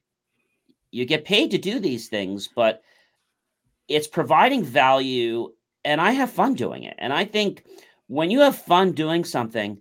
You 0.92 1.06
get 1.06 1.26
paid 1.26 1.52
to 1.52 1.58
do 1.58 1.80
these 1.80 2.08
things, 2.08 2.48
but 2.48 2.82
it's 3.88 4.08
providing 4.08 4.64
value, 4.64 5.52
and 5.84 6.00
I 6.02 6.12
have 6.12 6.32
fun 6.32 6.54
doing 6.56 6.84
it. 6.84 6.96
And 6.98 7.14
I 7.14 7.26
think 7.26 7.64
when 8.08 8.32
you 8.32 8.42
have 8.42 8.58
fun 8.58 8.94
doing 8.94 9.24
something, 9.24 9.80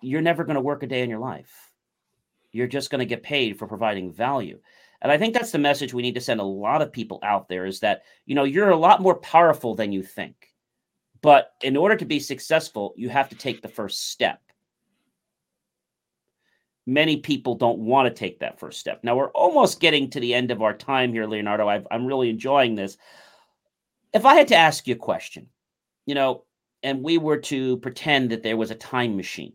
you're 0.00 0.20
never 0.20 0.44
going 0.44 0.56
to 0.56 0.60
work 0.60 0.82
a 0.82 0.86
day 0.86 1.02
in 1.02 1.10
your 1.10 1.18
life. 1.18 1.63
You're 2.54 2.68
just 2.68 2.88
going 2.88 3.00
to 3.00 3.04
get 3.04 3.24
paid 3.24 3.58
for 3.58 3.66
providing 3.66 4.12
value. 4.12 4.60
And 5.02 5.10
I 5.10 5.18
think 5.18 5.34
that's 5.34 5.50
the 5.50 5.58
message 5.58 5.92
we 5.92 6.02
need 6.02 6.14
to 6.14 6.20
send 6.20 6.40
a 6.40 6.44
lot 6.44 6.80
of 6.80 6.92
people 6.92 7.18
out 7.24 7.48
there 7.48 7.66
is 7.66 7.80
that, 7.80 8.04
you 8.26 8.34
know, 8.34 8.44
you're 8.44 8.70
a 8.70 8.76
lot 8.76 9.02
more 9.02 9.16
powerful 9.16 9.74
than 9.74 9.92
you 9.92 10.02
think. 10.02 10.54
But 11.20 11.52
in 11.62 11.76
order 11.76 11.96
to 11.96 12.04
be 12.04 12.20
successful, 12.20 12.94
you 12.96 13.08
have 13.08 13.28
to 13.30 13.34
take 13.34 13.60
the 13.60 13.68
first 13.68 14.10
step. 14.10 14.40
Many 16.86 17.16
people 17.16 17.56
don't 17.56 17.80
want 17.80 18.06
to 18.06 18.14
take 18.14 18.38
that 18.38 18.60
first 18.60 18.78
step. 18.78 19.02
Now, 19.02 19.16
we're 19.16 19.30
almost 19.30 19.80
getting 19.80 20.08
to 20.10 20.20
the 20.20 20.32
end 20.32 20.50
of 20.50 20.62
our 20.62 20.74
time 20.74 21.12
here, 21.12 21.26
Leonardo. 21.26 21.66
I've, 21.66 21.86
I'm 21.90 22.06
really 22.06 22.30
enjoying 22.30 22.76
this. 22.76 22.96
If 24.12 24.24
I 24.24 24.34
had 24.34 24.48
to 24.48 24.56
ask 24.56 24.86
you 24.86 24.94
a 24.94 24.98
question, 24.98 25.48
you 26.06 26.14
know, 26.14 26.44
and 26.84 27.02
we 27.02 27.18
were 27.18 27.38
to 27.38 27.78
pretend 27.78 28.30
that 28.30 28.42
there 28.42 28.56
was 28.56 28.70
a 28.70 28.76
time 28.76 29.16
machine 29.16 29.54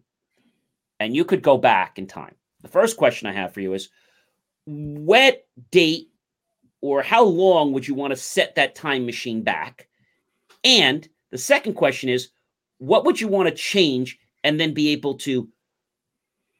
and 0.99 1.15
you 1.15 1.23
could 1.23 1.41
go 1.41 1.57
back 1.57 1.97
in 1.97 2.07
time, 2.07 2.35
the 2.61 2.67
first 2.67 2.97
question 2.97 3.27
I 3.27 3.33
have 3.33 3.53
for 3.53 3.61
you 3.61 3.73
is 3.73 3.89
what 4.65 5.45
date 5.71 6.09
or 6.81 7.01
how 7.01 7.23
long 7.23 7.73
would 7.73 7.87
you 7.87 7.95
want 7.95 8.11
to 8.11 8.17
set 8.17 8.55
that 8.55 8.75
time 8.75 9.05
machine 9.05 9.41
back? 9.43 9.87
And 10.63 11.07
the 11.31 11.37
second 11.37 11.73
question 11.73 12.09
is 12.09 12.29
what 12.77 13.05
would 13.05 13.19
you 13.19 13.27
want 13.27 13.49
to 13.49 13.55
change 13.55 14.17
and 14.43 14.59
then 14.59 14.73
be 14.73 14.89
able 14.89 15.15
to, 15.15 15.49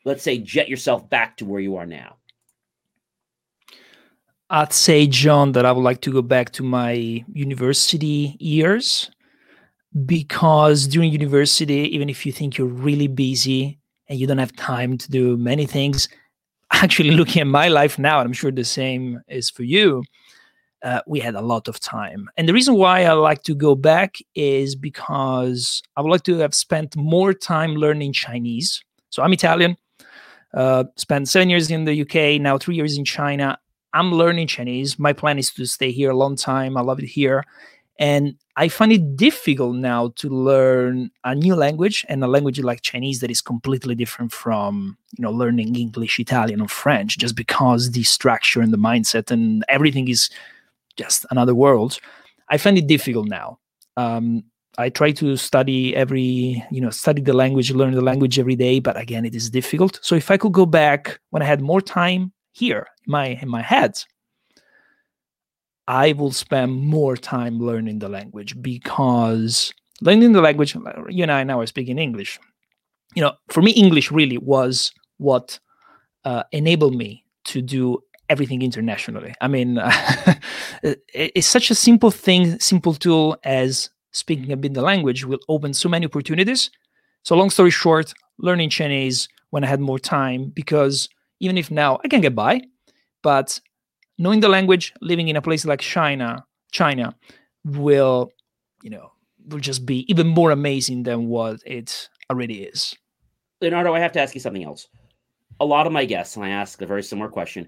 let's 0.04 0.24
say, 0.24 0.38
jet 0.38 0.68
yourself 0.68 1.10
back 1.10 1.38
to 1.38 1.46
where 1.46 1.62
you 1.62 1.78
are 1.78 1.86
now? 1.86 2.18
i'd 4.50 4.74
say 4.74 5.06
john 5.06 5.52
that 5.52 5.66
i 5.66 5.72
would 5.72 5.84
like 5.84 6.02
to 6.02 6.12
go 6.12 6.22
back 6.22 6.52
to 6.52 6.64
my 6.64 7.24
university 7.34 8.36
years 8.40 9.12
because 10.06 10.88
during 10.88 11.12
university 11.12 11.96
even 11.96 12.10
if 12.10 12.26
you 12.26 12.32
think 12.32 12.58
you're 12.58 12.68
really 12.68 13.08
busy 13.08 13.80
and 14.10 14.20
you 14.20 14.28
don't 14.28 14.40
have 14.40 14.56
time 14.56 14.98
to 14.98 15.10
do 15.10 15.38
many 15.38 15.66
things 15.66 16.10
actually 16.72 17.12
looking 17.12 17.42
at 17.42 17.48
my 17.48 17.68
life 17.68 17.98
now 17.98 18.20
and 18.20 18.28
i'm 18.28 18.34
sure 18.34 18.52
the 18.52 18.64
same 18.64 19.22
is 19.28 19.50
for 19.50 19.64
you 19.64 20.04
uh, 20.84 21.02
we 21.08 21.20
had 21.20 21.36
a 21.36 21.42
lot 21.42 21.68
of 21.68 21.80
time. 21.80 22.30
And 22.38 22.48
the 22.48 22.54
reason 22.54 22.76
why 22.76 23.04
i 23.04 23.12
like 23.12 23.44
to 23.44 23.56
go 23.56 23.76
back 23.76 24.18
is 24.36 24.76
because 24.76 25.82
i 25.96 26.02
would 26.02 26.10
like 26.10 26.24
to 26.24 26.38
have 26.38 26.54
spent 26.54 26.96
more 26.96 27.34
time 27.34 27.76
learning 27.76 28.14
chinese. 28.14 28.84
So 29.10 29.24
i'm 29.24 29.34
italian 29.34 29.78
uh, 30.54 30.86
spent 30.96 31.30
seven 31.30 31.50
years 31.50 31.70
in 31.70 31.86
the 31.86 32.02
uk 32.02 32.42
now 32.42 32.58
three 32.58 32.76
years 32.76 32.98
in 32.98 33.06
china. 33.06 33.58
I'm 33.94 34.14
learning 34.14 34.48
chinese. 34.48 35.00
My 35.00 35.14
plan 35.14 35.40
is 35.40 35.52
to 35.54 35.66
stay 35.66 35.92
here 35.92 36.12
a 36.12 36.18
long 36.18 36.36
time. 36.36 36.78
I 36.78 36.82
love 36.82 37.00
it 37.00 37.08
here. 37.08 37.44
And 37.98 38.36
I 38.60 38.68
find 38.68 38.92
it 38.92 39.16
difficult 39.16 39.78
now 39.78 40.10
to 40.18 40.28
learn 40.28 41.12
a 41.24 41.34
new 41.34 41.56
language 41.56 42.06
and 42.10 42.22
a 42.22 42.28
language 42.28 42.60
like 42.60 42.82
Chinese 42.82 43.22
that 43.22 43.32
is 43.32 43.42
completely 43.42 43.96
different 43.96 44.34
from, 44.34 44.98
you 45.18 45.22
know, 45.22 45.32
learning 45.32 45.78
English, 45.78 46.20
Italian, 46.20 46.60
or 46.60 46.68
French, 46.68 47.18
just 47.18 47.38
because 47.38 47.92
the 47.92 48.04
structure 48.04 48.60
and 48.60 48.74
the 48.74 48.78
mindset 48.78 49.32
and 49.32 49.64
everything 49.70 50.10
is 50.10 50.30
just 50.98 51.26
another 51.32 51.56
world. 51.56 52.02
I 52.50 52.58
find 52.58 52.78
it 52.78 52.86
difficult 52.86 53.30
now. 53.30 53.60
Um, 53.96 54.44
I 54.78 54.90
try 54.90 55.14
to 55.14 55.38
study 55.38 55.96
every, 55.96 56.62
you 56.70 56.82
know, 56.82 56.90
study 56.90 57.22
the 57.22 57.32
language, 57.32 57.72
learn 57.72 57.94
the 57.94 58.02
language 58.02 58.40
every 58.40 58.58
day, 58.58 58.82
but 58.82 59.00
again, 59.00 59.24
it 59.24 59.36
is 59.36 59.50
difficult. 59.50 60.00
So 60.02 60.16
if 60.16 60.30
I 60.30 60.36
could 60.36 60.52
go 60.52 60.66
back 60.66 61.22
when 61.30 61.42
I 61.42 61.46
had 61.46 61.62
more 61.62 61.80
time 61.80 62.34
here 62.52 62.88
in 63.08 63.12
my 63.12 63.40
in 63.42 63.48
my 63.48 63.62
head, 63.62 64.04
I 65.90 66.12
will 66.14 66.32
spend 66.32 66.72
more 66.72 67.18
time 67.18 67.60
learning 67.60 67.98
the 67.98 68.10
language 68.10 68.62
because 68.62 69.74
learning 70.02 70.34
the 70.34 70.42
language, 70.42 70.76
you 71.10 71.24
and 71.24 71.32
I 71.32 71.44
now 71.44 71.60
are 71.60 71.66
speaking 71.66 71.98
English. 71.98 72.40
You 73.16 73.24
know, 73.24 73.34
for 73.50 73.64
me, 73.64 73.72
English 73.72 74.12
really 74.12 74.38
was 74.38 74.94
what 75.18 75.60
uh, 76.26 76.44
enabled 76.52 76.96
me 76.96 77.26
to 77.46 77.64
do 77.64 77.98
everything 78.30 78.62
internationally. 78.62 79.34
I 79.42 79.48
mean, 79.48 79.80
it's 80.84 81.48
such 81.48 81.72
a 81.72 81.76
simple 81.76 82.12
thing, 82.12 82.60
simple 82.60 82.94
tool 82.94 83.36
as 83.44 83.90
speaking 84.12 84.52
a 84.52 84.58
bit 84.58 84.76
the 84.76 84.84
language 84.84 85.26
will 85.26 85.40
open 85.50 85.74
so 85.74 85.90
many 85.90 86.06
opportunities. 86.06 86.70
So, 87.24 87.36
long 87.36 87.50
story 87.50 87.72
short, 87.72 88.14
learning 88.38 88.70
Chinese 88.70 89.28
when 89.50 89.64
I 89.64 89.68
had 89.68 89.80
more 89.80 89.98
time 89.98 90.52
because 90.54 91.10
even 91.40 91.58
if 91.58 91.72
now 91.72 92.00
I 92.04 92.10
can 92.10 92.22
get 92.22 92.36
by, 92.36 92.62
but 93.24 93.60
knowing 94.20 94.42
the 94.42 94.50
language, 94.50 94.94
living 95.02 95.30
in 95.30 95.36
a 95.36 95.42
place 95.42 95.66
like 95.66 95.80
China, 95.80 96.46
China 96.72 97.16
will, 97.66 98.32
you 98.84 98.92
know, 98.92 99.12
will 99.48 99.60
just 99.60 99.86
be 99.86 100.06
even 100.12 100.28
more 100.28 100.52
amazing 100.52 101.04
than 101.04 101.28
what 101.28 101.62
it 101.66 102.10
already 102.30 102.64
is. 102.64 102.96
Leonardo, 103.62 103.96
I 103.96 104.00
have 104.00 104.12
to 104.12 104.22
ask 104.22 104.36
you 104.36 104.42
something 104.42 104.64
else. 104.64 104.88
A 105.60 105.66
lot 105.66 105.88
of 105.88 105.94
my 105.94 106.06
guests, 106.06 106.36
and 106.36 106.46
I 106.46 106.50
ask 106.50 106.82
a 106.82 106.86
very 106.86 107.02
similar 107.02 107.30
question 107.30 107.68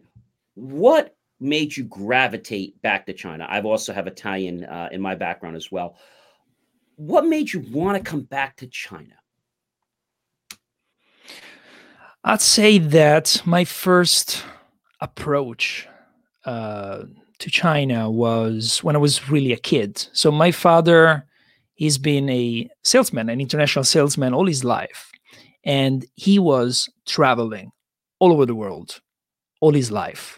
what 0.56 1.16
made 1.40 1.76
you 1.76 1.86
gravitate 1.86 2.80
back 2.82 3.06
to 3.06 3.14
China? 3.14 3.48
I've 3.50 3.66
also 3.66 3.94
have 3.94 4.06
Italian 4.06 4.66
uh, 4.66 4.90
in 4.92 5.02
my 5.02 5.16
background 5.16 5.56
as 5.56 5.72
well. 5.72 5.98
What 6.98 7.26
made 7.26 7.52
you 7.52 7.66
want 7.72 7.98
to 7.98 8.04
come 8.04 8.22
back 8.22 8.58
to 8.58 8.68
China? 8.68 9.16
I'd 12.24 12.42
say 12.42 12.78
that 12.78 13.42
my 13.46 13.66
first 13.66 14.44
approach 15.00 15.88
uh, 16.46 17.04
to 17.40 17.50
China 17.50 18.10
was 18.10 18.84
when 18.84 18.96
I 18.96 19.00
was 19.00 19.30
really 19.30 19.52
a 19.54 19.58
kid. 19.58 20.08
So 20.14 20.32
my 20.32 20.52
father, 20.52 21.26
he's 21.76 21.98
been 21.98 22.30
a 22.30 22.70
salesman, 22.84 23.30
an 23.30 23.42
international 23.42 23.86
salesman 23.86 24.34
all 24.34 24.48
his 24.48 24.64
life, 24.64 25.12
and 25.64 26.06
he 26.16 26.40
was 26.40 26.90
traveling 27.06 27.72
all 28.20 28.32
over 28.32 28.46
the 28.46 28.56
world 28.56 29.02
all 29.62 29.74
his 29.74 29.92
life. 29.92 30.38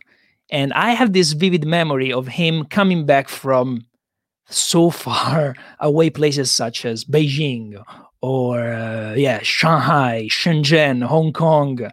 And 0.51 0.71
I 0.73 0.91
have 0.91 1.13
this 1.13 1.31
vivid 1.31 1.65
memory 1.65 2.13
of 2.13 2.27
him 2.27 2.65
coming 2.65 3.05
back 3.05 3.27
from 3.27 3.85
so 4.47 4.89
far 5.05 5.55
away 5.79 6.09
places 6.09 6.51
such 6.51 6.85
as 6.85 7.03
Beijing 7.05 7.81
or 8.21 8.71
uh, 8.73 9.13
yeah 9.15 9.39
Shanghai, 9.41 10.27
Shenzhen, 10.29 11.03
Hong 11.03 11.33
Kong, 11.33 11.89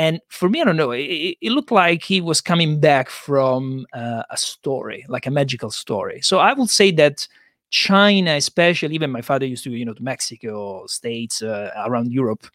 and 0.00 0.20
for 0.28 0.48
me, 0.48 0.62
I 0.62 0.64
don't 0.64 0.76
know. 0.78 0.92
It, 0.92 1.36
it- 1.42 1.52
looked 1.52 1.70
like 1.72 2.02
he 2.04 2.20
was 2.22 2.40
coming 2.40 2.80
back 2.80 3.10
from 3.10 3.86
uh, 3.92 4.22
a 4.30 4.36
story, 4.36 5.04
like 5.08 5.26
a 5.26 5.30
magical 5.30 5.70
story. 5.70 6.20
So 6.22 6.38
I 6.38 6.54
would 6.54 6.70
say 6.70 6.90
that 6.92 7.28
China, 7.70 8.32
especially, 8.32 8.94
even 8.94 9.10
my 9.10 9.20
father 9.22 9.46
used 9.46 9.64
to, 9.64 9.70
you 9.70 9.84
know, 9.84 9.94
to 9.94 10.02
Mexico, 10.02 10.86
states 10.86 11.42
uh, 11.42 11.70
around 11.86 12.12
Europe, 12.12 12.46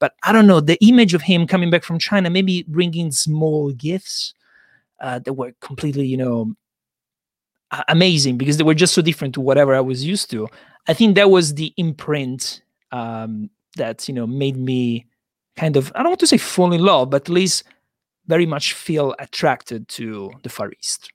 but 0.00 0.14
I 0.24 0.32
don't 0.32 0.48
know. 0.48 0.60
The 0.60 0.78
image 0.86 1.14
of 1.14 1.22
him 1.22 1.46
coming 1.46 1.70
back 1.70 1.84
from 1.84 1.98
China, 2.00 2.30
maybe 2.30 2.64
bringing 2.68 3.12
small 3.12 3.72
gifts 3.72 4.34
uh, 5.00 5.20
that 5.20 5.34
were 5.34 5.52
completely, 5.60 6.06
you 6.06 6.18
know, 6.18 6.54
amazing 7.88 8.38
because 8.38 8.56
they 8.56 8.64
were 8.64 8.74
just 8.74 8.94
so 8.94 9.02
different 9.02 9.34
to 9.34 9.40
whatever 9.40 9.74
I 9.74 9.80
was 9.80 10.04
used 10.04 10.30
to. 10.30 10.48
I 10.86 10.94
think 10.94 11.16
that 11.16 11.30
was 11.30 11.54
the 11.54 11.72
imprint 11.76 12.62
um, 12.92 13.50
that 13.76 14.08
you 14.08 14.14
know 14.14 14.26
made 14.26 14.56
me 14.56 15.06
kind 15.58 15.76
of 15.76 15.90
I 15.94 16.02
don't 16.02 16.10
want 16.10 16.20
to 16.20 16.26
say 16.26 16.38
fall 16.38 16.72
in 16.72 16.82
love, 16.82 17.10
but 17.10 17.22
at 17.22 17.28
least 17.28 17.64
very 18.26 18.46
much 18.46 18.74
feel 18.74 19.14
attracted 19.18 19.88
to 19.88 20.30
the 20.42 20.48
Far 20.48 20.70
East. 20.72 21.10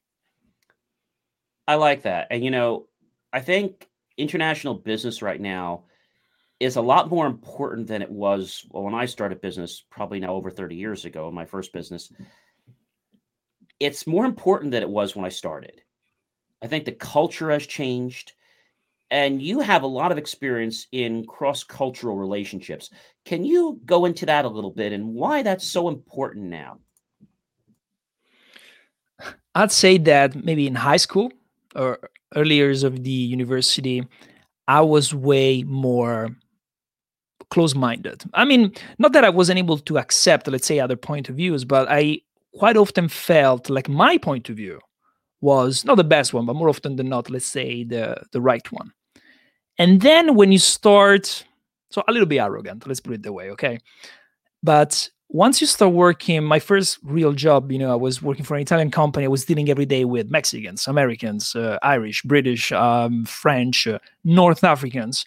I 1.67 1.75
like 1.75 2.01
that. 2.03 2.27
And 2.29 2.43
you 2.43 2.51
know, 2.51 2.87
I 3.31 3.39
think 3.39 3.87
international 4.17 4.75
business 4.75 5.21
right 5.21 5.39
now 5.39 5.83
is 6.59 6.75
a 6.75 6.81
lot 6.81 7.09
more 7.09 7.25
important 7.25 7.87
than 7.87 8.01
it 8.01 8.11
was 8.11 8.65
well, 8.69 8.83
when 8.83 8.93
I 8.93 9.05
started 9.05 9.41
business, 9.41 9.83
probably 9.89 10.19
now 10.19 10.33
over 10.33 10.51
30 10.51 10.75
years 10.75 11.05
ago, 11.05 11.29
in 11.29 11.33
my 11.33 11.45
first 11.45 11.71
business. 11.71 12.11
It's 13.79 14.07
more 14.07 14.25
important 14.25 14.71
than 14.71 14.83
it 14.83 14.89
was 14.89 15.15
when 15.15 15.25
I 15.25 15.29
started. 15.29 15.81
I 16.61 16.67
think 16.67 16.85
the 16.85 16.93
culture 16.93 17.49
has 17.51 17.65
changed, 17.67 18.33
and 19.14 19.43
you 19.43 19.59
have 19.59 19.84
a 19.84 19.88
lot 19.88 20.11
of 20.11 20.18
experience 20.18 20.88
in 20.91 21.24
cross 21.28 21.64
cultural 21.64 22.18
relationships. 22.18 22.89
Can 23.26 23.45
you 23.45 23.80
go 23.86 24.05
into 24.05 24.26
that 24.26 24.43
a 24.43 24.49
little 24.49 24.72
bit 24.72 24.91
and 24.91 25.14
why 25.14 25.43
that's 25.43 25.68
so 25.68 25.88
important 25.88 26.45
now? 26.45 26.80
I'd 29.53 29.72
say 29.72 29.99
that 29.99 30.43
maybe 30.43 30.66
in 30.66 30.74
high 30.74 30.97
school 30.97 31.32
or 31.76 31.99
early 32.36 32.55
years 32.55 32.82
of 32.82 33.03
the 33.03 33.11
university, 33.11 34.03
I 34.68 34.82
was 34.82 35.14
way 35.14 35.61
more 35.61 36.36
close 37.51 37.76
minded. 37.76 38.24
I 38.34 38.45
mean, 38.45 38.74
not 38.97 39.14
that 39.14 39.24
I 39.24 39.30
wasn't 39.30 39.59
able 39.59 39.78
to 39.78 39.99
accept, 39.99 40.47
let's 40.47 40.66
say, 40.66 40.80
other 40.80 40.97
point 40.97 41.30
of 41.30 41.36
views, 41.36 41.66
but 41.66 41.88
I 41.88 42.22
quite 42.57 42.78
often 42.78 43.09
felt 43.09 43.70
like 43.70 43.88
my 43.88 44.18
point 44.18 44.49
of 44.49 44.57
view 44.57 44.80
was 45.39 45.86
not 45.86 45.97
the 45.97 46.03
best 46.03 46.34
one, 46.34 46.47
but 46.47 46.55
more 46.55 46.70
often 46.70 46.95
than 46.95 47.09
not, 47.09 47.30
let's 47.30 47.45
say, 47.45 47.84
the, 47.84 48.18
the 48.32 48.41
right 48.41 48.72
one. 48.72 48.91
And 49.78 50.01
then 50.01 50.36
when 50.36 50.51
you 50.51 50.59
start, 50.59 51.45
so 51.89 52.03
a 52.07 52.11
little 52.11 52.28
bit 52.28 52.39
arrogant, 52.39 52.86
let's 52.88 52.99
put 52.99 53.13
it 53.13 53.24
that 53.24 53.34
way, 53.34 53.49
okay? 53.51 53.80
But 54.61 55.09
once 55.30 55.59
you 55.59 55.67
start 55.67 55.93
working, 55.93 56.43
my 56.43 56.59
first 56.59 56.99
real 57.03 57.34
job, 57.34 57.71
you 57.71 57.80
know, 57.80 57.91
I 57.91 57.95
was 57.95 58.21
working 58.21 58.45
for 58.45 58.55
an 58.55 58.61
Italian 58.61 58.91
company. 58.91 59.26
I 59.26 59.30
was 59.30 59.45
dealing 59.45 59.69
every 59.69 59.86
day 59.86 60.05
with 60.05 60.30
Mexicans, 60.30 60.88
Americans, 60.88 61.55
uh, 61.55 61.80
Irish, 61.82 62.21
British, 62.21 62.71
um, 62.71 63.26
French, 63.26 63.88
uh, 63.88 63.97
North 64.24 64.63
Africans. 64.63 65.26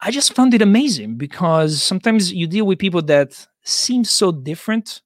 I 0.00 0.10
just 0.10 0.34
found 0.34 0.52
it 0.54 0.62
amazing 0.62 1.16
because 1.16 1.80
sometimes 1.80 2.32
you 2.32 2.48
deal 2.48 2.66
with 2.66 2.80
people 2.80 3.02
that 3.02 3.46
seem 3.62 4.02
so 4.02 4.32
different, 4.32 5.00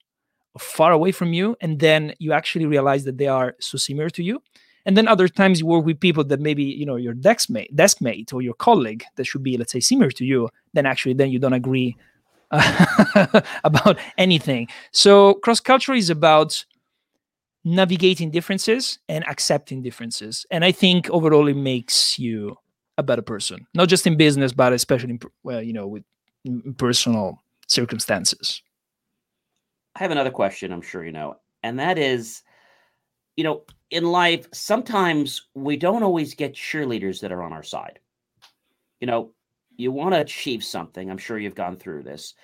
far 0.59 0.93
away 0.93 1.13
from 1.13 1.33
you, 1.33 1.57
and 1.61 1.79
then 1.79 2.15
you 2.19 2.33
actually 2.33 2.65
realize 2.65 3.05
that 3.05 3.19
they 3.19 3.27
are 3.27 3.57
so 3.61 3.77
similar 3.77 4.09
to 4.11 4.23
you. 4.23 4.41
And 4.87 4.97
then 4.97 5.09
other 5.09 5.29
times 5.29 5.61
you 5.61 5.67
work 5.67 5.85
with 5.85 5.99
people 5.99 6.25
that 6.25 6.41
maybe 6.41 6.63
you 6.63 6.85
know 6.85 6.97
your 6.97 7.15
desk 7.15 7.51
mate, 7.51 7.75
desk 7.75 8.01
mate 8.01 8.33
or 8.33 8.43
your 8.43 8.55
colleague 8.55 9.05
that 9.17 9.25
should 9.25 9.43
be, 9.43 9.57
let's 9.57 9.73
say, 9.73 9.81
similar 9.81 10.11
to 10.13 10.25
you. 10.25 10.49
Then 10.73 10.87
actually, 10.87 11.15
then 11.15 11.31
you 11.31 11.39
don't 11.39 11.53
agree 11.53 11.97
about 13.65 13.99
anything. 14.19 14.69
So 14.93 15.35
cross 15.35 15.61
culture 15.61 15.95
is 15.95 16.11
about 16.11 16.65
navigating 17.65 18.31
differences 18.31 18.99
and 19.09 19.27
accepting 19.27 19.83
differences. 19.83 20.45
And 20.51 20.65
I 20.65 20.73
think 20.73 21.09
overall 21.11 21.49
it 21.49 21.57
makes 21.57 22.19
you 22.19 22.57
a 22.99 23.03
better 23.03 23.23
person, 23.23 23.67
not 23.75 23.89
just 23.89 24.07
in 24.07 24.17
business, 24.17 24.53
but 24.53 24.73
especially 24.73 25.11
in, 25.11 25.21
well, 25.43 25.63
you 25.63 25.73
know, 25.73 25.87
with 25.87 26.05
personal 26.77 27.43
circumstances. 27.67 28.63
I 29.97 30.01
have 30.01 30.11
another 30.11 30.31
question, 30.31 30.73
I'm 30.73 30.83
sure 30.83 31.05
you 31.05 31.13
know, 31.13 31.37
and 31.63 31.79
that 31.79 31.99
is, 31.99 32.43
you 33.37 33.45
know, 33.45 33.63
in 33.95 34.03
life, 34.11 34.49
sometimes 34.53 35.47
we 35.55 35.77
don't 35.77 36.03
always 36.03 36.35
get 36.35 36.53
cheerleaders 36.53 37.21
that 37.21 37.31
are 37.31 37.45
on 37.45 37.53
our 37.53 37.63
side. 37.63 38.01
You 38.99 39.07
know, 39.07 39.31
you 39.77 39.93
want 39.93 40.15
to 40.15 40.21
achieve 40.21 40.65
something. 40.65 41.09
I'm 41.09 41.17
sure 41.17 41.39
you've 41.39 41.55
gone 41.55 41.77
through 41.77 42.03
this. 42.03 42.35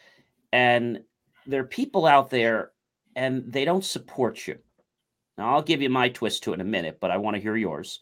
And 0.52 1.00
there 1.48 1.62
are 1.62 1.66
people 1.66 2.06
out 2.06 2.30
there 2.30 2.70
and 3.16 3.52
they 3.52 3.64
don't 3.64 3.84
support 3.84 4.46
you. 4.46 4.58
Now, 5.36 5.52
I'll 5.52 5.62
give 5.62 5.82
you 5.82 5.90
my 5.90 6.10
twist 6.10 6.44
to 6.44 6.52
it 6.52 6.54
in 6.54 6.60
a 6.60 6.64
minute, 6.64 6.98
but 7.00 7.10
I 7.10 7.16
want 7.16 7.34
to 7.34 7.42
hear 7.42 7.56
yours. 7.56 7.98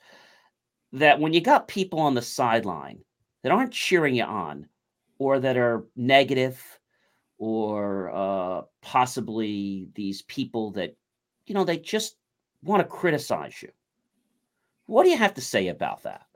That 0.93 1.19
when 1.19 1.33
you 1.33 1.41
got 1.41 1.69
people 1.69 2.01
on 2.01 2.13
the 2.13 2.21
sideline 2.21 2.99
that 3.43 3.53
aren't 3.53 3.73
cheering 3.73 4.15
you 4.15 4.25
on 4.25 4.69
or 5.19 5.41
that 5.41 5.57
are 5.57 5.87
negative 5.97 6.63
or 7.39 8.11
uh, 8.15 8.63
possibly 8.83 9.89
these 9.95 10.21
people 10.21 10.73
that, 10.73 10.95
you 11.47 11.55
know, 11.55 11.65
they 11.65 11.79
just 11.79 12.19
want 12.63 12.81
to 12.83 12.89
criticize 12.89 13.63
you. 13.63 13.71
What 14.87 15.05
do 15.05 15.11
you 15.11 15.19
have 15.19 15.35
to 15.35 15.41
say 15.41 15.69
about 15.69 16.03
that? 16.05 16.29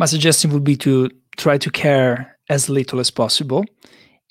my 0.00 0.06
suggestion 0.06 0.50
would 0.52 0.64
be 0.64 0.76
to 0.76 1.10
try 1.36 1.58
to 1.58 1.70
care 1.70 2.38
as 2.48 2.68
little 2.68 3.00
as 3.00 3.10
possible 3.10 3.64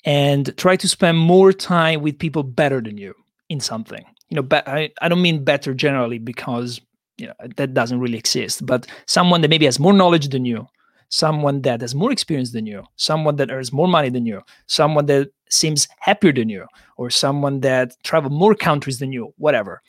and 0.04 0.56
try 0.56 0.76
to 0.76 0.88
spend 0.88 1.18
more 1.18 1.52
time 1.52 2.02
with 2.02 2.18
people 2.18 2.42
better 2.42 2.80
than 2.80 2.98
you 2.98 3.14
in 3.48 3.60
something 3.60 4.04
you 4.28 4.34
know 4.34 4.42
but 4.42 4.66
I, 4.68 4.90
I 5.00 5.08
don't 5.08 5.22
mean 5.22 5.44
better 5.44 5.74
generally 5.74 6.18
because 6.18 6.80
you 7.18 7.26
know 7.26 7.34
that 7.56 7.74
doesn't 7.74 8.00
really 8.00 8.18
exist 8.18 8.64
but 8.64 8.86
someone 9.06 9.42
that 9.42 9.48
maybe 9.48 9.66
has 9.66 9.78
more 9.78 9.92
knowledge 9.92 10.28
than 10.28 10.44
you 10.44 10.66
someone 11.10 11.60
that 11.62 11.80
has 11.82 11.94
more 11.94 12.10
experience 12.10 12.52
than 12.52 12.66
you 12.66 12.82
someone 12.96 13.36
that 13.36 13.50
earns 13.50 13.72
more 13.72 13.88
money 13.88 14.08
than 14.08 14.24
you 14.24 14.40
someone 14.66 15.06
that 15.06 15.28
seems 15.50 15.88
happier 15.98 16.32
than 16.32 16.48
you 16.48 16.66
or 16.96 17.10
someone 17.10 17.60
that 17.60 17.92
travel 18.02 18.30
more 18.30 18.54
countries 18.54 18.98
than 18.98 19.12
you 19.12 19.34
whatever. 19.36 19.82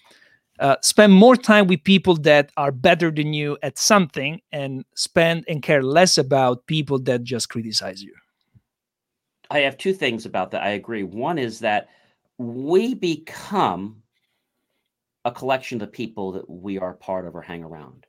Uh, 0.59 0.75
spend 0.81 1.11
more 1.11 1.35
time 1.35 1.65
with 1.65 1.83
people 1.83 2.15
that 2.15 2.51
are 2.57 2.71
better 2.71 3.09
than 3.09 3.33
you 3.33 3.57
at 3.63 3.77
something 3.77 4.39
and 4.51 4.85
spend 4.95 5.43
and 5.47 5.63
care 5.63 5.81
less 5.81 6.17
about 6.17 6.65
people 6.67 6.99
that 6.99 7.23
just 7.23 7.49
criticize 7.49 8.03
you. 8.03 8.13
I 9.49 9.59
have 9.59 9.77
two 9.77 9.93
things 9.93 10.25
about 10.25 10.51
that. 10.51 10.61
I 10.61 10.71
agree. 10.71 11.03
One 11.03 11.39
is 11.39 11.59
that 11.59 11.89
we 12.37 12.93
become 12.93 14.03
a 15.25 15.31
collection 15.31 15.81
of 15.81 15.87
the 15.87 15.91
people 15.91 16.31
that 16.33 16.49
we 16.49 16.77
are 16.77 16.93
part 16.93 17.25
of 17.25 17.35
or 17.35 17.41
hang 17.41 17.63
around. 17.63 18.05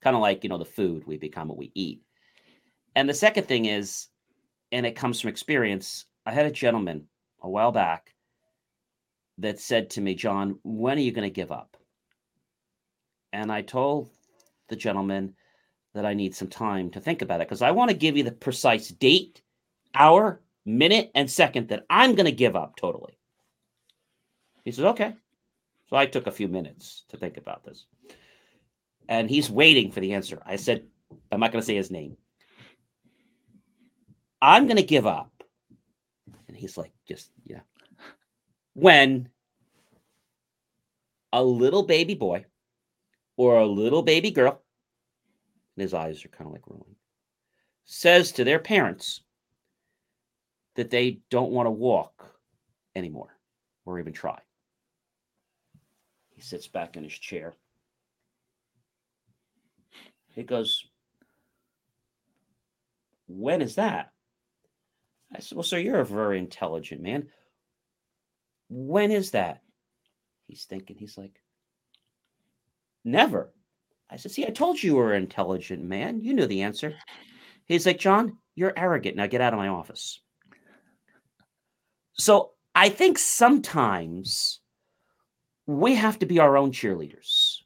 Kind 0.00 0.16
of 0.16 0.22
like 0.22 0.44
you 0.44 0.48
know 0.48 0.58
the 0.58 0.64
food 0.64 1.06
we 1.06 1.16
become 1.18 1.48
what 1.48 1.58
we 1.58 1.72
eat 1.74 2.02
and 2.94 3.08
the 3.08 3.14
second 3.14 3.44
thing 3.44 3.66
is 3.66 4.08
and 4.72 4.86
it 4.86 4.96
comes 4.96 5.20
from 5.20 5.30
experience 5.30 6.06
i 6.26 6.32
had 6.32 6.46
a 6.46 6.50
gentleman 6.50 7.06
a 7.42 7.48
while 7.48 7.72
back 7.72 8.14
that 9.38 9.58
said 9.58 9.90
to 9.90 10.00
me 10.00 10.14
john 10.14 10.58
when 10.62 10.98
are 10.98 11.02
you 11.02 11.12
going 11.12 11.28
to 11.28 11.34
give 11.34 11.52
up 11.52 11.76
and 13.32 13.52
I 13.52 13.62
told 13.62 14.10
the 14.68 14.76
gentleman 14.76 15.34
that 15.94 16.06
I 16.06 16.14
need 16.14 16.34
some 16.34 16.48
time 16.48 16.90
to 16.90 17.00
think 17.00 17.22
about 17.22 17.40
it 17.40 17.48
because 17.48 17.62
I 17.62 17.70
want 17.70 17.90
to 17.90 17.96
give 17.96 18.16
you 18.16 18.22
the 18.22 18.32
precise 18.32 18.88
date, 18.88 19.42
hour, 19.94 20.40
minute, 20.64 21.10
and 21.14 21.30
second 21.30 21.68
that 21.68 21.84
I'm 21.90 22.14
going 22.14 22.26
to 22.26 22.32
give 22.32 22.56
up 22.56 22.76
totally. 22.76 23.18
He 24.64 24.72
says, 24.72 24.84
okay. 24.84 25.14
So 25.88 25.96
I 25.96 26.06
took 26.06 26.26
a 26.26 26.32
few 26.32 26.46
minutes 26.46 27.04
to 27.08 27.16
think 27.16 27.36
about 27.36 27.64
this. 27.64 27.86
And 29.08 29.28
he's 29.28 29.50
waiting 29.50 29.90
for 29.90 30.00
the 30.00 30.14
answer. 30.14 30.40
I 30.46 30.56
said, 30.56 30.84
I'm 31.32 31.40
not 31.40 31.50
going 31.50 31.62
to 31.62 31.66
say 31.66 31.74
his 31.74 31.90
name. 31.90 32.16
I'm 34.42 34.66
going 34.66 34.76
to 34.76 34.82
give 34.82 35.06
up. 35.06 35.30
And 36.48 36.56
he's 36.56 36.76
like, 36.76 36.92
just, 37.06 37.30
yeah. 37.44 37.60
When 38.74 39.28
a 41.32 41.42
little 41.42 41.82
baby 41.82 42.14
boy 42.14 42.44
or 43.36 43.58
a 43.58 43.66
little 43.66 44.02
baby 44.02 44.30
girl, 44.30 44.62
and 45.76 45.82
his 45.82 45.94
eyes 45.94 46.24
are 46.24 46.28
kind 46.28 46.46
of 46.46 46.52
like 46.52 46.66
rolling, 46.66 46.96
says 47.84 48.32
to 48.32 48.44
their 48.44 48.58
parents 48.58 49.22
that 50.76 50.90
they 50.90 51.20
don't 51.30 51.52
want 51.52 51.66
to 51.66 51.70
walk 51.70 52.34
anymore 52.94 53.36
or 53.84 53.98
even 53.98 54.12
try. 54.12 54.38
He 56.30 56.40
sits 56.40 56.68
back 56.68 56.96
in 56.96 57.04
his 57.04 57.12
chair. 57.12 57.54
He 60.34 60.42
goes, 60.42 60.86
When 63.26 63.62
is 63.62 63.74
that? 63.74 64.12
I 65.34 65.40
said, 65.40 65.56
Well, 65.56 65.62
sir, 65.62 65.78
you're 65.78 66.00
a 66.00 66.06
very 66.06 66.38
intelligent 66.38 67.00
man. 67.00 67.28
When 68.68 69.10
is 69.10 69.32
that? 69.32 69.62
He's 70.46 70.64
thinking, 70.64 70.96
he's 70.96 71.18
like, 71.18 71.40
Never. 73.04 73.52
I 74.10 74.16
said, 74.16 74.32
See, 74.32 74.46
I 74.46 74.50
told 74.50 74.82
you 74.82 74.90
you 74.90 74.96
were 74.96 75.14
an 75.14 75.22
intelligent 75.22 75.82
man. 75.82 76.20
You 76.20 76.34
knew 76.34 76.46
the 76.46 76.62
answer. 76.62 76.94
He's 77.66 77.86
like, 77.86 77.98
John, 77.98 78.38
you're 78.56 78.76
arrogant. 78.76 79.16
Now 79.16 79.26
get 79.26 79.40
out 79.40 79.52
of 79.52 79.58
my 79.58 79.68
office. 79.68 80.20
So 82.14 82.50
I 82.74 82.88
think 82.88 83.18
sometimes 83.18 84.60
we 85.66 85.94
have 85.94 86.18
to 86.18 86.26
be 86.26 86.40
our 86.40 86.56
own 86.56 86.72
cheerleaders. 86.72 87.58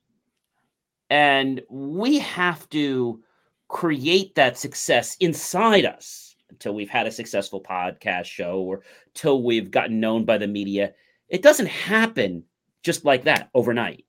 And 1.09 1.63
we 1.71 2.19
have 2.19 2.69
to 2.71 3.23
create 3.69 4.35
that 4.35 4.59
success 4.59 5.17
inside 5.21 5.87
us 5.87 6.24
until 6.55 6.75
we've 6.75 6.91
had 6.91 7.07
a 7.07 7.13
successful 7.13 7.63
podcast 7.63 8.27
show 8.27 8.61
or 8.61 8.83
till 9.13 9.43
we've 9.43 9.71
gotten 9.71 10.01
known 10.01 10.25
by 10.25 10.39
the 10.39 10.47
media. 10.47 10.93
It 11.29 11.43
doesn't 11.43 11.67
happen 11.67 12.45
just 12.83 13.05
like 13.05 13.25
that 13.25 13.51
overnight 13.55 14.05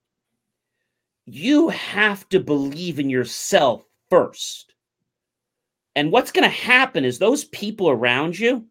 you 1.26 1.70
have 1.70 2.28
to 2.30 2.40
believe 2.40 3.00
in 3.00 3.10
yourself 3.10 3.84
first. 4.10 4.74
And 5.96 6.12
what's 6.12 6.32
going 6.32 6.44
to 6.44 6.56
happen 6.56 7.04
is 7.04 7.18
those 7.18 7.46
people 7.46 7.90
around 7.90 8.38
you 8.38 8.66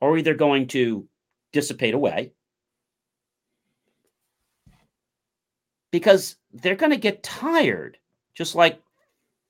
are 0.00 0.16
either 0.16 0.34
going 0.34 0.66
to 0.68 1.06
dissipate 1.52 1.94
away 1.94 2.32
because 5.90 6.36
they're 6.52 6.76
going 6.76 6.92
to 6.92 6.96
get 6.96 7.22
tired 7.22 7.98
just 8.34 8.54
like 8.54 8.80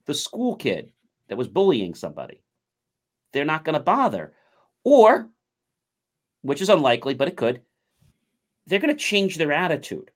the 0.07 0.15
school 0.15 0.57
kid 0.57 0.91
that 1.29 1.37
was 1.39 1.47
bullying 1.47 1.95
somebody. 1.95 2.43
They're 3.33 3.45
not 3.45 3.65
going 3.65 3.75
to 3.75 3.81
bother. 3.81 4.33
Or, 4.85 5.29
which 6.43 6.63
is 6.63 6.69
unlikely, 6.69 7.15
but 7.15 7.29
it 7.29 7.37
could, 7.37 7.61
they're 8.67 8.81
going 8.81 8.95
to 8.95 9.03
change 9.03 9.37
their 9.37 9.53
attitude 9.53 10.11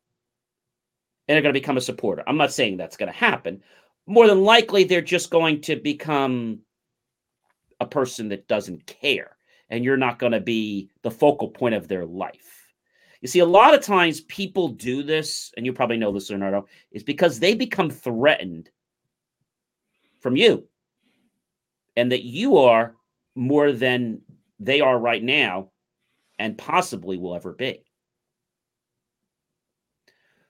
and 1.26 1.34
they're 1.34 1.42
going 1.42 1.54
to 1.54 1.60
become 1.60 1.76
a 1.76 1.82
supporter. 1.82 2.22
I'm 2.26 2.36
not 2.36 2.52
saying 2.52 2.76
that's 2.76 2.96
going 2.96 3.10
to 3.12 3.18
happen. 3.18 3.62
More 4.06 4.26
than 4.26 4.42
likely, 4.42 4.84
they're 4.84 5.00
just 5.00 5.30
going 5.30 5.62
to 5.62 5.76
become 5.76 6.60
a 7.80 7.86
person 7.86 8.28
that 8.28 8.46
doesn't 8.46 8.86
care, 8.86 9.36
and 9.70 9.84
you're 9.84 9.96
not 9.96 10.18
going 10.18 10.32
to 10.32 10.40
be 10.40 10.90
the 11.02 11.10
focal 11.10 11.48
point 11.48 11.74
of 11.74 11.88
their 11.88 12.04
life. 12.04 12.66
You 13.22 13.28
see, 13.28 13.38
a 13.38 13.46
lot 13.46 13.74
of 13.74 13.82
times 13.82 14.20
people 14.22 14.68
do 14.68 15.02
this, 15.02 15.50
and 15.56 15.64
you 15.64 15.72
probably 15.72 15.96
know 15.96 16.12
this, 16.12 16.28
Leonardo, 16.28 16.66
is 16.92 17.02
because 17.02 17.40
they 17.40 17.54
become 17.54 17.88
threatened 17.88 18.68
from 20.20 20.36
you 20.36 20.68
and 21.96 22.12
that 22.12 22.24
you 22.24 22.58
are 22.58 22.94
more 23.34 23.72
than 23.72 24.20
they 24.60 24.80
are 24.80 24.98
right 24.98 25.22
now 25.22 25.70
and 26.38 26.58
possibly 26.58 27.18
will 27.18 27.34
ever 27.34 27.52
be. 27.52 27.84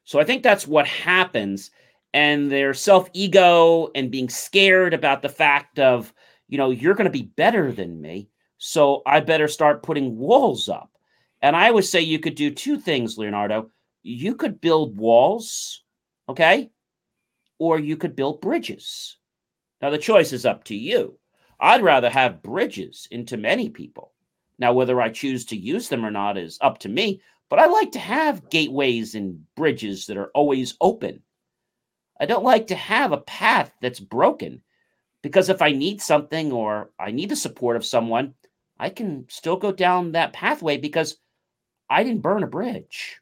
So 0.04 0.20
I 0.20 0.24
think 0.24 0.42
that's 0.42 0.66
what 0.66 0.86
happens. 0.86 1.70
And 2.12 2.50
their 2.50 2.74
self 2.74 3.08
ego 3.12 3.90
and 3.94 4.10
being 4.10 4.28
scared 4.28 4.94
about 4.94 5.22
the 5.22 5.28
fact 5.28 5.78
of, 5.78 6.12
you 6.48 6.58
know, 6.58 6.70
you're 6.70 6.94
going 6.94 7.06
to 7.06 7.10
be 7.10 7.32
better 7.36 7.72
than 7.72 8.00
me. 8.00 8.28
So 8.58 9.02
I 9.06 9.20
better 9.20 9.48
start 9.48 9.82
putting 9.82 10.16
walls 10.16 10.68
up. 10.68 10.90
And 11.42 11.56
I 11.56 11.70
would 11.70 11.84
say 11.84 12.00
you 12.00 12.18
could 12.18 12.36
do 12.36 12.50
two 12.50 12.78
things, 12.78 13.18
Leonardo. 13.18 13.70
You 14.02 14.36
could 14.36 14.60
build 14.60 14.96
walls, 14.96 15.82
okay? 16.28 16.70
Or 17.58 17.78
you 17.78 17.96
could 17.96 18.16
build 18.16 18.40
bridges. 18.40 19.18
Now, 19.82 19.90
the 19.90 19.98
choice 19.98 20.32
is 20.32 20.46
up 20.46 20.64
to 20.64 20.74
you. 20.74 21.18
I'd 21.60 21.82
rather 21.82 22.10
have 22.10 22.42
bridges 22.42 23.08
into 23.10 23.36
many 23.36 23.68
people. 23.68 24.12
Now, 24.58 24.72
whether 24.72 25.00
I 25.00 25.08
choose 25.08 25.44
to 25.46 25.56
use 25.56 25.88
them 25.88 26.04
or 26.04 26.10
not 26.10 26.38
is 26.38 26.58
up 26.60 26.78
to 26.80 26.88
me, 26.88 27.20
but 27.48 27.58
I 27.58 27.66
like 27.66 27.92
to 27.92 27.98
have 27.98 28.50
gateways 28.50 29.14
and 29.14 29.44
bridges 29.54 30.06
that 30.06 30.16
are 30.16 30.30
always 30.34 30.76
open. 30.80 31.22
I 32.20 32.26
don't 32.26 32.44
like 32.44 32.68
to 32.68 32.74
have 32.74 33.12
a 33.12 33.18
path 33.18 33.72
that's 33.80 34.00
broken 34.00 34.62
because 35.22 35.48
if 35.48 35.62
I 35.62 35.72
need 35.72 36.00
something 36.00 36.52
or 36.52 36.90
I 36.98 37.10
need 37.10 37.30
the 37.30 37.36
support 37.36 37.76
of 37.76 37.84
someone, 37.84 38.34
I 38.78 38.90
can 38.90 39.26
still 39.28 39.56
go 39.56 39.72
down 39.72 40.12
that 40.12 40.32
pathway 40.32 40.76
because 40.76 41.16
I 41.88 42.02
didn't 42.02 42.22
burn 42.22 42.42
a 42.42 42.46
bridge. 42.46 43.20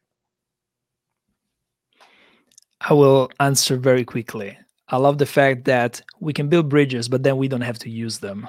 I 2.80 2.95
will 2.95 3.30
answer 3.39 3.76
very 3.76 4.05
quickly. 4.05 4.59
I 4.93 4.99
love 4.99 5.18
the 5.18 5.26
fact 5.26 5.64
that 5.64 6.03
we 6.20 6.34
can 6.34 6.49
build 6.49 6.68
bridges, 6.68 7.09
but 7.09 7.22
then 7.22 7.38
we 7.38 7.49
don't 7.49 7.62
have 7.62 7.78
to 7.80 7.90
use 7.90 8.18
them. 8.18 8.47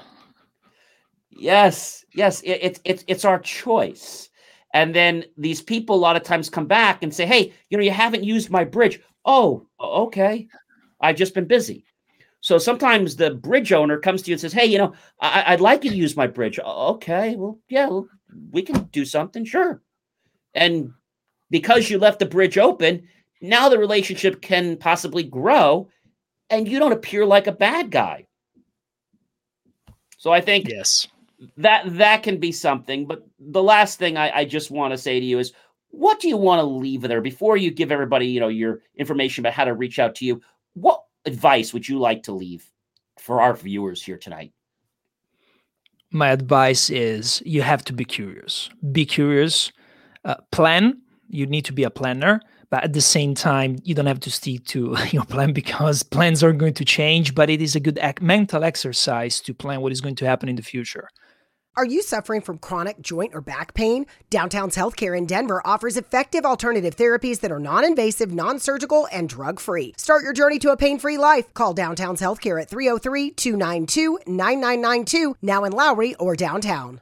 Yes, 1.32 2.06
yes, 2.14 2.42
it, 2.42 2.60
it's 2.62 2.80
it's 2.84 3.04
it's 3.08 3.26
our 3.26 3.40
choice. 3.40 4.30
And 4.74 4.94
then 4.94 5.24
these 5.38 5.62
people 5.62 5.96
a 5.96 5.98
lot 5.98 6.16
of 6.16 6.24
times 6.24 6.50
come 6.50 6.68
back 6.68 7.02
and 7.02 7.14
say, 7.14 7.26
"Hey, 7.26 7.54
you 7.70 7.78
know, 7.78 7.84
you 7.84 7.92
haven't 7.92 8.24
used 8.24 8.50
my 8.50 8.64
bridge." 8.64 9.00
Oh, 9.26 9.66
okay, 9.80 10.48
I've 11.02 11.16
just 11.16 11.34
been 11.34 11.46
busy. 11.48 11.86
So 12.42 12.58
sometimes 12.58 13.16
the 13.16 13.32
bridge 13.36 13.72
owner 13.72 13.98
comes 14.00 14.22
to 14.24 14.32
you 14.32 14.34
and 14.36 14.42
says, 14.42 14.54
"Hey, 14.54 14.66
you 14.66 14.78
know, 14.78 14.94
I- 15.22 15.54
would 15.54 15.62
like 15.62 15.84
you 15.86 15.92
to 15.92 15.96
use 15.96 16.18
my 16.18 16.28
bridge." 16.28 16.60
Okay, 16.60 17.36
well, 17.38 17.60
yeah, 17.70 17.88
well, 17.88 18.08
we 18.52 18.62
can 18.62 18.84
do 18.92 19.06
something, 19.06 19.46
sure. 19.46 19.82
And 20.54 20.92
because 21.50 21.90
you 21.90 22.00
left 22.00 22.20
the 22.20 22.26
bridge 22.26 22.58
open, 22.58 23.08
now 23.42 23.70
the 23.70 23.78
relationship 23.80 24.42
can 24.42 24.78
possibly 24.78 25.24
grow, 25.24 25.90
and 26.50 26.68
you 26.68 26.80
don't 26.80 26.92
appear 26.92 27.26
like 27.26 27.48
a 27.48 27.52
bad 27.52 27.92
guy. 27.92 28.28
So 30.18 30.32
I 30.32 30.42
think 30.42 30.70
yes, 30.70 31.08
that 31.58 31.98
that 31.98 32.24
can 32.24 32.38
be 32.38 32.52
something. 32.52 33.06
But 33.06 33.26
the 33.40 33.64
last 33.64 34.00
thing 34.00 34.18
I, 34.18 34.40
I 34.40 34.46
just 34.46 34.72
want 34.72 34.94
to 34.94 34.98
say 34.98 35.20
to 35.20 35.26
you 35.26 35.40
is, 35.40 35.54
what 35.90 36.20
do 36.20 36.28
you 36.28 36.38
want 36.38 36.60
to 36.60 36.64
leave 36.64 37.02
there 37.02 37.22
before 37.22 37.58
you 37.58 37.72
give 37.72 37.92
everybody, 37.92 38.28
you 38.28 38.40
know, 38.40 38.48
your 38.48 38.82
information 38.96 39.42
about 39.42 39.54
how 39.54 39.66
to 39.66 39.74
reach 39.74 40.00
out 40.00 40.16
to 40.16 40.26
you? 40.26 40.42
What 40.74 41.04
advice 41.26 41.74
would 41.74 41.88
you 41.88 42.00
like 42.00 42.24
to 42.24 42.32
leave 42.32 42.66
for 43.20 43.42
our 43.42 43.54
viewers 43.54 44.02
here 44.02 44.18
tonight? 44.18 44.54
My 46.12 46.30
advice 46.30 46.90
is 46.90 47.42
you 47.46 47.62
have 47.62 47.84
to 47.86 47.94
be 47.94 48.06
curious. 48.06 48.70
Be 48.92 49.06
curious. 49.06 49.72
Uh, 50.24 50.36
plan. 50.52 51.02
You 51.30 51.48
need 51.48 51.66
to 51.66 51.74
be 51.74 51.84
a 51.84 51.90
planner 51.90 52.40
but 52.74 52.84
at 52.84 52.94
the 52.94 53.02
same 53.02 53.36
time 53.36 53.78
you 53.84 53.94
don't 53.94 54.08
have 54.08 54.20
to 54.20 54.32
stick 54.32 54.66
to 54.66 54.98
your 55.12 55.26
plan 55.26 55.54
because 55.54 56.02
plans 56.02 56.44
are 56.44 56.52
going 56.52 56.74
to 56.74 56.84
change 56.84 57.36
but 57.36 57.48
it 57.48 57.62
is 57.62 57.76
a 57.76 57.80
good 57.80 58.00
mental 58.20 58.64
exercise 58.64 59.40
to 59.40 59.54
plan 59.54 59.80
what 59.82 59.92
is 59.92 60.02
going 60.02 60.16
to 60.16 60.26
happen 60.26 60.50
in 60.50 60.56
the 60.56 60.64
future 60.64 61.08
are 61.76 61.86
you 61.86 62.02
suffering 62.04 62.42
from 62.42 62.60
chronic 62.60 63.02
joint 63.02 63.34
or 63.34 63.42
back 63.42 63.74
pain? 63.74 64.06
Downtown's 64.30 64.76
Healthcare 64.76 65.18
in 65.18 65.26
Denver 65.26 65.60
offers 65.66 65.98
effective 65.98 66.46
alternative 66.46 66.96
therapies 66.96 67.40
that 67.40 67.52
are 67.52 67.60
non 67.60 67.84
invasive, 67.84 68.32
non 68.32 68.60
surgical, 68.60 69.08
and 69.12 69.28
drug 69.28 69.60
free. 69.60 69.96
Start 69.98 70.22
your 70.22 70.34
journey 70.34 70.60
to 70.60 70.70
a 70.70 70.78
pain 70.78 71.00
free 71.00 71.18
life. 71.18 71.52
Call 71.56 71.74
Downtown's 71.74 72.22
Healthcare 72.22 72.62
at 72.62 72.70
303 72.70 73.32
292 73.32 74.20
9992, 74.28 75.36
now 75.42 75.64
in 75.64 75.72
Lowry 75.72 76.14
or 76.20 76.36
downtown. 76.36 77.02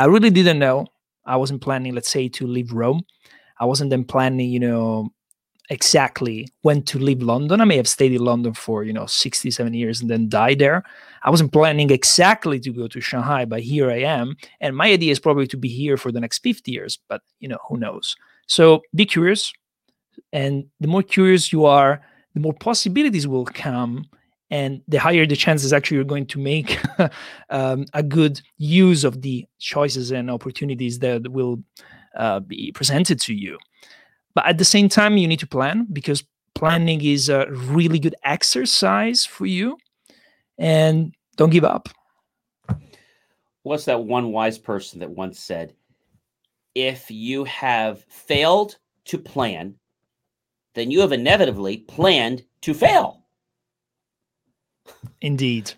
I 0.00 0.06
really 0.06 0.30
didn't 0.30 0.58
know. 0.58 0.86
I 1.26 1.36
wasn't 1.36 1.60
planning, 1.60 1.94
let's 1.94 2.08
say, 2.08 2.26
to 2.30 2.46
leave 2.46 2.72
Rome. 2.72 3.02
I 3.58 3.66
wasn't 3.66 3.90
then 3.90 4.02
planning, 4.02 4.48
you 4.48 4.58
know, 4.58 5.10
exactly 5.68 6.48
when 6.62 6.82
to 6.84 6.98
leave 6.98 7.20
London. 7.20 7.60
I 7.60 7.66
may 7.66 7.76
have 7.76 7.86
stayed 7.86 8.14
in 8.14 8.24
London 8.24 8.54
for, 8.54 8.82
you 8.82 8.94
know, 8.94 9.04
67 9.04 9.74
years 9.74 10.00
and 10.00 10.08
then 10.08 10.30
died 10.30 10.58
there. 10.58 10.84
I 11.22 11.28
wasn't 11.28 11.52
planning 11.52 11.90
exactly 11.90 12.58
to 12.60 12.72
go 12.72 12.88
to 12.88 13.00
Shanghai, 13.02 13.44
but 13.44 13.60
here 13.60 13.90
I 13.90 13.98
am. 13.98 14.36
And 14.62 14.74
my 14.74 14.90
idea 14.90 15.12
is 15.12 15.20
probably 15.20 15.46
to 15.48 15.58
be 15.58 15.68
here 15.68 15.98
for 15.98 16.10
the 16.10 16.18
next 16.18 16.38
50 16.38 16.72
years, 16.72 16.98
but, 17.06 17.20
you 17.38 17.48
know, 17.48 17.58
who 17.68 17.76
knows? 17.76 18.16
So 18.46 18.80
be 18.94 19.04
curious. 19.04 19.52
And 20.32 20.64
the 20.80 20.88
more 20.88 21.02
curious 21.02 21.52
you 21.52 21.66
are, 21.66 22.00
the 22.32 22.40
more 22.40 22.54
possibilities 22.54 23.28
will 23.28 23.44
come 23.44 24.06
and 24.50 24.82
the 24.88 24.98
higher 24.98 25.26
the 25.26 25.36
chances 25.36 25.72
actually 25.72 25.96
you're 25.96 26.04
going 26.04 26.26
to 26.26 26.38
make 26.38 26.78
um, 27.50 27.86
a 27.94 28.02
good 28.02 28.40
use 28.58 29.04
of 29.04 29.22
the 29.22 29.46
choices 29.58 30.10
and 30.10 30.30
opportunities 30.30 30.98
that 30.98 31.30
will 31.30 31.62
uh, 32.16 32.40
be 32.40 32.72
presented 32.72 33.20
to 33.20 33.34
you. 33.34 33.58
But 34.34 34.46
at 34.46 34.58
the 34.58 34.64
same 34.64 34.88
time 34.88 35.16
you 35.16 35.28
need 35.28 35.40
to 35.40 35.46
plan 35.46 35.86
because 35.92 36.24
planning 36.54 37.02
is 37.02 37.28
a 37.28 37.46
really 37.50 37.98
good 37.98 38.14
exercise 38.24 39.24
for 39.24 39.46
you 39.46 39.78
and 40.58 41.14
don't 41.36 41.50
give 41.50 41.64
up. 41.64 41.88
What's 43.62 43.84
that 43.84 44.04
one 44.04 44.32
wise 44.32 44.58
person 44.58 45.00
that 45.00 45.10
once 45.10 45.38
said 45.38 45.74
if 46.74 47.10
you 47.10 47.44
have 47.44 48.04
failed 48.08 48.76
to 49.04 49.18
plan 49.18 49.74
then 50.74 50.90
you 50.90 51.00
have 51.00 51.12
inevitably 51.12 51.78
planned 51.78 52.44
to 52.62 52.72
fail 52.72 53.19
Indeed. 55.22 55.72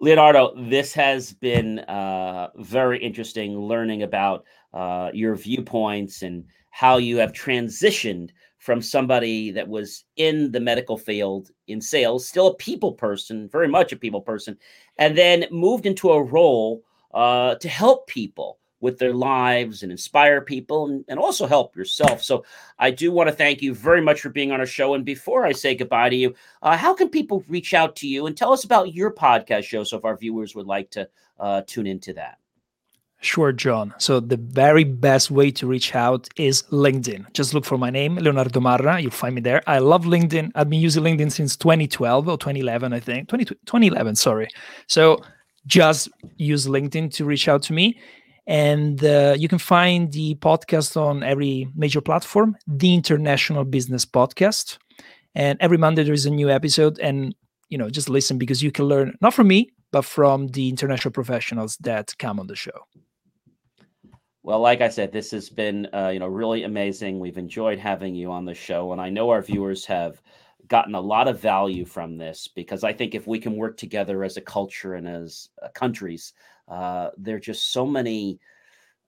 Leonardo, 0.00 0.52
this 0.56 0.92
has 0.92 1.32
been 1.32 1.80
uh, 1.80 2.48
very 2.56 2.98
interesting 2.98 3.58
learning 3.58 4.02
about 4.02 4.44
uh, 4.74 5.10
your 5.12 5.34
viewpoints 5.34 6.22
and 6.22 6.44
how 6.70 6.98
you 6.98 7.16
have 7.16 7.32
transitioned 7.32 8.30
from 8.58 8.82
somebody 8.82 9.50
that 9.50 9.66
was 9.66 10.04
in 10.16 10.52
the 10.52 10.60
medical 10.60 10.98
field 10.98 11.50
in 11.68 11.80
sales, 11.80 12.28
still 12.28 12.48
a 12.48 12.56
people 12.56 12.92
person, 12.92 13.48
very 13.48 13.68
much 13.68 13.92
a 13.92 13.96
people 13.96 14.20
person, 14.20 14.56
and 14.98 15.16
then 15.16 15.46
moved 15.50 15.86
into 15.86 16.10
a 16.10 16.22
role 16.22 16.82
uh, 17.14 17.54
to 17.54 17.68
help 17.68 18.06
people 18.06 18.58
with 18.80 18.98
their 18.98 19.14
lives 19.14 19.82
and 19.82 19.90
inspire 19.90 20.40
people 20.40 20.86
and, 20.86 21.04
and 21.08 21.18
also 21.18 21.46
help 21.46 21.76
yourself. 21.76 22.22
So 22.22 22.44
I 22.78 22.90
do 22.90 23.10
want 23.10 23.28
to 23.28 23.34
thank 23.34 23.62
you 23.62 23.74
very 23.74 24.00
much 24.00 24.20
for 24.20 24.28
being 24.28 24.52
on 24.52 24.60
our 24.60 24.66
show. 24.66 24.94
And 24.94 25.04
before 25.04 25.46
I 25.46 25.52
say 25.52 25.74
goodbye 25.74 26.10
to 26.10 26.16
you, 26.16 26.34
uh, 26.62 26.76
how 26.76 26.94
can 26.94 27.08
people 27.08 27.44
reach 27.48 27.74
out 27.74 27.96
to 27.96 28.08
you 28.08 28.26
and 28.26 28.36
tell 28.36 28.52
us 28.52 28.64
about 28.64 28.94
your 28.94 29.12
podcast 29.12 29.64
show 29.64 29.84
so 29.84 29.96
if 29.96 30.04
our 30.04 30.16
viewers 30.16 30.54
would 30.54 30.66
like 30.66 30.90
to 30.90 31.08
uh, 31.40 31.62
tune 31.66 31.86
into 31.86 32.12
that? 32.14 32.38
Sure, 33.20 33.50
John. 33.50 33.94
So 33.98 34.20
the 34.20 34.36
very 34.36 34.84
best 34.84 35.30
way 35.30 35.50
to 35.52 35.66
reach 35.66 35.94
out 35.94 36.28
is 36.36 36.62
LinkedIn. 36.64 37.32
Just 37.32 37.54
look 37.54 37.64
for 37.64 37.78
my 37.78 37.88
name, 37.88 38.16
Leonardo 38.16 38.60
Marra. 38.60 39.00
You'll 39.00 39.10
find 39.10 39.34
me 39.34 39.40
there. 39.40 39.62
I 39.66 39.78
love 39.78 40.04
LinkedIn. 40.04 40.52
I've 40.54 40.68
been 40.68 40.80
using 40.80 41.02
LinkedIn 41.02 41.32
since 41.32 41.56
2012 41.56 42.28
or 42.28 42.36
2011, 42.36 42.92
I 42.92 43.00
think. 43.00 43.28
20, 43.28 43.46
2011, 43.46 44.16
sorry. 44.16 44.48
So 44.86 45.22
just 45.66 46.10
use 46.36 46.66
LinkedIn 46.66 47.12
to 47.14 47.24
reach 47.24 47.48
out 47.48 47.62
to 47.64 47.72
me. 47.72 47.98
And 48.46 49.04
uh, 49.04 49.34
you 49.36 49.48
can 49.48 49.58
find 49.58 50.12
the 50.12 50.36
podcast 50.36 50.96
on 50.96 51.22
every 51.22 51.68
major 51.74 52.00
platform, 52.00 52.56
the 52.66 52.94
International 52.94 53.64
Business 53.64 54.06
Podcast. 54.06 54.78
And 55.34 55.58
every 55.60 55.78
Monday 55.78 56.04
there 56.04 56.14
is 56.14 56.26
a 56.26 56.30
new 56.30 56.48
episode. 56.48 56.98
And 57.00 57.34
you 57.68 57.78
know, 57.78 57.90
just 57.90 58.08
listen 58.08 58.38
because 58.38 58.62
you 58.62 58.70
can 58.70 58.84
learn 58.84 59.16
not 59.20 59.34
from 59.34 59.48
me, 59.48 59.72
but 59.90 60.04
from 60.04 60.48
the 60.48 60.68
international 60.68 61.12
professionals 61.12 61.76
that 61.78 62.16
come 62.18 62.38
on 62.38 62.46
the 62.46 62.56
show. 62.56 62.86
Well, 64.42 64.60
like 64.60 64.80
I 64.80 64.88
said, 64.88 65.10
this 65.10 65.32
has 65.32 65.50
been 65.50 65.88
uh, 65.92 66.10
you 66.12 66.20
know 66.20 66.28
really 66.28 66.62
amazing. 66.62 67.18
We've 67.18 67.38
enjoyed 67.38 67.80
having 67.80 68.14
you 68.14 68.30
on 68.30 68.44
the 68.44 68.54
show, 68.54 68.92
and 68.92 69.00
I 69.00 69.10
know 69.10 69.30
our 69.30 69.42
viewers 69.42 69.84
have 69.86 70.22
gotten 70.68 70.94
a 70.94 71.00
lot 71.00 71.28
of 71.28 71.40
value 71.40 71.84
from 71.84 72.16
this 72.16 72.48
because 72.48 72.84
I 72.84 72.92
think 72.92 73.14
if 73.14 73.26
we 73.26 73.38
can 73.38 73.56
work 73.56 73.76
together 73.76 74.24
as 74.24 74.36
a 74.36 74.40
culture 74.40 74.94
and 74.94 75.08
as 75.08 75.48
uh, 75.62 75.68
countries, 75.74 76.32
uh, 76.68 77.10
there 77.16 77.36
are 77.36 77.40
just 77.40 77.72
so 77.72 77.86
many 77.86 78.38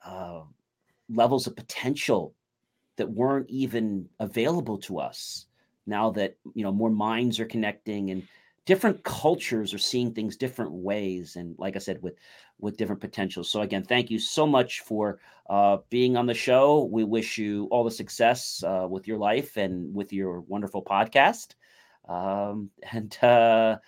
uh, 0.05 0.41
levels 1.09 1.47
of 1.47 1.57
potential 1.57 2.35
that 2.97 3.11
weren't 3.11 3.49
even 3.49 4.09
available 4.19 4.79
to 4.79 4.99
us 4.99 5.47
now 5.87 6.11
that 6.11 6.37
you 6.55 6.63
know 6.63 6.73
more 6.73 6.91
minds 6.91 7.41
are 7.41 7.47
connecting 7.47 8.11
and 8.11 8.27
different 8.67 9.03
cultures 9.03 9.73
are 9.73 9.79
seeing 9.79 10.13
things 10.13 10.37
different 10.37 10.71
ways 10.71 11.37
and 11.37 11.55
like 11.59 11.75
i 11.77 11.79
said 11.79 12.03
with 12.03 12.15
with 12.61 12.77
different 12.77 13.01
potentials. 13.01 13.51
So 13.51 13.63
again 13.63 13.85
thank 13.85 14.11
you 14.11 14.19
so 14.19 14.47
much 14.47 14.81
for 14.81 15.21
uh, 15.49 15.79
being 15.91 16.17
on 16.17 16.27
the 16.27 16.35
show. 16.35 16.85
We 16.85 17.05
wish 17.05 17.39
you 17.39 17.69
all 17.71 17.85
the 17.85 17.91
success 17.91 18.63
uh, 18.67 18.87
with 18.89 19.07
your 19.07 19.19
life 19.19 19.57
and 19.57 19.95
with 19.95 20.13
your 20.13 20.41
wonderful 20.41 20.83
podcast. 20.83 21.55
Um, 22.09 22.71
and 22.93 23.17
uh, 23.23 23.79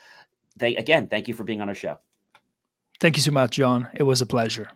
they, 0.56 0.76
again 0.76 1.08
thank 1.08 1.28
you 1.28 1.34
for 1.34 1.44
being 1.44 1.60
on 1.60 1.68
our 1.68 1.74
show 1.74 1.98
thank 3.00 3.16
you 3.16 3.22
so 3.22 3.32
much 3.32 3.52
john 3.52 3.88
it 3.94 4.04
was 4.04 4.20
a 4.20 4.26
pleasure 4.26 4.70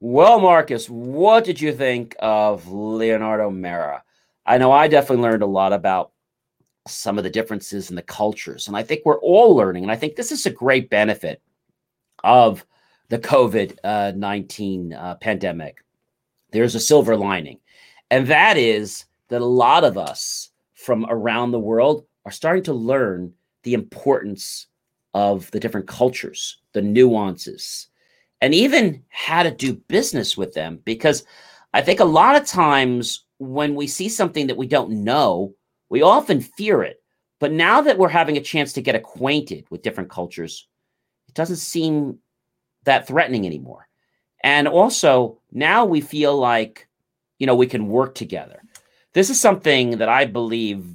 Well, 0.00 0.40
Marcus, 0.40 0.88
what 0.88 1.44
did 1.44 1.60
you 1.60 1.74
think 1.74 2.14
of 2.20 2.68
Leonardo 2.68 3.50
Marra? 3.50 4.03
I 4.46 4.58
know 4.58 4.72
I 4.72 4.88
definitely 4.88 5.22
learned 5.22 5.42
a 5.42 5.46
lot 5.46 5.72
about 5.72 6.12
some 6.86 7.16
of 7.16 7.24
the 7.24 7.30
differences 7.30 7.88
in 7.90 7.96
the 7.96 8.02
cultures, 8.02 8.68
and 8.68 8.76
I 8.76 8.82
think 8.82 9.02
we're 9.04 9.20
all 9.20 9.54
learning. 9.56 9.84
And 9.84 9.92
I 9.92 9.96
think 9.96 10.16
this 10.16 10.32
is 10.32 10.44
a 10.44 10.50
great 10.50 10.90
benefit 10.90 11.40
of 12.22 12.64
the 13.08 13.18
COVID 13.18 13.78
uh, 13.84 14.12
19 14.14 14.92
uh, 14.92 15.14
pandemic. 15.16 15.82
There's 16.50 16.74
a 16.74 16.80
silver 16.80 17.16
lining, 17.16 17.58
and 18.10 18.26
that 18.26 18.56
is 18.56 19.06
that 19.28 19.40
a 19.40 19.46
lot 19.46 19.84
of 19.84 19.96
us 19.96 20.50
from 20.74 21.06
around 21.08 21.50
the 21.50 21.58
world 21.58 22.04
are 22.26 22.32
starting 22.32 22.62
to 22.64 22.74
learn 22.74 23.32
the 23.62 23.74
importance 23.74 24.66
of 25.14 25.50
the 25.52 25.60
different 25.60 25.86
cultures, 25.86 26.58
the 26.72 26.82
nuances, 26.82 27.88
and 28.40 28.54
even 28.54 29.02
how 29.08 29.42
to 29.42 29.50
do 29.50 29.74
business 29.88 30.36
with 30.36 30.52
them. 30.52 30.80
Because 30.84 31.24
I 31.72 31.80
think 31.80 32.00
a 32.00 32.04
lot 32.04 32.36
of 32.36 32.46
times 32.46 33.23
when 33.38 33.74
we 33.74 33.86
see 33.86 34.08
something 34.08 34.46
that 34.46 34.56
we 34.56 34.66
don't 34.66 34.90
know, 34.90 35.54
we 35.88 36.02
often 36.02 36.40
fear 36.40 36.82
it. 36.82 37.02
But 37.40 37.52
now 37.52 37.80
that 37.82 37.98
we're 37.98 38.08
having 38.08 38.36
a 38.36 38.42
chance 38.42 38.72
to 38.74 38.82
get 38.82 38.94
acquainted 38.94 39.66
with 39.70 39.82
different 39.82 40.10
cultures, 40.10 40.66
it 41.28 41.34
doesn't 41.34 41.56
seem 41.56 42.18
that 42.84 43.06
threatening 43.06 43.46
anymore. 43.46 43.88
And 44.42 44.68
also, 44.68 45.40
now 45.52 45.84
we 45.84 46.00
feel 46.00 46.36
like, 46.36 46.88
you 47.38 47.46
know, 47.46 47.54
we 47.54 47.66
can 47.66 47.88
work 47.88 48.14
together. 48.14 48.62
This 49.12 49.30
is 49.30 49.40
something 49.40 49.98
that 49.98 50.08
I 50.08 50.26
believe, 50.26 50.86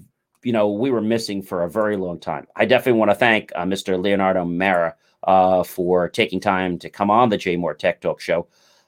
you 0.43 0.53
know, 0.53 0.69
we 0.69 0.91
were 0.91 1.01
missing 1.01 1.41
for 1.41 1.63
a 1.63 1.69
very 1.69 1.97
long 1.97 2.19
time. 2.19 2.47
I 2.55 2.65
definitely 2.65 2.99
want 2.99 3.11
to 3.11 3.15
thank 3.15 3.51
uh, 3.55 3.63
Mr. 3.63 4.01
Leonardo 4.01 4.45
Marra 4.45 4.93
uh, 5.23 5.63
for 5.63 6.09
taking 6.09 6.39
time 6.39 6.77
to 6.79 6.89
come 6.89 7.09
on 7.11 7.29
the 7.29 7.37
JMOR 7.37 7.77
Tech 7.77 8.01
Talk 8.01 8.21
Show. 8.21 8.47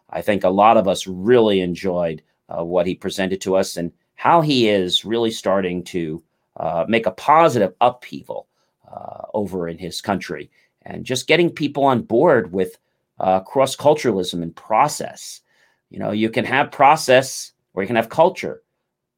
I 0.09 0.21
think 0.21 0.43
a 0.43 0.49
lot 0.49 0.77
of 0.77 0.87
us 0.87 1.07
really 1.07 1.61
enjoyed 1.61 2.21
uh, 2.51 2.63
what 2.63 2.85
he 2.85 2.95
presented 2.95 3.41
to 3.41 3.55
us 3.55 3.77
and 3.77 3.91
how 4.15 4.41
he 4.41 4.69
is 4.69 5.05
really 5.05 5.31
starting 5.31 5.83
to 5.83 6.23
uh, 6.57 6.85
make 6.87 7.05
a 7.05 7.11
positive 7.11 7.73
upheaval 7.81 8.47
uh, 8.91 9.23
over 9.33 9.67
in 9.67 9.77
his 9.77 10.01
country 10.01 10.49
and 10.83 11.05
just 11.05 11.27
getting 11.27 11.49
people 11.49 11.83
on 11.83 12.01
board 12.01 12.51
with 12.51 12.77
uh, 13.19 13.39
cross 13.39 13.75
culturalism 13.75 14.41
and 14.41 14.55
process. 14.55 15.41
You 15.89 15.99
know, 15.99 16.11
you 16.11 16.29
can 16.29 16.45
have 16.45 16.71
process 16.71 17.51
or 17.73 17.83
you 17.83 17.87
can 17.87 17.95
have 17.95 18.09
culture, 18.09 18.63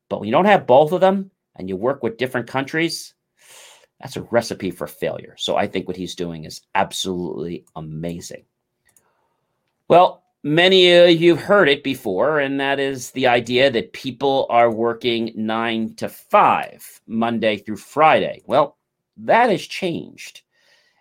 but 0.10 0.20
when 0.20 0.28
you 0.28 0.34
don't 0.34 0.46
have 0.46 0.68
both 0.68 0.92
of 0.92 1.02
them 1.02 1.32
and 1.56 1.70
you 1.70 1.76
work 1.76 2.04
with 2.04 2.18
different 2.18 2.48
countries, 2.48 3.14
that's 4.00 4.18
a 4.18 4.24
recipe 4.24 4.70
for 4.70 4.88
failure. 4.88 5.36
So 5.38 5.56
I 5.56 5.68
think 5.68 5.88
what 5.88 5.98
he's 5.98 6.16
doing 6.16 6.44
is 6.44 6.62
absolutely 6.76 7.66
amazing. 7.76 8.44
Well, 9.88 10.23
many 10.44 10.92
of 10.92 11.10
you 11.10 11.36
have 11.36 11.46
heard 11.46 11.70
it 11.70 11.84
before, 11.84 12.40
and 12.40 12.60
that 12.60 12.80
is 12.80 13.12
the 13.12 13.28
idea 13.28 13.72
that 13.72 13.94
people 13.94 14.46
are 14.50 14.70
working 14.70 15.32
nine 15.36 15.96
to 15.96 16.10
five, 16.10 17.02
Monday 17.08 17.58
through 17.58 17.78
Friday. 17.78 18.42
Well, 18.46 18.78
that 19.18 19.50
has 19.50 19.62
changed. 19.66 20.42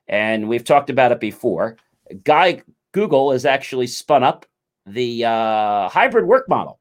And 0.09 0.49
we've 0.49 0.65
talked 0.65 0.91
about 0.91 1.13
it 1.13 1.21
before. 1.21 1.77
Guy 2.25 2.63
Google 2.93 3.33
has 3.33 3.45
actually 3.47 3.87
spun 3.87 4.23
up 4.23 4.47
the 4.87 5.25
uh, 5.25 5.89
hybrid 5.89 6.27
work 6.27 6.49
model, 6.49 6.79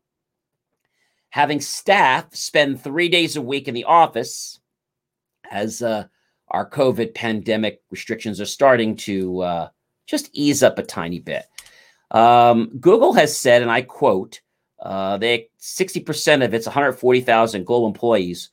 having 1.30 1.62
staff 1.62 2.36
spend 2.36 2.82
three 2.82 3.10
days 3.10 3.36
a 3.36 3.42
week 3.42 3.68
in 3.68 3.74
the 3.74 3.86
office 3.86 4.60
as 5.50 5.82
uh, 5.82 6.06
our 6.50 6.70
COVID 6.70 7.14
pandemic 7.14 7.82
restrictions 7.92 8.42
are 8.42 8.46
starting 8.46 8.96
to 8.96 9.42
uh, 9.42 9.70
just 10.08 10.30
ease 10.34 10.64
up 10.64 10.78
a 10.78 10.84
tiny 10.84 11.20
bit. 11.20 11.46
Um, 12.12 12.70
Google 12.80 13.14
has 13.14 13.36
said, 13.36 13.62
and 13.62 13.72
I 13.72 13.82
quote, 13.82 14.42
uh, 14.82 15.18
they 15.18 15.50
60% 15.60 16.44
of 16.44 16.54
its 16.54 16.66
140,000 16.66 17.66
global 17.66 17.88
employees 17.88 18.50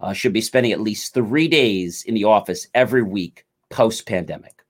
uh, 0.00 0.12
should 0.12 0.32
be 0.32 0.40
spending 0.40 0.72
at 0.72 0.80
least 0.80 1.14
three 1.14 1.48
days 1.48 2.04
in 2.04 2.14
the 2.14 2.24
office 2.24 2.66
every 2.74 3.02
week 3.02 3.44
post 3.70 4.06
pandemic. 4.06 4.62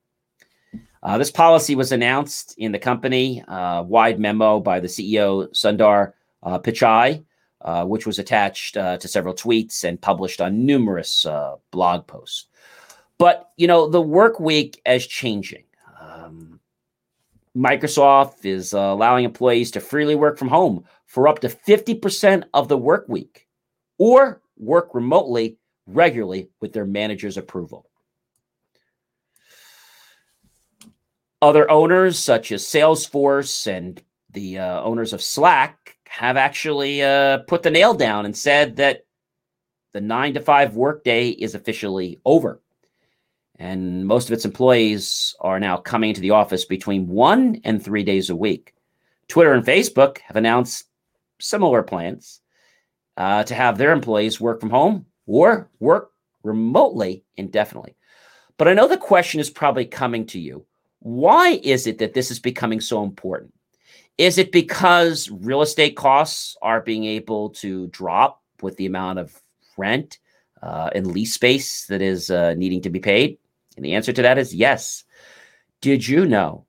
Uh, 1.03 1.19
this 1.19 1.31
policy 1.31 1.75
was 1.75 1.93
announced 1.93 2.55
in 2.57 2.73
the 2.73 2.79
company 2.79 3.43
uh, 3.47 3.83
wide 3.83 4.19
memo 4.19 4.59
by 4.59 4.81
the 4.81 4.89
CEO 4.89 5.49
Sundar 5.53 6.15
uh, 6.43 6.59
Pichai 6.59 7.25
uh, 7.61 7.85
which 7.85 8.07
was 8.07 8.19
attached 8.19 8.75
to 8.75 9.09
several 9.09 9.33
tweets 9.33 9.85
and 9.85 9.99
published 9.99 10.43
on 10.43 10.67
numerous 10.67 11.27
blog 11.71 12.07
posts. 12.07 12.47
But 13.17 13.51
you 13.57 13.67
know, 13.67 13.89
the 13.89 14.03
work 14.03 14.39
week 14.39 14.83
is 14.85 15.07
changing. 15.07 15.65
Microsoft 17.57 18.45
is 18.45 18.75
uh, 18.75 18.79
allowing 18.79 19.25
employees 19.25 19.71
to 19.73 19.81
freely 19.81 20.15
work 20.15 20.39
from 20.39 20.49
home 20.49 20.85
for 21.07 21.29
up 21.29 21.39
to 21.41 21.49
50% 21.49 22.45
of 22.53 22.69
the 22.69 22.77
work 22.77 23.07
week 23.09 23.47
or 23.99 24.43
work 24.57 24.95
remotely 24.95 25.59
regularly 25.87 26.51
with 26.61 26.73
their 26.73 26.87
manager's 26.87 27.37
approval. 27.37 27.89
Other 31.41 31.71
owners, 31.71 32.19
such 32.19 32.51
as 32.53 32.65
Salesforce 32.65 33.67
and 33.67 34.03
the 34.31 34.59
uh, 34.59 34.83
owners 34.83 35.13
of 35.13 35.23
Slack, 35.23 35.97
have 36.07 36.37
actually 36.37 37.03
uh, 37.03 37.39
put 37.47 37.63
the 37.63 37.71
nail 37.71 37.95
down 37.95 38.25
and 38.25 38.37
said 38.37 38.77
that 38.77 39.05
the 39.93 40.01
nine 40.01 40.35
to 40.35 40.41
five 40.41 40.75
workday 40.75 41.29
is 41.29 41.55
officially 41.55 42.19
over. 42.25 42.61
And 43.59 44.07
most 44.07 44.29
of 44.29 44.33
its 44.33 44.45
employees 44.45 45.35
are 45.41 45.61
now 45.61 45.77
coming 45.77 46.11
into 46.11 46.21
the 46.21 46.31
office 46.31 46.65
between 46.65 47.07
one 47.07 47.61
and 47.65 47.83
three 47.83 48.03
days 48.03 48.31
a 48.31 48.37
week. 48.37 48.75
Twitter 49.29 49.53
and 49.53 49.65
Facebook 49.65 50.19
have 50.19 50.37
announced 50.37 50.87
similar 51.41 51.83
plans 51.83 52.41
uh, 53.17 53.45
to 53.45 53.55
have 53.55 53.79
their 53.79 53.93
employees 53.93 54.41
work 54.41 54.61
from 54.61 54.71
home 54.71 55.07
or 55.27 55.71
work 55.79 56.11
remotely 56.43 57.25
indefinitely. 57.37 57.95
But 58.57 58.69
I 58.69 58.75
know 58.75 58.89
the 58.89 58.97
question 58.97 59.41
is 59.41 59.51
probably 59.51 59.87
coming 59.87 60.27
to 60.27 60.39
you. 60.39 60.65
Why 61.01 61.61
is 61.63 61.87
it 61.87 61.99
that 61.99 62.15
this 62.15 62.31
is 62.31 62.39
becoming 62.39 62.81
so 62.81 63.03
important? 63.03 63.53
Is 64.17 64.39
it 64.39 64.53
because 64.53 65.29
real 65.31 65.63
estate 65.63 65.97
costs 65.97 66.57
are 66.63 66.81
being 66.81 67.05
able 67.05 67.51
to 67.51 67.89
drop 67.89 68.43
with 68.63 68.77
the 68.77 68.87
amount 68.87 69.19
of 69.19 69.43
rent 69.77 70.19
uh, 70.63 70.91
in 70.95 71.13
lease 71.13 71.35
space 71.35 71.87
that 71.87 72.01
is 72.01 72.31
uh, 72.31 72.55
needing 72.55 72.81
to 72.83 72.91
be 72.91 73.01
paid? 73.01 73.39
And 73.77 73.85
the 73.85 73.95
answer 73.95 74.13
to 74.13 74.23
that 74.23 74.39
is 74.39 74.55
yes. 74.55 75.05
Did 75.81 76.07
you 76.07 76.27
know 76.27 76.67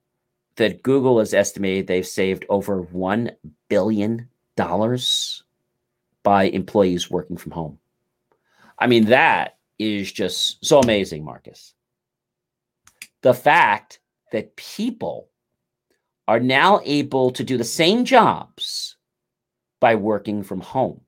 that 0.55 0.83
Google 0.83 1.19
has 1.19 1.33
estimated 1.33 1.87
they've 1.87 2.05
saved 2.05 2.45
over 2.49 2.83
$1 2.83 3.35
billion 3.69 4.29
by 6.23 6.43
employees 6.45 7.11
working 7.11 7.37
from 7.37 7.51
home? 7.51 7.79
I 8.79 8.87
mean, 8.87 9.05
that 9.05 9.57
is 9.79 10.11
just 10.11 10.65
so 10.65 10.79
amazing, 10.79 11.23
Marcus. 11.23 11.73
The 13.21 13.33
fact 13.33 13.99
that 14.31 14.55
people 14.55 15.29
are 16.27 16.39
now 16.39 16.81
able 16.83 17.31
to 17.31 17.43
do 17.43 17.57
the 17.57 17.63
same 17.63 18.03
jobs 18.05 18.95
by 19.79 19.95
working 19.95 20.43
from 20.43 20.61
home. 20.61 21.01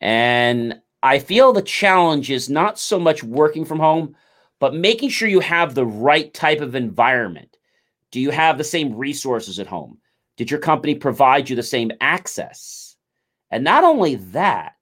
And 0.00 0.80
I 1.02 1.18
feel 1.18 1.52
the 1.52 1.62
challenge 1.62 2.30
is 2.30 2.48
not 2.48 2.78
so 2.78 2.98
much 2.98 3.22
working 3.22 3.64
from 3.64 3.80
home, 3.80 4.14
but 4.60 4.74
making 4.74 5.08
sure 5.08 5.28
you 5.28 5.40
have 5.40 5.74
the 5.74 5.86
right 5.86 6.32
type 6.34 6.60
of 6.60 6.74
environment. 6.74 7.56
Do 8.10 8.20
you 8.20 8.30
have 8.30 8.58
the 8.58 8.64
same 8.64 8.94
resources 8.94 9.58
at 9.58 9.66
home? 9.66 9.98
Did 10.36 10.50
your 10.50 10.60
company 10.60 10.94
provide 10.94 11.48
you 11.48 11.56
the 11.56 11.62
same 11.62 11.92
access? 12.00 12.96
And 13.50 13.64
not 13.64 13.84
only 13.84 14.16
that, 14.16 14.74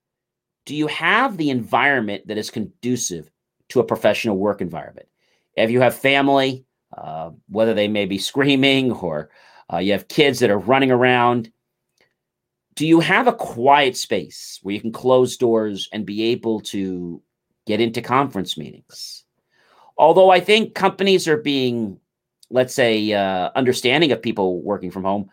do 0.64 0.74
you 0.74 0.86
have 0.88 1.36
the 1.36 1.50
environment 1.50 2.26
that 2.26 2.38
is 2.38 2.50
conducive 2.50 3.30
to 3.68 3.80
a 3.80 3.84
professional 3.84 4.36
work 4.36 4.60
environment? 4.60 5.08
If 5.56 5.70
you 5.70 5.80
have 5.80 5.94
family, 5.94 6.64
uh, 6.96 7.30
whether 7.48 7.74
they 7.74 7.88
may 7.88 8.06
be 8.06 8.18
screaming 8.18 8.92
or 8.92 9.30
uh, 9.72 9.78
you 9.78 9.92
have 9.92 10.08
kids 10.08 10.40
that 10.40 10.50
are 10.50 10.58
running 10.58 10.90
around, 10.90 11.50
do 12.74 12.86
you 12.86 13.00
have 13.00 13.26
a 13.26 13.32
quiet 13.32 13.96
space 13.96 14.60
where 14.62 14.74
you 14.74 14.80
can 14.80 14.92
close 14.92 15.36
doors 15.36 15.88
and 15.92 16.04
be 16.04 16.24
able 16.24 16.60
to 16.60 17.22
get 17.66 17.80
into 17.80 18.02
conference 18.02 18.58
meetings? 18.58 19.24
Although 19.98 20.30
I 20.30 20.40
think 20.40 20.74
companies 20.74 21.26
are 21.26 21.36
being, 21.36 21.98
let's 22.50 22.74
say, 22.74 23.12
uh, 23.12 23.50
understanding 23.54 24.12
of 24.12 24.22
people 24.22 24.60
working 24.62 24.90
from 24.90 25.04
home, 25.04 25.30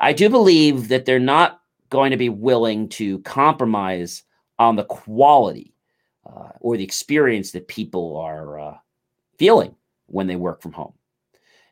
I 0.00 0.12
do 0.12 0.28
believe 0.28 0.88
that 0.88 1.04
they're 1.04 1.18
not 1.18 1.60
going 1.90 2.10
to 2.10 2.16
be 2.16 2.28
willing 2.28 2.88
to 2.90 3.20
compromise 3.20 4.22
on 4.58 4.76
the 4.76 4.84
quality 4.84 5.74
uh, 6.26 6.50
or 6.60 6.76
the 6.76 6.84
experience 6.84 7.52
that 7.52 7.68
people 7.68 8.16
are 8.16 8.58
uh, 8.58 8.76
feeling 9.38 9.74
when 10.06 10.26
they 10.26 10.36
work 10.36 10.62
from 10.62 10.72
home. 10.72 10.94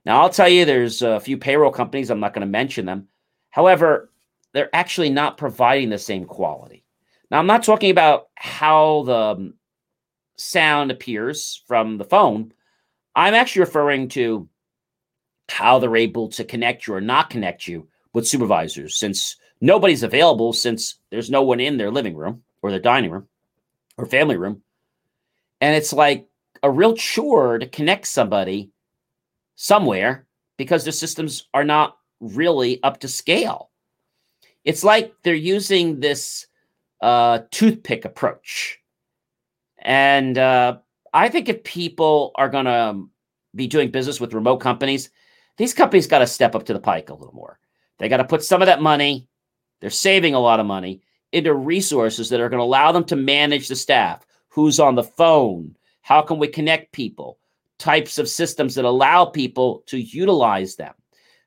Now, 0.05 0.21
I'll 0.21 0.31
tell 0.31 0.49
you, 0.49 0.65
there's 0.65 1.03
a 1.03 1.21
few 1.21 1.37
payroll 1.37 1.71
companies, 1.71 2.11
I'm 2.11 2.21
not 2.21 2.35
going 2.35 2.47
to 2.47 2.51
mention 2.51 2.87
them. 2.87 3.09
However, 3.51 4.11
they're 4.53 4.75
actually 4.75 5.11
not 5.11 5.39
providing 5.39 5.91
the 5.91 5.99
same 5.99 6.25
quality. 6.25 6.85
Now, 7.31 7.39
I'm 7.39 7.47
not 7.47 7.63
talking 7.63 7.91
about 7.91 8.29
how 8.35 9.05
the 9.05 9.17
um, 9.17 9.55
sound 10.43 10.91
appears 10.91 11.63
from 11.67 11.99
the 11.99 12.05
phone. 12.05 12.53
I'm 13.15 13.35
actually 13.35 13.61
referring 13.61 14.09
to 14.11 14.49
how 15.49 15.79
they're 15.79 15.97
able 15.97 16.29
to 16.31 16.45
connect 16.45 16.87
you 16.87 16.95
or 16.95 17.01
not 17.01 17.31
connect 17.31 17.67
you 17.67 17.89
with 18.15 18.27
supervisors 18.27 18.99
since 18.99 19.37
nobody's 19.61 20.03
available, 20.03 20.53
since 20.53 20.97
there's 21.11 21.31
no 21.31 21.43
one 21.43 21.61
in 21.61 21.77
their 21.77 21.91
living 21.91 22.17
room 22.17 22.43
or 22.63 22.71
their 22.71 22.81
dining 22.81 23.11
room 23.11 23.29
or 23.97 24.07
family 24.07 24.37
room. 24.37 24.63
And 25.61 25.77
it's 25.77 25.93
like 25.93 26.27
a 26.63 26.71
real 26.71 26.95
chore 26.95 27.59
to 27.59 27.67
connect 27.67 28.07
somebody 28.07 28.71
somewhere 29.55 30.27
because 30.57 30.85
the 30.85 30.93
systems 30.93 31.49
are 31.55 31.65
not 31.65 31.97
really 32.21 32.83
up 32.83 33.01
to 33.01 33.09
scale. 33.09 33.71
It's 34.65 34.85
like 34.85 35.13
they're 35.23 35.35
using 35.35 36.01
this 36.01 36.47
uh, 37.01 37.41
toothpick 37.51 38.05
approach. 38.05 38.79
And 39.83 40.39
uh, 40.39 40.79
I 41.13 41.29
think 41.29 41.49
if 41.49 41.65
people 41.65 42.33
are 42.37 42.49
going 42.49 42.65
to 42.65 43.05
be 43.55 43.67
doing 43.67 43.91
business 43.91 44.21
with 44.21 44.35
remote 44.35 44.59
companies, 44.59 45.11
these 45.59 45.75
companies 45.75 46.07
got 46.07 46.21
to 46.21 46.27
step 46.27 46.55
up 46.55 46.65
to 46.65 46.73
the 46.73 46.81
pike 46.81 47.11
a 47.11 47.15
little 47.15 47.35
more. 47.35 47.59
They 47.99 48.09
got 48.09 48.17
to 48.19 48.25
put 48.25 48.43
some 48.43 48.63
of 48.63 48.67
that 48.67 48.81
money, 48.81 49.29
they're 49.81 49.91
saving 49.91 50.35
a 50.35 50.41
lot 50.41 50.61
of 50.61 50.67
money, 50.67 51.03
into 51.33 51.55
resources 51.55 52.29
that 52.29 52.41
are 52.41 52.49
going 52.49 52.59
to 52.59 52.65
allow 52.65 52.93
them 52.93 53.05
to 53.05 53.17
manage 53.17 53.69
the 53.69 53.77
staff. 53.77 54.25
Who's 54.49 54.81
on 54.81 54.95
the 54.95 55.05
phone? 55.05 55.77
How 56.03 56.23
can 56.23 56.39
we 56.39 56.49
connect 56.49 56.93
people? 56.93 57.39
Types 57.79 58.19
of 58.19 58.29
systems 58.29 58.75
that 58.75 58.85
allow 58.85 59.25
people 59.25 59.83
to 59.87 59.99
utilize 59.99 60.77
them. 60.77 60.95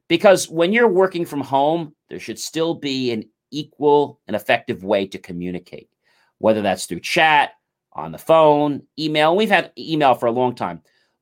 Because 0.08 0.50
when 0.50 0.74
you're 0.74 0.88
working 0.88 1.26
from 1.26 1.42
home, 1.42 1.96
there 2.10 2.20
should 2.20 2.40
still 2.40 2.76
be 2.76 3.12
an 3.12 3.24
equal 3.52 4.20
and 4.28 4.36
effective 4.36 4.84
way 4.84 5.08
to 5.08 5.18
communicate, 5.18 5.90
whether 6.38 6.62
that's 6.62 6.86
through 6.86 7.00
chat, 7.00 7.52
on 7.96 8.12
the 8.12 8.18
phone, 8.18 8.84
email. 9.00 9.36
We've 9.36 9.50
had 9.50 9.72
email 9.78 10.14
for 10.14 10.28
a 10.28 10.32
long 10.32 10.54
time. 10.54 10.82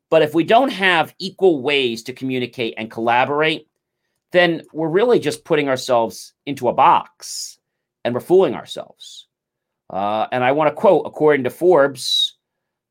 But 0.10 0.22
if 0.22 0.34
we 0.34 0.44
don't 0.44 0.72
have 0.72 1.16
equal 1.20 1.62
ways 1.62 2.04
to 2.04 2.14
communicate 2.14 2.74
and 2.78 2.92
collaborate, 2.92 3.68
then 4.32 4.64
we're 4.74 4.90
really 4.90 5.20
just 5.20 5.46
putting 5.46 5.70
ourselves 5.70 6.34
into 6.46 6.68
a 6.68 6.74
box 6.74 7.60
and 8.04 8.14
we're 8.14 8.20
fooling 8.20 8.56
ourselves. 8.56 9.28
Uh, 9.90 10.28
and 10.32 10.44
I 10.44 10.52
want 10.52 10.70
to 10.70 10.76
quote, 10.76 11.04
according 11.06 11.44
to 11.44 11.50
Forbes, 11.50 12.38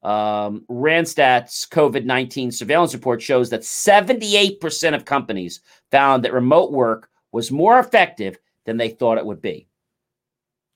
um, 0.03 0.65
COVID 0.69 2.05
19 2.05 2.51
surveillance 2.51 2.95
report 2.95 3.23
shows 3.23 3.51
that 3.51 3.61
78% 3.61 4.95
of 4.95 5.05
companies 5.05 5.61
found 5.91 6.25
that 6.25 6.33
remote 6.33 6.73
work 6.73 7.09
was 7.31 7.53
more 7.53 7.79
effective 7.79 8.39
than 8.67 8.77
they 8.77 8.89
thought 8.89 9.19
it 9.19 9.27
would 9.27 9.43
be. 9.43 9.69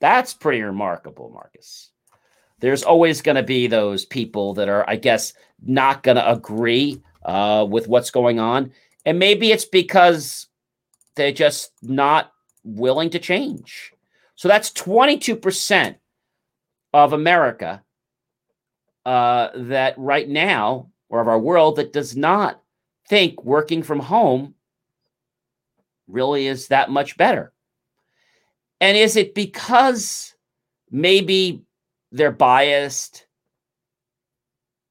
That's 0.01 0.35
pretty 0.35 0.63
remarkable, 0.63 1.31
Marcus. 1.31 1.91
There's 2.61 2.83
always 2.83 3.23
going 3.23 3.37
to 3.37 3.43
be 3.43 3.67
those 3.67 4.05
people 4.05 4.55
that 4.55 4.69
are, 4.69 4.89
I 4.89 4.97
guess, 4.97 5.35
not 5.63 6.03
going 6.03 6.17
to 6.17 6.31
agree 6.31 7.03
uh, 7.25 7.67
with 7.69 7.89
what's 7.89 8.11
going 8.11 8.39
on. 8.39 8.73
And 9.05 9.19
maybe 9.19 9.53
it's 9.53 9.65
because 9.65 10.47
they're 11.15 11.33
just 11.33 11.73
not 11.83 12.33
willing 12.65 13.11
to 13.11 13.19
change. 13.19 13.93
So 14.37 14.49
that's 14.49 14.71
22% 14.73 15.97
of 16.93 17.13
America 17.13 17.83
uh, 19.05 19.49
that 19.55 19.95
right 19.99 20.29
now, 20.29 20.91
or 21.09 21.21
of 21.21 21.29
our 21.29 21.39
world, 21.39 21.77
that 21.77 21.93
does 21.93 22.17
not 22.17 22.61
think 23.09 23.45
working 23.45 23.83
from 23.83 24.01
home 24.01 24.55
really 26.09 26.47
is 26.47 26.69
that 26.69 26.91
much 26.91 27.17
better. 27.17 27.53
And 28.81 28.97
is 28.97 29.17
it 29.17 29.35
because 29.35 30.35
maybe 30.91 31.63
they're 32.13 32.33
biased? 32.33 33.27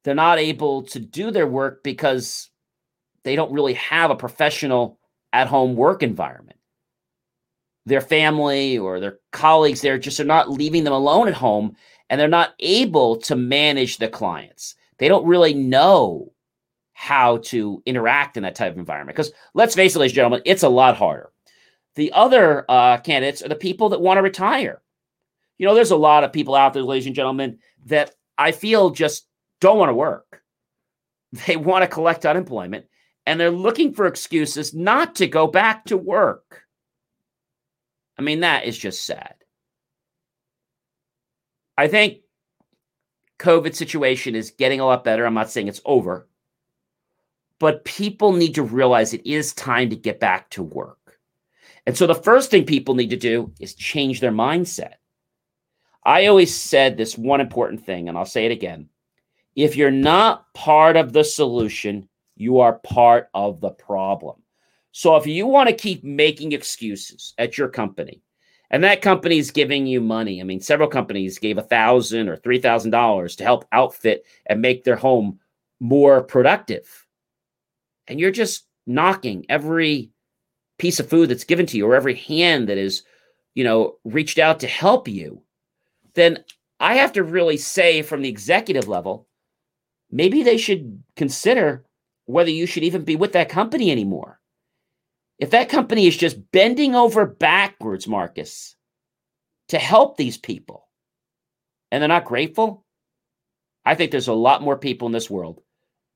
They're 0.04 0.16
not 0.16 0.40
able 0.40 0.84
to 0.84 1.00
do 1.00 1.32
their 1.32 1.48
work 1.48 1.84
because 1.84 2.50
they 3.24 3.36
don't 3.36 3.54
really 3.54 3.74
have 3.74 4.12
a 4.12 4.16
professional 4.16 5.00
at 5.34 5.48
home 5.48 5.76
work 5.76 6.04
environment 6.04 6.56
their 7.86 8.02
family 8.02 8.78
or 8.78 9.00
their 9.00 9.20
colleagues 9.32 9.82
there 9.82 9.98
just 9.98 10.20
are 10.20 10.26
not 10.26 10.50
leaving 10.50 10.84
them 10.84 10.94
alone 10.94 11.28
at 11.28 11.34
home 11.34 11.76
and 12.10 12.20
they're 12.20 12.28
not 12.28 12.54
able 12.60 13.16
to 13.18 13.36
manage 13.36 13.98
the 13.98 14.08
clients. 14.08 14.76
They 14.98 15.08
don't 15.08 15.26
really 15.26 15.54
know 15.54 16.32
how 16.94 17.38
to 17.38 17.82
interact 17.86 18.38
in 18.38 18.44
that 18.44 18.56
type 18.56 18.72
of 18.72 18.80
environment. 18.80 19.16
Because 19.16 19.32
let's 19.54 19.76
face 19.76 19.96
it, 19.96 20.00
ladies 20.00 20.12
and 20.14 20.16
gentlemen, 20.16 20.42
it's 20.46 20.64
a 20.64 20.70
lot 20.70 20.96
harder. 20.96 21.32
The 21.96 22.12
other 22.14 22.66
uh, 22.70 22.98
candidates 22.98 23.44
are 23.44 23.50
the 23.50 23.56
people 23.56 23.90
that 23.90 24.02
want 24.02 24.18
to 24.18 24.22
retire. 24.22 24.82
You 25.58 25.68
know, 25.68 25.76
there's 25.76 25.92
a 25.92 25.96
lot 25.96 26.24
of 26.24 26.34
people 26.34 26.56
out 26.56 26.74
there, 26.74 26.84
ladies 26.84 27.06
and 27.06 27.16
gentlemen, 27.16 27.60
that 27.86 28.12
I 28.38 28.52
feel 28.52 28.90
just 28.90 29.28
don't 29.62 29.78
want 29.78 29.90
to 29.90 29.96
work. 29.96 30.42
They 31.48 31.58
want 31.58 31.84
to 31.84 31.90
collect 31.90 32.26
unemployment 32.26 32.86
and 33.26 33.40
they're 33.40 33.52
looking 33.52 33.94
for 33.94 34.06
excuses 34.06 34.74
not 34.74 35.16
to 35.16 35.28
go 35.28 35.48
back 35.48 35.86
to 35.86 35.98
work. 35.98 36.64
I 38.18 38.22
mean, 38.22 38.42
that 38.42 38.66
is 38.66 38.78
just 38.78 39.06
sad. 39.06 39.36
I 41.78 41.88
think 41.88 42.20
COVID 43.40 43.76
situation 43.76 44.36
is 44.36 44.52
getting 44.52 44.80
a 44.80 44.86
lot 44.86 45.04
better. 45.04 45.26
I'm 45.26 45.34
not 45.34 45.50
saying 45.50 45.68
it's 45.68 45.82
over, 45.84 46.30
but 47.60 47.84
people 47.84 48.32
need 48.32 48.56
to 48.56 48.64
realize 48.64 49.14
it 49.14 49.26
is 49.26 49.54
time 49.54 49.90
to 49.90 49.96
get 49.96 50.20
back 50.20 50.50
to 50.52 50.64
work. 50.64 51.20
And 51.86 51.98
so 51.98 52.08
the 52.08 52.16
first 52.16 52.50
thing 52.50 52.66
people 52.66 52.96
need 52.96 53.10
to 53.10 53.18
do 53.18 53.52
is 53.60 53.76
change 53.76 54.22
their 54.22 54.32
mindset. 54.32 54.94
I 56.06 56.28
always 56.28 56.54
said 56.54 56.98
this 56.98 57.18
one 57.18 57.42
important 57.42 57.86
thing, 57.86 58.08
and 58.08 58.18
I'll 58.18 58.26
say 58.26 58.46
it 58.46 58.52
again. 58.52 58.90
If 59.56 59.76
you're 59.76 59.92
not 59.92 60.54
part 60.54 60.98
of 60.98 61.14
the 61.14 61.24
solution, 61.24 62.08
you 62.36 62.60
are 62.60 62.80
part 62.80 63.30
of 63.34 63.62
the 63.62 63.72
problem. 63.72 64.42
So 64.92 65.16
if 65.16 65.26
you 65.26 65.48
want 65.48 65.70
to 65.70 65.76
keep 65.76 66.04
making 66.04 66.52
excuses 66.52 67.34
at 67.38 67.58
your 67.58 67.70
company, 67.70 68.22
and 68.70 68.84
that 68.84 69.02
company 69.02 69.38
is 69.38 69.52
giving 69.52 69.86
you 69.86 70.02
money, 70.02 70.42
I 70.42 70.44
mean, 70.44 70.60
several 70.60 70.90
companies 70.90 71.40
gave 71.40 71.58
a 71.58 71.64
thousand 71.64 72.30
or 72.30 72.36
three 72.36 72.60
thousand 72.60 72.92
dollars 72.92 73.36
to 73.38 73.44
help 73.44 73.66
outfit 73.72 74.26
and 74.46 74.62
make 74.62 74.84
their 74.84 74.96
home 74.96 75.40
more 75.80 76.24
productive, 76.24 77.06
and 78.08 78.20
you're 78.20 78.32
just 78.32 78.66
knocking 78.88 79.46
every 79.50 80.12
piece 80.78 81.00
of 81.00 81.10
food 81.10 81.30
that's 81.30 81.44
given 81.44 81.66
to 81.66 81.78
you 81.78 81.88
or 81.88 81.96
every 81.96 82.16
hand 82.16 82.70
that 82.70 82.78
is, 82.78 83.04
you 83.54 83.64
know, 83.64 83.96
reached 84.04 84.40
out 84.40 84.60
to 84.60 84.68
help 84.68 85.08
you, 85.08 85.42
then 86.16 86.44
I 86.80 86.96
have 86.96 87.14
to 87.14 87.24
really 87.24 87.58
say 87.58 88.02
from 88.02 88.22
the 88.22 88.30
executive 88.30 88.88
level, 88.88 89.28
maybe 90.12 90.44
they 90.44 90.58
should 90.58 91.04
consider 91.16 91.86
whether 92.26 92.50
you 92.50 92.66
should 92.66 92.84
even 92.84 93.04
be 93.04 93.16
with 93.16 93.34
that 93.34 93.50
company 93.50 93.92
anymore. 93.92 94.40
If 95.38 95.52
that 95.52 95.70
company 95.70 96.08
is 96.08 96.18
just 96.18 96.52
bending 96.52 96.96
over 96.96 97.26
backwards, 97.26 98.08
Marcus, 98.08 98.76
to 99.68 99.78
help 99.78 100.18
these 100.18 100.38
people, 100.38 100.88
and 101.92 102.02
they're 102.02 102.08
not 102.08 102.26
grateful, 102.26 102.86
I 103.86 103.96
think 103.96 104.12
there's 104.12 104.28
a 104.28 104.34
lot 104.34 104.62
more 104.62 104.78
people 104.78 105.06
in 105.06 105.12
this 105.12 105.30
world 105.30 105.62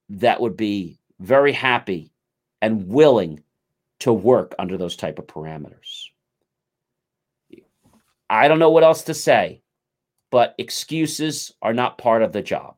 that 0.10 0.42
would 0.42 0.58
be 0.58 1.00
very 1.20 1.52
happy 1.52 2.12
and 2.62 2.88
willing 2.88 3.44
to 4.00 4.14
work 4.14 4.56
under 4.58 4.78
those 4.78 4.96
type 4.96 5.20
of 5.20 5.28
parameters. 5.28 6.06
I 8.30 8.48
don't 8.48 8.60
know 8.60 8.70
what 8.70 8.84
else 8.84 9.04
to 9.04 9.14
say, 9.14 9.62
but 10.32 10.56
excuses 10.58 11.54
are 11.62 11.74
not 11.74 11.98
part 11.98 12.22
of 12.22 12.32
the 12.32 12.42
job. 12.42 12.76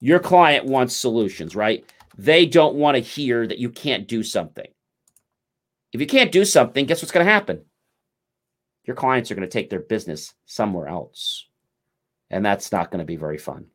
Your 0.00 0.18
client 0.18 0.66
wants 0.66 0.96
solutions, 0.96 1.56
right? 1.56 1.84
They 2.16 2.46
don't 2.46 2.76
want 2.76 2.96
to 2.96 3.00
hear 3.00 3.46
that 3.46 3.58
you 3.58 3.70
can't 3.70 4.06
do 4.06 4.22
something. 4.22 4.66
If 5.92 6.00
you 6.00 6.06
can't 6.06 6.32
do 6.32 6.44
something, 6.44 6.86
guess 6.86 7.02
what's 7.02 7.12
going 7.12 7.24
to 7.24 7.32
happen? 7.32 7.62
Your 8.84 8.96
clients 8.96 9.30
are 9.30 9.34
going 9.34 9.48
to 9.48 9.52
take 9.52 9.70
their 9.70 9.80
business 9.80 10.34
somewhere 10.44 10.88
else. 10.88 11.46
And 12.30 12.44
that's 12.44 12.72
not 12.72 12.90
going 12.90 12.98
to 12.98 13.04
be 13.04 13.16
very 13.16 13.38
fun. 13.38 13.66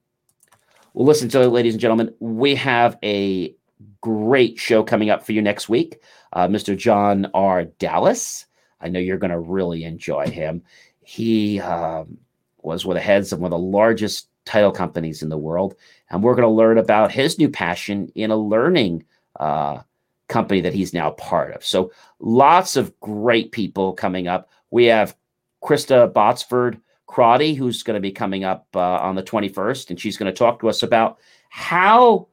Well, 0.93 1.05
listen 1.05 1.29
it, 1.29 1.47
ladies 1.47 1.73
and 1.73 1.81
gentlemen. 1.81 2.13
We 2.19 2.55
have 2.55 2.97
a 3.03 3.55
great 4.01 4.59
show 4.59 4.83
coming 4.83 5.09
up 5.09 5.25
for 5.25 5.31
you 5.31 5.41
next 5.41 5.69
week. 5.69 6.01
Uh, 6.33 6.47
Mr. 6.47 6.77
John 6.77 7.31
R. 7.33 7.65
Dallas. 7.65 8.45
I 8.81 8.89
know 8.89 8.99
you're 8.99 9.17
going 9.17 9.31
to 9.31 9.39
really 9.39 9.83
enjoy 9.83 10.27
him. 10.27 10.63
He 11.01 11.59
um, 11.59 12.17
was 12.63 12.85
one 12.85 12.97
of 12.97 13.01
the 13.01 13.05
heads 13.05 13.31
of 13.31 13.39
one 13.39 13.51
of 13.51 13.59
the 13.59 13.65
largest 13.65 14.27
title 14.45 14.71
companies 14.71 15.21
in 15.21 15.29
the 15.29 15.37
world. 15.37 15.75
And 16.09 16.23
we're 16.23 16.35
going 16.35 16.47
to 16.47 16.49
learn 16.49 16.77
about 16.77 17.11
his 17.11 17.37
new 17.37 17.49
passion 17.49 18.11
in 18.15 18.31
a 18.31 18.37
learning 18.37 19.05
uh, 19.39 19.81
company 20.27 20.61
that 20.61 20.73
he's 20.73 20.93
now 20.93 21.11
part 21.11 21.53
of. 21.53 21.65
So 21.65 21.91
lots 22.19 22.75
of 22.75 22.97
great 22.99 23.51
people 23.51 23.93
coming 23.93 24.27
up. 24.27 24.49
We 24.71 24.85
have 24.85 25.15
Krista 25.63 26.11
Botsford 26.11 26.79
Crotty, 27.07 27.53
who's 27.55 27.83
going 27.83 27.95
to 27.95 28.01
be 28.01 28.11
coming 28.11 28.43
up 28.43 28.67
uh, 28.75 28.79
on 28.79 29.15
the 29.15 29.23
21st, 29.23 29.89
and 29.89 29.99
she's 29.99 30.17
going 30.17 30.31
to 30.31 30.37
talk 30.37 30.59
to 30.59 30.69
us 30.69 30.83
about 30.83 31.17
how 31.49 32.27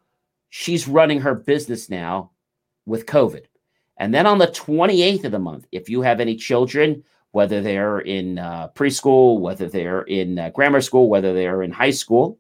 she's 0.50 0.86
running 0.86 1.20
her 1.20 1.34
business 1.34 1.88
now 1.88 2.30
with 2.84 3.06
COVID. 3.06 3.44
And 3.96 4.12
then 4.12 4.26
on 4.26 4.38
the 4.38 4.48
28th 4.48 5.24
of 5.24 5.32
the 5.32 5.38
month, 5.38 5.66
if 5.72 5.88
you 5.88 6.02
have 6.02 6.20
any 6.20 6.36
children, 6.36 7.02
whether 7.37 7.61
they're 7.61 7.99
in 7.99 8.39
uh, 8.39 8.66
preschool, 8.68 9.41
whether 9.41 9.68
they're 9.68 10.05
in 10.05 10.39
uh, 10.39 10.49
grammar 10.49 10.80
school, 10.80 11.11
whether 11.11 11.34
they're 11.34 11.62
in 11.62 11.70
high 11.70 11.91
school, 11.91 12.39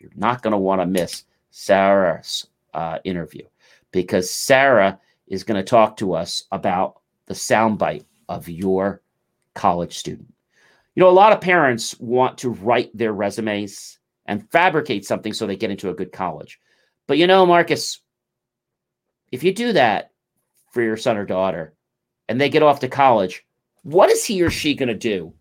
you're 0.00 0.10
not 0.16 0.42
going 0.42 0.50
to 0.50 0.58
want 0.58 0.80
to 0.80 0.86
miss 0.86 1.22
Sarah's 1.52 2.44
uh, 2.74 2.98
interview 3.04 3.44
because 3.92 4.28
Sarah 4.28 4.98
is 5.28 5.44
going 5.44 5.58
to 5.58 5.62
talk 5.62 5.96
to 5.98 6.14
us 6.14 6.42
about 6.50 7.02
the 7.26 7.34
soundbite 7.34 8.04
of 8.28 8.48
your 8.48 9.00
college 9.54 9.96
student. 9.96 10.34
You 10.96 11.04
know, 11.04 11.08
a 11.08 11.12
lot 11.12 11.32
of 11.32 11.40
parents 11.40 11.96
want 12.00 12.36
to 12.38 12.50
write 12.50 12.90
their 12.98 13.12
resumes 13.12 14.00
and 14.26 14.50
fabricate 14.50 15.06
something 15.06 15.32
so 15.32 15.46
they 15.46 15.54
get 15.54 15.70
into 15.70 15.90
a 15.90 15.94
good 15.94 16.10
college. 16.10 16.58
But 17.06 17.18
you 17.18 17.28
know, 17.28 17.46
Marcus, 17.46 18.00
if 19.30 19.44
you 19.44 19.54
do 19.54 19.72
that 19.74 20.10
for 20.72 20.82
your 20.82 20.96
son 20.96 21.16
or 21.16 21.24
daughter 21.24 21.74
and 22.28 22.40
they 22.40 22.48
get 22.48 22.64
off 22.64 22.80
to 22.80 22.88
college, 22.88 23.44
what 23.82 24.10
is 24.10 24.24
he 24.24 24.42
or 24.42 24.50
she 24.50 24.74
going 24.74 24.88
to 24.88 24.94
do 24.94 25.32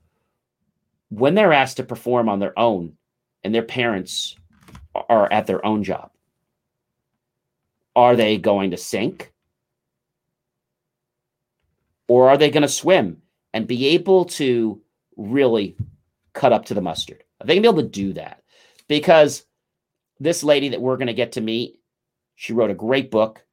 when 1.09 1.35
they're 1.35 1.53
asked 1.53 1.77
to 1.77 1.83
perform 1.83 2.29
on 2.29 2.39
their 2.39 2.57
own 2.57 2.93
and 3.43 3.53
their 3.53 3.63
parents 3.63 4.35
are 5.09 5.31
at 5.31 5.47
their 5.47 5.65
own 5.65 5.83
job? 5.83 6.11
Are 7.95 8.15
they 8.15 8.37
going 8.37 8.71
to 8.71 8.77
sink? 8.77 9.31
Or 12.07 12.29
are 12.29 12.37
they 12.37 12.49
going 12.49 12.61
to 12.61 12.69
swim 12.69 13.21
and 13.53 13.67
be 13.67 13.87
able 13.87 14.25
to 14.25 14.81
really 15.17 15.75
cut 16.33 16.53
up 16.53 16.65
to 16.65 16.73
the 16.73 16.81
mustard? 16.81 17.23
Are 17.41 17.47
they 17.47 17.55
going 17.55 17.63
to 17.63 17.71
be 17.71 17.79
able 17.79 17.89
to 17.89 17.89
do 17.89 18.13
that? 18.13 18.43
Because 18.87 19.45
this 20.19 20.43
lady 20.43 20.69
that 20.69 20.81
we're 20.81 20.97
going 20.97 21.07
to 21.07 21.13
get 21.13 21.33
to 21.33 21.41
meet, 21.41 21.79
she 22.35 22.53
wrote 22.53 22.71
a 22.71 22.75
great 22.75 23.11
book. 23.11 23.43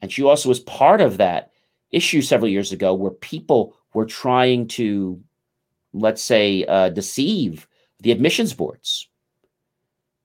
And 0.00 0.12
she 0.12 0.22
also 0.22 0.48
was 0.48 0.60
part 0.60 1.00
of 1.00 1.16
that 1.16 1.50
issue 1.90 2.20
several 2.20 2.50
years 2.50 2.72
ago 2.72 2.94
where 2.94 3.10
people 3.10 3.76
were 3.94 4.06
trying 4.06 4.68
to, 4.68 5.20
let's 5.92 6.22
say, 6.22 6.64
uh, 6.66 6.90
deceive 6.90 7.66
the 8.00 8.12
admissions 8.12 8.52
boards. 8.52 9.08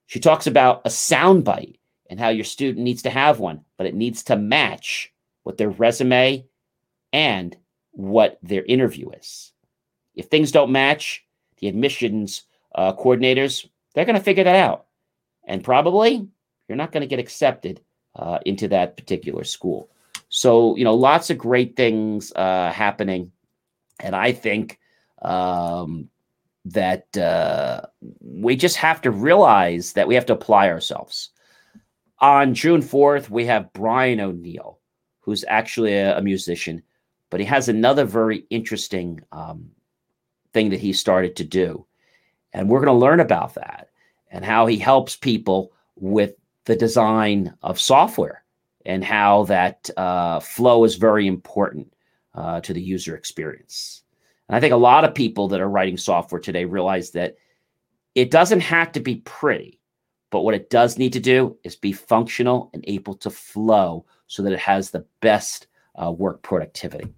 She 0.08 0.20
talks 0.20 0.48
about 0.48 0.82
a 0.86 0.90
soundbite 0.90 1.78
and 2.10 2.20
how 2.20 2.30
your 2.30 2.44
student 2.44 2.84
needs 2.84 3.04
to 3.04 3.12
have 3.12 3.40
one, 3.40 3.64
but 3.78 3.86
it 3.86 3.94
needs 3.94 4.24
to 4.24 4.36
match 4.36 5.14
what 5.44 5.58
their 5.58 5.70
resume 5.70 6.46
and 7.14 7.56
what 7.92 8.40
their 8.42 8.66
interview 8.66 9.12
is. 9.12 9.52
If 10.16 10.26
things 10.26 10.52
don't 10.52 10.72
match, 10.72 11.24
the 11.60 11.68
admissions 11.68 12.44
uh, 12.74 12.94
coordinators, 12.94 13.68
they're 13.94 14.06
going 14.06 14.18
to 14.18 14.24
figure 14.24 14.44
that 14.44 14.56
out. 14.56 14.86
And 15.46 15.64
probably 15.64 16.28
you're 16.68 16.76
not 16.76 16.92
going 16.92 17.02
to 17.02 17.08
get 17.08 17.20
accepted 17.20 17.82
uh, 18.16 18.40
into 18.46 18.68
that 18.70 18.98
particular 18.98 19.44
school. 19.44 19.90
So, 20.30 20.76
you 20.76 20.84
know, 20.84 20.96
lots 20.96 21.30
of 21.30 21.38
great 21.38 21.76
things 21.76 22.32
uh, 22.36 22.72
happening 22.72 23.32
and 24.00 24.16
I 24.16 24.32
think 24.32 24.80
um, 25.22 26.10
that 26.66 27.18
uh, 27.18 27.82
we 28.22 28.56
just 28.56 28.78
have 28.78 29.02
to 29.02 29.12
realize 29.12 29.93
that 29.93 30.08
we 30.08 30.16
have 30.16 30.26
to 30.28 30.34
apply 30.34 30.70
ourselves. 30.70 31.30
On 32.20 32.54
June 32.54 32.82
4th, 32.82 33.30
we 33.30 33.45
have 33.45 33.72
Brian 33.74 34.20
O'Neill, 34.20 34.80
who's 35.22 35.45
actually 35.47 35.93
a, 35.93 36.18
a 36.18 36.22
musician, 36.22 36.82
but 37.30 37.39
he 37.39 37.45
has 37.45 37.70
another 37.70 38.06
very 38.06 38.45
interesting 38.50 39.22
um, 39.32 39.72
thing 40.54 40.70
that 40.70 40.80
he 40.80 40.93
started 40.93 41.36
to 41.38 41.43
do. 41.43 41.86
And 42.54 42.68
we're 42.68 42.84
going 42.84 42.88
to 42.88 43.06
learn 43.06 43.20
about 43.20 43.54
that 43.56 43.89
and 44.32 44.43
how 44.43 44.66
he 44.66 44.78
helps 44.78 45.16
people 45.16 45.72
with 45.95 46.34
the 46.66 46.76
design 46.76 47.54
of 47.62 47.80
software 47.80 48.43
and 48.86 49.04
how 49.04 49.43
that 49.45 49.89
uh, 49.97 50.39
flow 50.39 50.84
is 50.84 50.95
very 50.95 51.28
important 51.28 51.93
uh, 52.34 52.62
to 52.62 52.74
the 52.74 52.82
user 52.82 53.16
experience. 53.16 54.04
And 54.48 54.56
I 54.56 54.60
think 54.60 54.74
a 54.74 54.78
lot 54.78 55.04
of 55.04 55.14
people 55.14 55.48
that 55.50 55.62
are 55.62 55.70
writing 55.70 55.98
software 55.98 56.42
today 56.42 56.66
realize 56.66 57.12
that 57.12 57.38
it 58.16 58.32
doesn't 58.32 58.62
have 58.62 58.92
to 58.94 59.00
be 59.00 59.18
pretty, 59.18 59.80
but 60.32 60.42
what 60.42 60.56
it 60.56 60.70
does 60.70 60.98
need 60.98 61.14
to 61.14 61.20
do 61.20 61.58
is 61.64 61.76
be 61.76 61.94
functional 61.94 62.70
and 62.74 62.84
able 62.88 63.14
to 63.16 63.30
flow 63.30 64.06
so 64.28 64.42
that 64.44 64.54
it 64.54 64.60
has 64.60 64.90
the 64.90 65.06
best 65.22 65.68
uh, 66.02 66.12
work 66.12 66.42
productivity. 66.42 67.14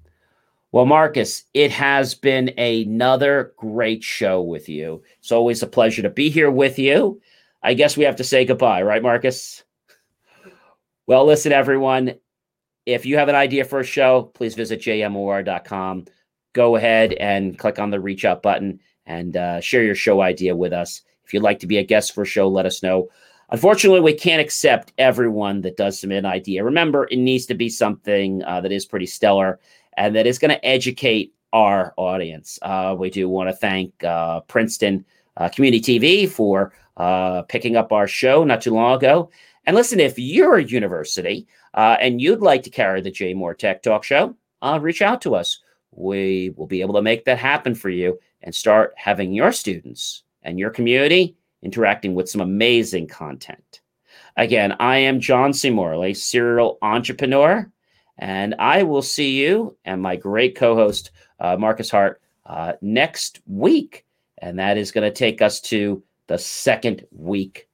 Well, 0.74 0.86
Marcus, 0.86 1.44
it 1.54 1.72
has 1.72 2.16
been 2.16 2.50
another 2.58 3.54
great 3.58 4.04
show 4.04 4.42
with 4.42 4.70
you. 4.70 5.04
It's 5.20 5.32
always 5.32 5.62
a 5.62 5.68
pleasure 5.68 6.02
to 6.02 6.10
be 6.10 6.30
here 6.30 6.50
with 6.50 6.80
you. 6.80 7.22
I 7.62 7.74
guess 7.74 7.98
we 7.98 8.06
have 8.06 8.16
to 8.18 8.24
say 8.24 8.46
goodbye, 8.46 8.82
right, 8.82 9.04
Marcus? 9.04 9.64
Well, 11.08 11.26
listen, 11.26 11.52
everyone, 11.52 12.16
if 12.86 13.06
you 13.06 13.18
have 13.18 13.30
an 13.30 13.36
idea 13.36 13.66
for 13.66 13.80
a 13.80 13.86
show, 13.86 14.32
please 14.34 14.56
visit 14.56 14.82
jmor.com. 14.82 16.06
Go 16.54 16.76
ahead 16.76 17.14
and 17.14 17.58
click 17.58 17.80
on 17.80 17.90
the 17.90 18.00
reach 18.00 18.26
out 18.26 18.42
button 18.42 18.80
and 19.06 19.38
uh, 19.38 19.62
share 19.62 19.84
your 19.84 19.96
show 19.96 20.22
idea 20.22 20.56
with 20.56 20.74
us. 20.74 21.02
If 21.24 21.34
you'd 21.34 21.44
like 21.44 21.60
to 21.60 21.68
be 21.68 21.78
a 21.78 21.84
guest 21.84 22.14
for 22.14 22.24
a 22.24 22.26
show, 22.26 22.48
let 22.48 22.66
us 22.66 22.84
know. 22.84 23.08
Unfortunately, 23.52 24.00
we 24.00 24.14
can't 24.14 24.42
accept 24.42 24.94
everyone 24.98 25.62
that 25.62 25.78
does 25.78 26.00
submit 26.00 26.20
an 26.20 26.26
idea. 26.26 26.64
Remember, 26.64 27.08
it 27.12 27.18
needs 27.18 27.46
to 27.48 27.54
be 27.54 27.70
something 27.70 28.44
uh, 28.44 28.62
that 28.62 28.72
is 28.72 28.86
pretty 28.86 29.06
stellar 29.06 29.60
and 29.98 30.16
that 30.16 30.26
is 30.26 30.40
going 30.40 30.52
to 30.52 30.66
educate 30.66 31.34
our 31.54 31.94
audience. 31.98 32.58
Uh, 32.62 32.96
we 32.98 33.10
do 33.10 33.28
want 33.28 33.50
to 33.50 33.56
thank 33.56 34.04
uh, 34.04 34.40
Princeton 34.42 35.06
uh, 35.38 35.50
Community 35.50 36.00
TV 36.00 36.30
for 36.30 36.74
uh, 36.98 37.42
picking 37.44 37.76
up 37.76 37.92
our 37.92 38.08
show 38.08 38.44
not 38.44 38.62
too 38.62 38.74
long 38.74 38.96
ago. 38.96 39.30
And 39.66 39.76
listen, 39.76 40.00
if 40.00 40.18
you're 40.18 40.58
a 40.58 40.64
university 40.64 41.48
uh, 41.74 41.98
and 42.00 42.20
you'd 42.20 42.42
like 42.42 42.64
to 42.64 42.70
carry 42.70 43.02
the 43.02 43.12
JMOR 43.12 43.58
Tech 43.58 43.84
Talk 43.84 44.04
Show, 44.04 44.36
uh, 44.62 44.80
reach 44.82 45.02
out 45.02 45.22
to 45.22 45.36
us. 45.36 45.60
We 45.92 46.54
will 46.56 46.68
be 46.68 46.82
able 46.82 46.96
to 46.96 47.02
make 47.02 47.26
that 47.26 47.38
happen 47.38 47.76
for 47.76 47.90
you 47.90 48.20
and 48.42 48.56
start 48.56 48.94
having 48.96 49.34
your 49.34 49.52
students 49.52 50.24
and 50.44 50.58
your 50.58 50.70
community 50.70 51.36
interacting 51.62 52.16
with 52.16 52.30
some 52.30 52.42
amazing 52.42 53.08
content. 53.08 53.82
Again, 54.38 54.74
I 54.80 54.98
am 54.98 55.20
John 55.20 55.54
C. 55.54 55.70
Morley, 55.70 56.14
serial 56.14 56.78
entrepreneur, 56.82 57.70
and 58.18 58.56
I 58.60 58.84
will 58.84 59.02
see 59.02 59.42
you 59.42 59.78
and 59.86 60.02
my 60.02 60.16
great 60.16 60.56
co 60.56 60.76
host, 60.76 61.12
uh, 61.40 61.58
Marcus 61.58 61.90
Hart, 61.90 62.22
uh, 62.46 62.74
next 62.82 63.42
week. 63.46 64.06
And 64.40 64.58
that 64.58 64.78
is 64.78 64.92
going 64.92 65.08
to 65.08 65.16
take 65.16 65.42
us 65.42 65.60
to 65.62 66.02
the 66.28 66.38
second 66.38 67.06
week 67.12 67.68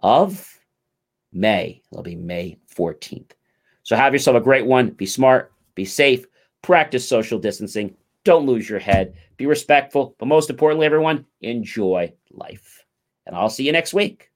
of 0.00 0.53
May. 1.34 1.82
It'll 1.92 2.02
be 2.02 2.16
May 2.16 2.58
14th. 2.74 3.32
So 3.82 3.96
have 3.96 4.12
yourself 4.12 4.36
a 4.36 4.40
great 4.40 4.64
one. 4.66 4.90
Be 4.90 5.06
smart, 5.06 5.52
be 5.74 5.84
safe, 5.84 6.26
practice 6.62 7.06
social 7.06 7.38
distancing. 7.38 7.94
don't 8.24 8.46
lose 8.46 8.70
your 8.70 8.78
head. 8.78 9.14
Be 9.36 9.44
respectful, 9.44 10.14
but 10.18 10.26
most 10.26 10.48
importantly, 10.48 10.86
everyone, 10.86 11.26
enjoy 11.42 12.14
life. 12.30 12.86
And 13.26 13.36
I'll 13.36 13.50
see 13.50 13.66
you 13.66 13.72
next 13.72 13.92
week. 13.92 14.30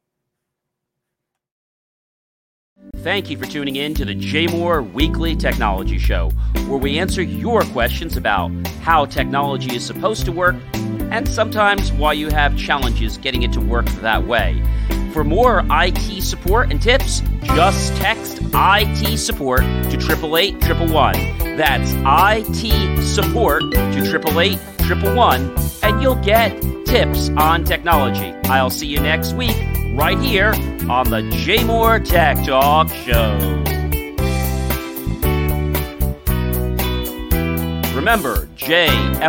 Thank 2.97 3.31
you 3.31 3.39
for 3.39 3.47
tuning 3.47 3.77
in 3.77 3.95
to 3.95 4.05
the 4.05 4.15
JMOR 4.15 4.93
Weekly 4.93 5.35
Technology 5.37 5.99
Show, 5.99 6.31
where 6.67 6.79
we 6.79 6.99
answer 6.99 7.23
your 7.23 7.63
questions 7.63 8.17
about 8.17 8.51
how 8.83 9.05
technology 9.05 9.75
is 9.75 9.85
supposed 9.85 10.25
to 10.27 10.33
work 10.33 10.57
and 11.11 11.27
sometimes 11.27 11.93
why 11.93 12.13
you 12.13 12.29
have 12.29 12.57
challenges 12.59 13.17
getting 13.19 13.43
it 13.43 13.53
to 13.55 13.61
work 13.61 13.87
that 14.03 14.27
way. 14.27 14.63
For 15.13 15.25
more 15.25 15.65
IT 15.71 16.23
support 16.23 16.71
and 16.71 16.81
tips, 16.81 17.23
just 17.43 17.97
text 17.97 18.41
IT 18.55 19.19
support 19.19 19.61
to 19.61 19.97
888 19.97 20.61
That's 21.57 21.93
IT 21.97 23.03
support 23.05 23.63
to 23.73 23.79
888 23.79 24.59
and 25.83 26.03
you'll 26.03 26.15
get 26.17 26.61
tips 26.87 27.31
on 27.31 27.65
technology. 27.65 28.33
I'll 28.45 28.71
see 28.71 28.87
you 28.87 29.01
next 29.01 29.33
week 29.35 29.57
right 29.95 30.19
here 30.19 30.55
on 30.89 31.11
the 31.11 31.23
JMOR 31.23 32.05
Tech 32.09 32.45
Talk 32.45 32.89
Show. 32.89 33.37
Remember, 37.95 38.47
jmor.com. 38.57 39.29